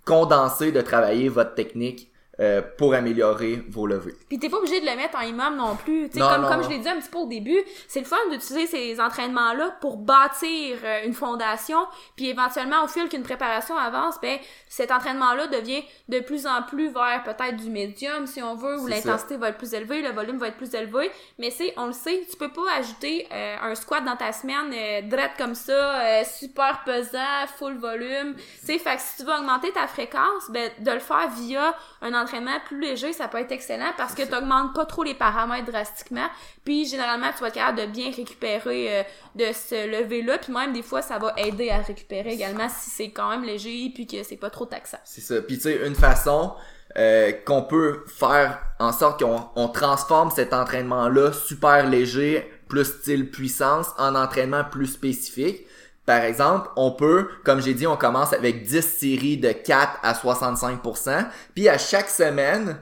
condensées 0.06 0.72
de 0.72 0.82
travailler 0.82 1.30
votre 1.30 1.56
technique 1.56 2.09
euh, 2.40 2.62
pour 2.78 2.94
améliorer 2.94 3.64
vos 3.70 3.86
levées. 3.88 4.16
Puis 4.28 4.40
t'es 4.40 4.50
pas 4.50 4.58
obligé 4.58 4.80
de 4.80 4.86
le 4.86 4.96
mettre 4.96 5.18
en 5.18 5.22
imam 5.22 5.56
non 5.56 5.76
plus. 5.76 6.10
Non, 6.16 6.30
comme, 6.30 6.42
non, 6.42 6.48
comme 6.48 6.62
non. 6.62 6.64
je 6.64 6.70
l'ai 6.70 6.80
dit 6.80 6.90
un 6.90 7.00
petit 7.00 7.10
peu 7.10 7.20
au 7.20 7.28
début, 7.28 7.60
c'est 7.88 8.00
le 8.00 8.06
fun 8.06 8.18
d'utiliser 8.32 8.68
ces 8.68 9.02
entraînements-là 9.02 9.78
pour 9.82 9.98
bâtir 9.98 10.78
euh, 10.84 11.06
une 11.06 11.14
fondation. 11.14 11.80
Puis 12.16 12.30
éventuellement, 12.30 12.84
au 12.84 12.88
fil 12.88 13.10
qu'une 13.10 13.24
préparation 13.24 13.76
avance, 13.78 14.16
ben 14.22 14.40
cet 14.68 14.92
entraînement-là 14.92 15.48
devient 15.48 15.84
de 16.08 16.20
plus 16.20 16.48
en 16.48 16.62
plus 16.64 16.90
vers 16.90 17.24
peut-être 17.26 17.58
du 17.58 17.70
médium, 17.70 18.26
si 18.28 18.42
on 18.42 18.56
veut, 18.56 18.80
où 18.80 18.88
l'intensité 18.88 19.38
va 19.38 19.50
être 19.50 19.58
plus 19.58 19.74
élevée, 19.74 20.02
le 20.02 20.12
volume 20.12 20.38
va 20.38 20.48
être 20.48 20.58
plus 20.58 20.74
élevé. 20.74 21.12
Mais 21.38 21.52
c'est, 21.52 21.74
on 21.78 21.88
le 21.88 21.94
sait, 21.94 22.26
tu 22.30 22.38
peux 22.38 22.52
pas 22.52 22.62
ajouter 22.78 23.28
euh, 23.32 23.56
un 23.62 23.76
squat 23.76 24.04
dans 24.06 24.16
ta 24.16 24.32
semaine 24.32 24.72
euh, 24.74 25.02
drette 25.02 25.32
comme 25.38 25.56
ça, 25.56 26.00
euh, 26.02 26.24
super 26.24 26.84
pesant, 26.86 27.48
full 27.58 27.78
volume. 27.78 28.36
Tu 28.36 28.66
sais, 28.66 28.78
fait 28.78 28.96
que 28.96 29.02
si 29.02 29.18
tu 29.18 29.24
veux 29.24 29.34
augmenter 29.34 29.72
ta 29.72 29.88
fréquence, 29.88 30.50
ben 30.50 30.72
de 30.80 30.92
le 30.92 31.00
faire 31.00 31.30
via 31.30 31.76
un 32.02 32.14
entraînement 32.14 32.29
plus 32.66 32.80
léger, 32.80 33.14
ça 33.14 33.28
peut 33.28 33.40
être 33.40 33.52
excellent 33.52 33.92
parce 33.98 34.14
que 34.14 34.24
tu 34.24 34.36
augmentes 34.36 34.74
pas 34.74 34.86
trop 34.86 35.04
les 35.04 35.14
paramètres 35.14 35.72
drastiquement. 35.72 36.28
Puis 36.64 36.86
généralement, 36.86 37.28
tu 37.36 37.42
vas 37.42 37.48
être 37.48 37.54
capable 37.56 37.80
de 37.80 37.86
bien 37.86 38.12
récupérer 38.12 39.00
euh, 39.00 39.04
de 39.36 39.46
ce 39.54 39.88
lever-là. 39.88 40.38
Puis 40.38 40.54
même 40.54 40.74
des 40.74 40.84
fois, 40.84 41.02
ça 41.02 41.18
va 41.18 41.34
aider 41.38 41.70
à 41.70 41.80
récupérer 41.80 42.34
également 42.34 42.70
si 42.70 42.90
c'est 42.90 43.12
quand 43.12 43.30
même 43.30 43.44
léger 43.44 43.92
puis 43.94 44.08
que 44.08 44.24
c'est 44.24 44.38
pas 44.38 44.50
trop 44.50 44.66
taxant. 44.66 45.00
C'est 45.04 45.22
ça. 45.22 45.42
Puis 45.42 45.58
tu 45.58 45.64
sais, 45.64 45.88
une 45.88 45.96
façon 45.96 46.54
euh, 46.98 47.32
qu'on 47.46 47.62
peut 47.62 48.04
faire 48.08 48.60
en 48.80 48.92
sorte 48.92 49.22
qu'on 49.22 49.50
on 49.56 49.68
transforme 49.68 50.32
cet 50.32 50.54
entraînement-là 50.54 51.32
super 51.34 51.88
léger, 51.88 52.50
plus 52.68 52.86
style 52.86 53.30
puissance, 53.30 53.88
en 53.98 54.16
entraînement 54.16 54.64
plus 54.64 54.88
spécifique. 54.88 55.68
Par 56.10 56.24
exemple, 56.24 56.72
on 56.76 56.90
peut, 56.90 57.28
comme 57.44 57.62
j'ai 57.62 57.76
dit, 57.76 57.86
on 57.86 57.96
commence 57.96 58.34
avec 58.34 58.64
10 58.64 58.82
séries 58.82 59.38
de 59.38 59.52
4 59.52 60.00
à 60.02 60.14
65%, 60.14 61.28
puis 61.54 61.70
à 61.70 61.78
chaque 61.78 62.10
semaine, 62.10 62.80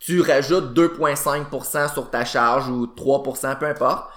tu 0.00 0.20
rajoutes 0.20 0.76
2,5% 0.76 1.92
sur 1.92 2.10
ta 2.10 2.24
charge 2.24 2.68
ou 2.68 2.86
3%, 2.86 3.58
peu 3.60 3.66
importe. 3.66 4.10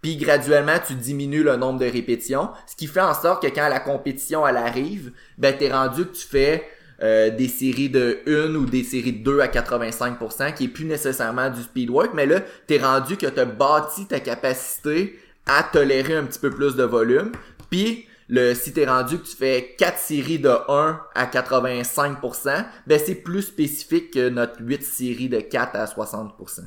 Puis 0.00 0.16
graduellement, 0.16 0.76
tu 0.86 0.94
diminues 0.94 1.42
le 1.42 1.56
nombre 1.56 1.80
de 1.80 1.86
répétitions, 1.86 2.50
ce 2.68 2.76
qui 2.76 2.86
fait 2.86 3.00
en 3.00 3.14
sorte 3.14 3.42
que 3.42 3.52
quand 3.52 3.68
la 3.68 3.80
compétition 3.80 4.46
elle 4.46 4.58
arrive, 4.58 5.10
ben 5.36 5.52
t'es 5.58 5.72
rendu 5.72 6.06
que 6.06 6.12
tu 6.12 6.24
fais 6.24 6.62
euh, 7.02 7.30
des 7.30 7.48
séries 7.48 7.90
de 7.90 8.20
1 8.28 8.54
ou 8.54 8.64
des 8.64 8.84
séries 8.84 9.14
de 9.14 9.24
2 9.24 9.40
à 9.40 9.48
85%, 9.48 10.54
qui 10.54 10.66
est 10.66 10.68
plus 10.68 10.84
nécessairement 10.84 11.50
du 11.50 11.62
speedwork, 11.62 12.12
mais 12.14 12.26
là, 12.26 12.42
t'es 12.68 12.78
rendu 12.78 13.16
que 13.16 13.26
t'as 13.26 13.44
bâti 13.44 14.06
ta 14.06 14.20
capacité 14.20 15.18
à 15.46 15.62
tolérer 15.62 16.14
un 16.14 16.24
petit 16.24 16.38
peu 16.38 16.50
plus 16.50 16.76
de 16.76 16.84
volume. 16.84 17.32
Puis 17.74 18.06
le 18.28 18.54
si 18.54 18.72
t'es 18.72 18.86
rendu 18.86 19.18
que 19.18 19.26
tu 19.26 19.34
fais 19.34 19.74
4 19.76 19.98
séries 19.98 20.38
de 20.38 20.48
1 20.48 21.00
à 21.12 21.26
85%, 21.26 22.64
ben 22.86 23.00
c'est 23.04 23.16
plus 23.16 23.42
spécifique 23.42 24.12
que 24.14 24.28
notre 24.28 24.60
8 24.60 24.80
séries 24.84 25.28
de 25.28 25.40
4 25.40 25.74
à 25.74 25.84
60%. 25.86 26.60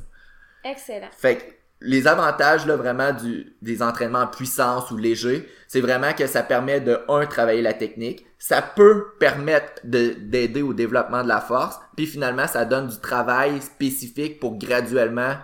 Excellent. 0.64 1.08
Fait 1.16 1.36
que 1.36 1.42
les 1.80 2.06
avantages 2.06 2.66
là 2.66 2.76
vraiment 2.76 3.14
du 3.14 3.56
des 3.62 3.82
entraînements 3.82 4.20
en 4.20 4.26
puissance 4.26 4.90
ou 4.90 4.98
légers, 4.98 5.48
c'est 5.66 5.80
vraiment 5.80 6.12
que 6.12 6.26
ça 6.26 6.42
permet 6.42 6.82
de 6.82 7.00
un 7.08 7.24
travailler 7.24 7.62
la 7.62 7.72
technique, 7.72 8.26
ça 8.38 8.60
peut 8.60 9.14
permettre 9.18 9.80
de 9.84 10.10
d'aider 10.10 10.60
au 10.60 10.74
développement 10.74 11.22
de 11.22 11.28
la 11.28 11.40
force, 11.40 11.80
puis 11.96 12.04
finalement 12.04 12.46
ça 12.46 12.66
donne 12.66 12.88
du 12.88 13.00
travail 13.00 13.62
spécifique 13.62 14.40
pour 14.40 14.58
graduellement 14.58 15.36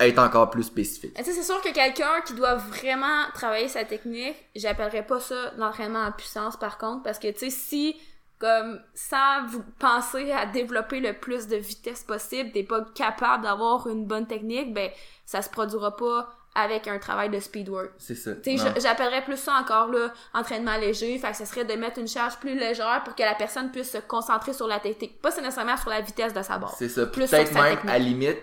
être 0.00 0.18
encore 0.18 0.50
plus 0.50 0.64
spécifique. 0.64 1.14
Tu 1.14 1.24
sais, 1.24 1.32
c'est 1.32 1.42
sûr 1.42 1.60
que 1.60 1.72
quelqu'un 1.72 2.20
qui 2.26 2.34
doit 2.34 2.56
vraiment 2.56 3.24
travailler 3.34 3.68
sa 3.68 3.84
technique, 3.84 4.36
j'appellerais 4.56 5.06
pas 5.06 5.20
ça 5.20 5.52
l'entraînement 5.56 6.04
en 6.04 6.12
puissance 6.12 6.56
par 6.56 6.78
contre, 6.78 7.02
parce 7.02 7.18
que 7.18 7.30
tu 7.30 7.38
sais, 7.38 7.50
si 7.50 7.96
comme 8.38 8.80
sans 8.94 9.44
vous 9.48 9.62
penser 9.78 10.32
à 10.32 10.46
développer 10.46 11.00
le 11.00 11.12
plus 11.12 11.46
de 11.46 11.56
vitesse 11.56 12.02
possible, 12.02 12.50
t'es 12.52 12.62
pas 12.62 12.84
capable 12.94 13.44
d'avoir 13.44 13.86
une 13.86 14.06
bonne 14.06 14.26
technique, 14.26 14.72
ben 14.72 14.90
ça 15.26 15.42
se 15.42 15.50
produira 15.50 15.94
pas 15.94 16.26
avec 16.54 16.88
un 16.88 16.98
travail 16.98 17.30
de 17.30 17.38
speedwork. 17.38 17.90
C'est 17.98 18.14
ça. 18.14 18.32
Tu 18.34 18.58
sais, 18.58 18.80
j'appellerais 18.80 19.22
plus 19.22 19.36
ça 19.36 19.52
encore 19.54 19.88
là 19.88 20.12
entraînement 20.34 20.76
léger, 20.78 21.16
fait 21.18 21.30
que 21.30 21.36
ce 21.36 21.44
serait 21.44 21.64
de 21.64 21.74
mettre 21.74 22.00
une 22.00 22.08
charge 22.08 22.38
plus 22.38 22.58
légère 22.58 23.02
pour 23.04 23.14
que 23.14 23.22
la 23.22 23.34
personne 23.34 23.70
puisse 23.70 23.92
se 23.92 23.98
concentrer 23.98 24.52
sur 24.52 24.66
la 24.66 24.80
technique, 24.80 25.20
pas 25.20 25.30
nécessairement 25.36 25.76
sur 25.76 25.90
la 25.90 26.00
vitesse 26.00 26.32
de 26.32 26.42
sa 26.42 26.58
barre. 26.58 26.74
C'est 26.76 26.88
ça. 26.88 27.06
Plus 27.06 27.30
Peut-être 27.30 27.52
même 27.52 27.74
technique. 27.76 27.94
à 27.94 27.98
limite, 27.98 28.38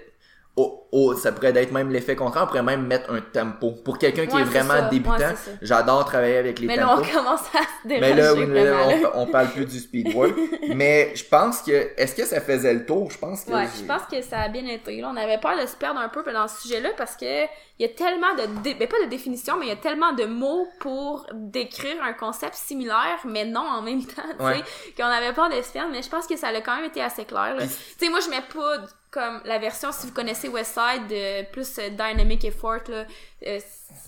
au, 0.57 0.87
au- 0.91 1.13
ça 1.15 1.31
pourrait 1.31 1.55
être 1.55 1.71
même 1.71 1.91
l'effet 1.91 2.15
contraire, 2.15 2.43
on 2.43 2.47
pourrait 2.47 2.63
même 2.63 2.85
mettre 2.85 3.11
un 3.13 3.21
tempo. 3.21 3.71
Pour 3.85 3.97
quelqu'un 3.99 4.25
qui 4.25 4.35
Ouais, 4.35 4.41
est 4.41 4.45
vraiment 4.45 4.89
débutant, 4.89 5.15
Ouais, 5.17 5.35
j'adore 5.61 6.03
travailler 6.05 6.37
avec 6.37 6.59
les 6.59 6.67
Mais 6.67 6.75
là, 6.75 6.89
on 6.97 7.01
commence 7.01 7.41
à 7.53 7.59
se 7.83 7.87
déranger 7.87 8.01
Mais 8.13 8.13
là, 8.21 8.33
oui, 8.33 8.45
mais 8.47 8.63
là, 8.65 8.73
vraiment, 8.73 9.01
là. 9.03 9.11
on, 9.15 9.21
on 9.21 9.27
parle 9.27 9.49
plus 9.51 9.65
du 9.65 9.79
speedwork. 9.79 10.33
mais 10.75 11.11
je 11.15 11.23
pense 11.25 11.61
que, 11.61 11.91
est-ce 11.95 12.15
que 12.15 12.25
ça 12.25 12.41
faisait 12.41 12.73
le 12.73 12.85
tour? 12.85 13.09
Je 13.11 13.17
pense 13.17 13.43
que. 13.45 13.51
Ouais, 13.51 13.67
je 13.79 13.83
pense 13.85 14.01
que 14.11 14.21
ça 14.21 14.39
a 14.39 14.49
bien 14.49 14.65
été. 14.65 14.99
Là, 14.99 15.09
on 15.13 15.17
avait 15.17 15.37
peur 15.37 15.59
de 15.61 15.65
se 15.67 15.75
perdre 15.75 15.99
un 15.99 16.09
peu 16.09 16.23
dans 16.33 16.47
ce 16.47 16.61
sujet-là 16.63 16.89
parce 16.97 17.15
que 17.15 17.45
il 17.79 17.83
y 17.83 17.85
a 17.85 17.89
tellement 17.89 18.33
de 18.33 18.61
dé- 18.63 18.73
ben, 18.73 18.87
pas 18.87 18.99
de 19.03 19.09
définition, 19.09 19.55
mais 19.59 19.67
il 19.67 19.69
y 19.69 19.73
a 19.73 19.75
tellement 19.75 20.11
de 20.13 20.25
mots 20.25 20.67
pour 20.79 21.27
décrire 21.33 22.01
un 22.03 22.13
concept 22.13 22.55
similaire, 22.55 23.19
mais 23.25 23.45
non 23.45 23.61
en 23.61 23.83
même 23.83 24.03
temps, 24.05 24.23
tu 24.31 24.37
sais, 24.37 24.43
Ouais. 24.43 24.63
qu'on 24.97 25.03
avait 25.05 25.33
peur 25.33 25.49
de 25.49 25.61
se 25.61 25.71
perdre. 25.71 25.91
Mais 25.91 26.01
je 26.01 26.09
pense 26.09 26.25
que 26.25 26.35
ça 26.35 26.47
a 26.47 26.61
quand 26.61 26.75
même 26.77 26.85
été 26.85 27.03
assez 27.03 27.23
clair. 27.25 27.55
Tu 27.59 27.67
sais, 27.67 28.09
moi, 28.09 28.19
je 28.19 28.29
mets 28.31 28.41
pas 28.51 28.77
comme 29.11 29.39
la 29.45 29.57
version 29.57 29.91
si 29.91 30.07
vous 30.07 30.13
connaissez 30.13 30.49
Westside 30.49 31.07
de 31.09 31.49
plus 31.51 31.79
euh, 31.79 31.89
dynamic 31.89 32.43
effort 32.45 32.79
là. 32.89 33.05
euh, 33.47 33.59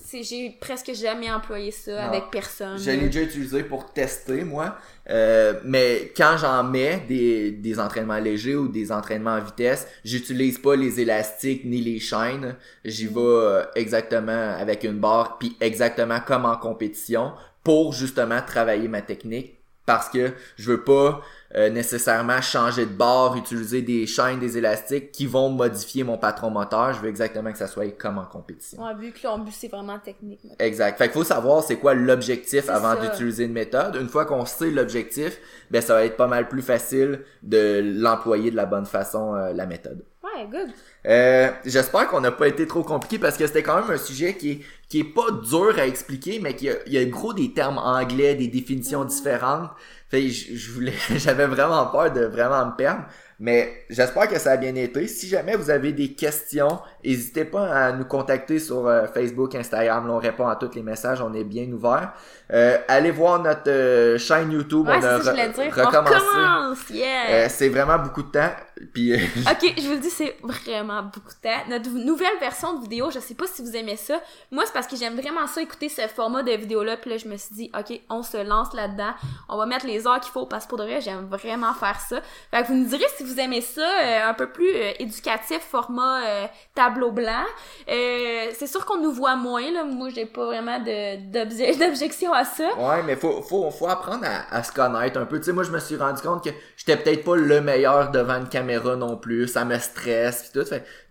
c'est 0.04 0.22
j'ai 0.22 0.50
presque 0.60 0.92
jamais 0.92 1.30
employé 1.30 1.70
ça 1.70 1.92
Non. 1.92 2.08
avec 2.08 2.24
personne. 2.30 2.76
Je 2.78 2.90
l'ai 2.90 3.06
déjà 3.06 3.22
utilisé 3.22 3.62
pour 3.62 3.92
tester, 3.92 4.44
moi. 4.44 4.76
Euh, 5.08 5.54
mais 5.64 6.12
quand 6.16 6.36
j'en 6.36 6.62
mets 6.64 7.04
des, 7.08 7.50
des 7.52 7.78
entraînements 7.80 8.18
légers 8.18 8.56
ou 8.56 8.68
des 8.68 8.90
entraînements 8.92 9.34
en 9.34 9.40
vitesse, 9.40 9.86
j'utilise 10.04 10.58
pas 10.58 10.76
les 10.76 11.00
élastiques 11.00 11.64
ni 11.64 11.80
les 11.80 11.98
chaînes. 12.00 12.56
J'y 12.84 13.06
vais 13.06 13.12
euh, 13.20 13.64
exactement 13.76 14.54
avec 14.58 14.84
une 14.84 14.98
barre, 14.98 15.38
puis 15.38 15.56
exactement 15.60 16.18
comme 16.20 16.44
en 16.44 16.56
compétition, 16.56 17.32
pour 17.64 17.92
justement 17.92 18.40
travailler 18.46 18.88
ma 18.88 19.02
technique 19.02 19.56
parce 19.86 20.08
que 20.08 20.32
je 20.56 20.70
veux 20.72 20.84
pas 20.84 21.20
euh, 21.56 21.68
nécessairement 21.68 22.40
changer 22.40 22.86
de 22.86 22.92
bord, 22.92 23.36
utiliser 23.36 23.82
des 23.82 24.06
chaînes, 24.06 24.38
des 24.38 24.56
élastiques 24.56 25.10
qui 25.10 25.26
vont 25.26 25.48
modifier 25.48 26.04
mon 26.04 26.16
patron 26.16 26.50
moteur. 26.50 26.92
Je 26.92 27.00
veux 27.00 27.08
exactement 27.08 27.50
que 27.50 27.58
ça 27.58 27.66
soit 27.66 27.90
comme 27.98 28.18
en 28.18 28.24
compétition. 28.24 28.82
Ouais, 28.82 28.94
vu 28.94 29.10
que 29.10 29.44
but, 29.44 29.52
c'est 29.52 29.68
vraiment 29.68 29.98
technique. 29.98 30.40
Exact. 30.60 30.96
Fait 30.96 31.04
qu'il 31.04 31.14
faut 31.14 31.24
savoir 31.24 31.64
c'est 31.64 31.76
quoi 31.76 31.94
l'objectif 31.94 32.68
avant 32.68 32.94
d'utiliser 33.00 33.44
une 33.44 33.52
méthode. 33.52 33.96
Une 33.96 34.08
fois 34.08 34.26
qu'on 34.26 34.44
sait 34.46 34.70
l'objectif, 34.70 35.38
ben 35.70 35.82
ça 35.82 35.94
va 35.94 36.04
être 36.04 36.16
pas 36.16 36.28
mal 36.28 36.48
plus 36.48 36.62
facile 36.62 37.20
de 37.42 37.82
l'employer 38.00 38.50
de 38.52 38.56
la 38.56 38.66
bonne 38.66 38.86
façon, 38.86 39.34
euh, 39.34 39.52
la 39.52 39.66
méthode. 39.66 40.04
Ouais, 40.22 40.46
good. 40.46 40.70
Euh, 41.06 41.50
J'espère 41.64 42.08
qu'on 42.08 42.20
n'a 42.20 42.30
pas 42.30 42.46
été 42.46 42.66
trop 42.66 42.82
compliqué 42.82 43.18
parce 43.18 43.36
que 43.36 43.46
c'était 43.46 43.62
quand 43.62 43.80
même 43.80 43.90
un 43.90 43.96
sujet 43.96 44.34
qui 44.34 44.50
est, 44.50 44.60
qui 44.90 45.00
est 45.00 45.04
pas 45.04 45.30
dur 45.48 45.78
à 45.78 45.86
expliquer, 45.86 46.40
mais 46.40 46.56
qui 46.56 46.68
a, 46.68 46.74
il 46.84 46.92
y 46.92 46.98
a 46.98 47.04
gros 47.04 47.32
des 47.32 47.52
termes 47.52 47.78
anglais, 47.78 48.34
des 48.34 48.48
définitions 48.48 49.04
différentes. 49.04 49.70
Fait 50.10 50.28
je, 50.28 50.72
voulais, 50.72 50.92
j'avais 51.16 51.46
vraiment 51.46 51.86
peur 51.86 52.12
de 52.12 52.22
vraiment 52.22 52.66
me 52.66 52.76
perdre. 52.76 53.04
Mais 53.38 53.84
j'espère 53.88 54.28
que 54.28 54.38
ça 54.38 54.50
a 54.50 54.56
bien 54.56 54.74
été. 54.74 55.06
Si 55.06 55.28
jamais 55.28 55.54
vous 55.56 55.70
avez 55.70 55.92
des 55.92 56.12
questions, 56.12 56.80
n'hésitez 57.04 57.44
pas 57.44 57.66
à 57.68 57.92
nous 57.92 58.04
contacter 58.04 58.58
sur 58.58 58.86
euh, 58.86 59.06
Facebook, 59.06 59.54
Instagram. 59.54 60.08
on 60.10 60.18
répond 60.18 60.46
à 60.48 60.56
tous 60.56 60.74
les 60.74 60.82
messages. 60.82 61.20
On 61.20 61.32
est 61.34 61.44
bien 61.44 61.70
ouvert. 61.72 62.12
Euh, 62.52 62.78
allez 62.88 63.10
voir 63.10 63.42
notre 63.42 63.70
euh, 63.70 64.18
chaîne 64.18 64.50
YouTube. 64.52 64.86
on 64.88 65.02
a 65.02 65.18
recommencé. 65.18 66.94
Yeah. 66.94 67.48
c'est 67.48 67.68
vraiment 67.68 67.98
beaucoup 67.98 68.22
de 68.22 68.30
temps. 68.30 68.50
Puis, 68.94 69.14
ok, 69.14 69.74
je 69.76 69.86
vous 69.86 69.94
le 69.94 69.98
dis, 69.98 70.10
c'est 70.10 70.36
vraiment 70.42 71.02
beaucoup 71.02 71.28
de 71.28 71.48
temps. 71.48 71.68
Notre 71.68 71.90
nouvelle 71.90 72.38
version 72.40 72.78
de 72.78 72.82
vidéo, 72.82 73.10
je 73.10 73.18
sais 73.18 73.34
pas 73.34 73.46
si 73.46 73.62
vous 73.62 73.76
aimez 73.76 73.96
ça. 73.96 74.20
Moi, 74.50 74.64
c'est 74.66 74.72
parce 74.72 74.86
que 74.86 74.96
j'aime 74.96 75.20
vraiment 75.20 75.46
ça, 75.46 75.60
écouter 75.60 75.88
ce 75.88 76.02
format 76.08 76.42
de 76.42 76.52
vidéo-là. 76.52 76.96
Puis 76.96 77.10
là, 77.10 77.16
je 77.18 77.28
me 77.28 77.36
suis 77.36 77.54
dit, 77.54 77.70
ok, 77.78 78.00
on 78.08 78.22
se 78.22 78.42
lance 78.42 78.72
là-dedans. 78.74 79.12
On 79.48 79.56
va 79.56 79.66
mettre 79.66 79.86
les 79.86 80.06
heures 80.06 80.20
qu'il 80.20 80.32
faut 80.32 80.46
parce 80.46 80.64
que 80.64 80.70
pour 80.70 80.78
de 80.78 80.84
vrai, 80.84 81.00
j'aime 81.00 81.26
vraiment 81.26 81.74
faire 81.74 82.00
ça. 82.00 82.20
Fait 82.50 82.62
que 82.62 82.68
vous 82.68 82.74
me 82.74 82.86
direz 82.86 83.04
si 83.16 83.24
vous 83.24 83.38
aimez 83.38 83.60
ça, 83.60 83.82
euh, 83.82 84.28
un 84.28 84.34
peu 84.34 84.50
plus 84.50 84.70
euh, 84.74 84.92
éducatif, 84.98 85.60
format 85.60 86.24
euh, 86.24 86.46
blanc. 86.90 87.44
c'est 87.86 88.66
sûr 88.66 88.84
qu'on 88.84 88.98
nous 88.98 89.12
voit 89.12 89.36
moins, 89.36 89.70
là. 89.70 89.84
Moi, 89.84 90.08
j'ai 90.10 90.26
pas 90.26 90.46
vraiment 90.46 90.78
d'objection 90.80 92.32
à 92.32 92.44
ça. 92.44 92.68
Ouais, 92.78 93.02
mais 93.04 93.16
faut, 93.16 93.42
faut, 93.42 93.88
apprendre 93.88 94.26
à, 94.50 94.62
se 94.62 94.72
connaître 94.72 95.18
un 95.18 95.26
peu. 95.26 95.38
Tu 95.38 95.46
sais, 95.46 95.52
moi, 95.52 95.64
je 95.64 95.70
me 95.70 95.78
suis 95.78 95.96
rendu 95.96 96.20
compte 96.20 96.44
que 96.44 96.50
j'étais 96.76 96.96
peut-être 96.96 97.24
pas 97.24 97.36
le 97.36 97.60
meilleur 97.60 98.10
devant 98.10 98.38
une 98.38 98.48
caméra 98.48 98.96
non 98.96 99.16
plus. 99.16 99.48
Ça 99.48 99.64
me 99.64 99.78
stresse, 99.78 100.52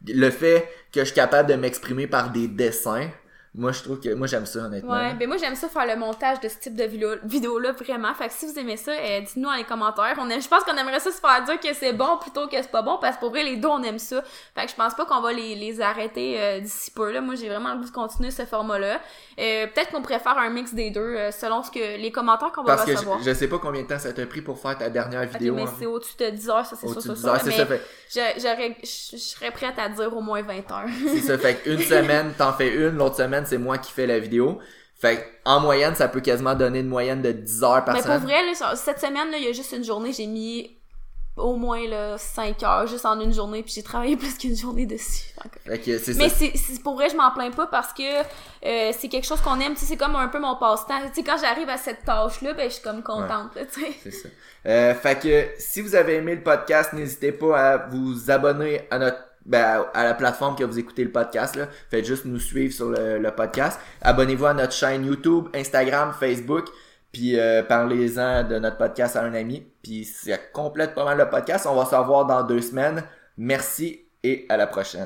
le 0.08 0.30
fait 0.30 0.70
que 0.92 1.02
je 1.02 1.06
suis 1.06 1.16
capable 1.16 1.50
de 1.50 1.56
m'exprimer 1.56 2.08
par 2.08 2.32
des 2.32 2.48
dessins, 2.48 3.10
moi, 3.56 3.72
je 3.72 3.82
trouve 3.82 4.00
que 4.00 4.14
moi 4.14 4.28
j'aime 4.28 4.46
ça 4.46 4.60
honnêtement. 4.60 4.94
Ouais, 4.94 5.16
ben 5.16 5.28
moi 5.28 5.38
j'aime 5.38 5.56
ça 5.56 5.68
faire 5.68 5.88
le 5.88 5.96
montage 5.96 6.40
de 6.40 6.48
ce 6.48 6.60
type 6.60 6.76
de 6.76 6.84
vidéo 7.24 7.58
là 7.58 7.72
vraiment. 7.72 8.14
Fait 8.14 8.28
que 8.28 8.34
si 8.34 8.46
vous 8.46 8.60
aimez 8.60 8.78
ça, 8.78 8.92
euh, 8.92 9.22
dites-nous 9.22 9.50
dans 9.50 9.56
les 9.56 9.64
commentaires. 9.64 10.16
On 10.20 10.30
aime, 10.30 10.42
je 10.42 10.48
pense 10.48 10.64
qu'on 10.64 10.78
aimerait 10.78 11.00
ça 11.00 11.12
se 11.12 11.20
faire 11.20 11.44
dire 11.44 11.60
que 11.60 11.74
c'est 11.74 11.94
bon 11.94 12.18
plutôt 12.18 12.48
que 12.48 12.58
c'est 12.58 12.70
pas 12.70 12.84
bon 12.84 13.00
parce 13.02 13.16
que 13.16 13.22
pour 13.22 13.32
vrai 13.32 13.44
les 13.44 13.56
deux 13.56 13.68
on 13.68 13.82
aime 13.82 13.98
ça. 13.98 14.24
Fait 14.56 14.66
que 14.66 14.72
je 14.72 14.76
pense 14.76 14.94
pas 14.94 15.06
qu'on 15.06 15.22
va 15.22 15.34
les, 15.34 15.56
les 15.56 15.82
arrêter 15.82 16.40
euh, 16.40 16.60
d'ici 16.60 16.92
peu 16.92 17.12
là. 17.12 17.22
Moi 17.22 17.34
j'ai 17.36 17.50
vraiment 17.50 17.74
le 17.74 17.80
goût 17.80 17.86
de 17.86 17.92
continuer 17.92 18.30
ce 18.30 18.46
format 18.46 18.78
là. 18.78 19.02
Euh, 19.40 19.66
peut-être 19.66 19.90
qu'on 19.90 20.04
pourrait 20.04 20.20
faire 20.20 20.38
un 20.38 20.50
mix 20.52 20.76
des 20.76 20.92
deux 20.92 21.18
selon 21.32 21.64
ce 21.64 21.72
que 21.72 21.98
les 21.98 22.12
commentaires 22.12 22.52
qu'on 22.52 22.64
va 22.64 22.76
recevoir. 22.76 23.16
Parce 23.16 23.26
que 23.26 23.32
je, 23.32 23.36
sais 23.36 23.48
pas 23.48 23.58
combien 23.58 23.82
de 23.82 23.88
temps 23.88 24.00
ça 24.00 24.14
t'a 24.14 24.28
pris 24.28 24.44
pour 24.44 24.60
faire 24.60 24.78
ta 24.78 24.92
dernière 24.92 25.26
vidéo. 25.26 25.56
mais 25.56 25.64
hein. 25.64 25.74
c'est 25.80 25.88
au-dessus 25.88 26.18
de 26.20 26.30
10 26.30 26.50
heures, 26.50 26.66
ça 26.68 26.76
c'est 26.76 26.88
sûr, 26.88 27.02
ça. 27.02 27.42
Mais 27.46 27.82
j'aurais 28.40 28.78
je 28.84 29.18
serais 29.18 29.52
prête 29.52 29.80
à 29.80 29.90
dire 29.90 30.16
au 30.16 30.22
moins 30.22 30.44
20 30.44 30.72
heures. 30.72 30.86
c'est 31.08 31.22
ça 31.22 31.38
fait 31.40 31.56
qu'une 31.56 31.80
semaine 31.82 32.32
t'en 32.38 32.54
fais 32.54 32.76
une, 32.76 32.96
l'autre 32.96 33.16
semaine 33.16 33.39
c'est 33.46 33.58
moi 33.58 33.78
qui 33.78 33.92
fais 33.92 34.08
la 34.08 34.20
vidéo. 34.20 34.60
Fait 34.96 35.26
en 35.46 35.62
moyenne, 35.62 35.96
ça 35.96 36.10
peut 36.10 36.20
quasiment 36.20 36.56
donner 36.56 36.80
une 36.80 36.90
moyenne 36.90 37.22
de 37.22 37.32
10 37.32 37.64
heures 37.64 37.86
par 37.86 37.98
semaine. 37.98 38.10
Mais 38.10 38.18
pour 38.18 38.28
vrai, 38.28 38.46
là, 38.46 38.76
cette 38.76 39.00
semaine, 39.00 39.30
il 39.38 39.46
y 39.46 39.48
a 39.48 39.54
juste 39.54 39.72
une 39.72 39.84
journée, 39.84 40.12
j'ai 40.12 40.28
mis 40.28 40.80
au 41.40 41.56
moins 41.56 41.88
là, 41.88 42.18
5 42.18 42.62
heures 42.64 42.88
juste 42.88 43.06
en 43.06 43.20
une 43.20 43.34
journée 43.34 43.64
puis 43.64 43.72
j'ai 43.74 43.84
travaillé 43.84 44.18
plus 44.18 44.38
qu'une 44.38 44.56
journée 44.56 44.86
dessus. 44.86 45.34
mais 46.18 46.30
c'est 46.30 46.84
pour 46.84 46.96
vrai 46.96 47.10
je 47.10 47.16
m'en 47.16 47.32
plains 47.32 47.52
pas 47.52 47.68
parce 47.68 47.94
que 47.94 48.04
euh, 48.04 48.92
c'est 48.98 49.08
quelque 49.08 49.26
chose 49.26 49.42
qu'on 49.42 49.60
aime, 49.60 49.74
c'est 49.76 49.98
comme 49.98 50.16
un 50.16 50.28
peu 50.28 50.40
mon 50.40 50.56
passe-temps. 50.58 51.00
Quand 51.26 51.38
j'arrive 51.38 51.70
à 51.70 51.78
cette 51.78 52.04
tâche 52.04 52.42
là, 52.42 52.54
ben 52.54 52.70
je 52.70 52.76
suis 52.76 52.84
comme 52.84 53.02
contente. 53.02 53.58
C'est 53.72 54.12
ça. 54.12 54.30
Euh, 54.66 54.94
fait 54.94 55.20
que 55.20 55.48
si 55.58 55.82
vous 55.82 55.96
avez 55.96 56.16
aimé 56.16 56.36
le 56.36 56.44
podcast, 56.44 56.94
n'hésitez 56.94 57.32
pas 57.32 57.58
à 57.58 57.78
vous 57.78 58.30
abonner 58.30 58.82
à 58.92 59.00
notre 59.00 59.29
ben, 59.50 59.86
à 59.96 60.04
la 60.04 60.14
plateforme 60.14 60.56
que 60.56 60.64
vous 60.64 60.78
écoutez 60.78 61.04
le 61.04 61.12
podcast. 61.12 61.56
Là. 61.56 61.68
Faites 61.90 62.06
juste 62.06 62.26
nous 62.26 62.40
suivre 62.40 62.72
sur 62.72 62.90
le, 62.90 63.30
podcast. 63.32 63.80
Abonnez-vous 64.02 64.46
à 64.46 64.54
notre 64.54 64.74
chaîne 64.74 65.04
YouTube, 65.06 65.48
Instagram, 65.56 66.14
Facebook. 66.18 66.68
Puis 67.12 67.40
euh, 67.40 67.64
parlez-en 67.64 68.44
de 68.44 68.60
notre 68.60 68.78
podcast 68.78 69.16
à 69.16 69.24
un 69.24 69.34
ami. 69.34 69.66
Puis 69.82 70.06
ça 70.06 70.38
complète 70.54 70.94
pas 70.94 71.04
mal 71.04 71.18
le 71.18 71.28
podcast. 71.28 71.66
On 71.68 71.76
va 71.76 71.86
se 71.86 71.96
revoir 71.96 72.26
dans 72.26 72.44
deux 72.44 72.62
semaines. 72.62 73.04
Merci 73.38 74.06
et 74.24 74.46
à 74.50 74.58
la 74.58 74.68
prochaine. 74.68 75.06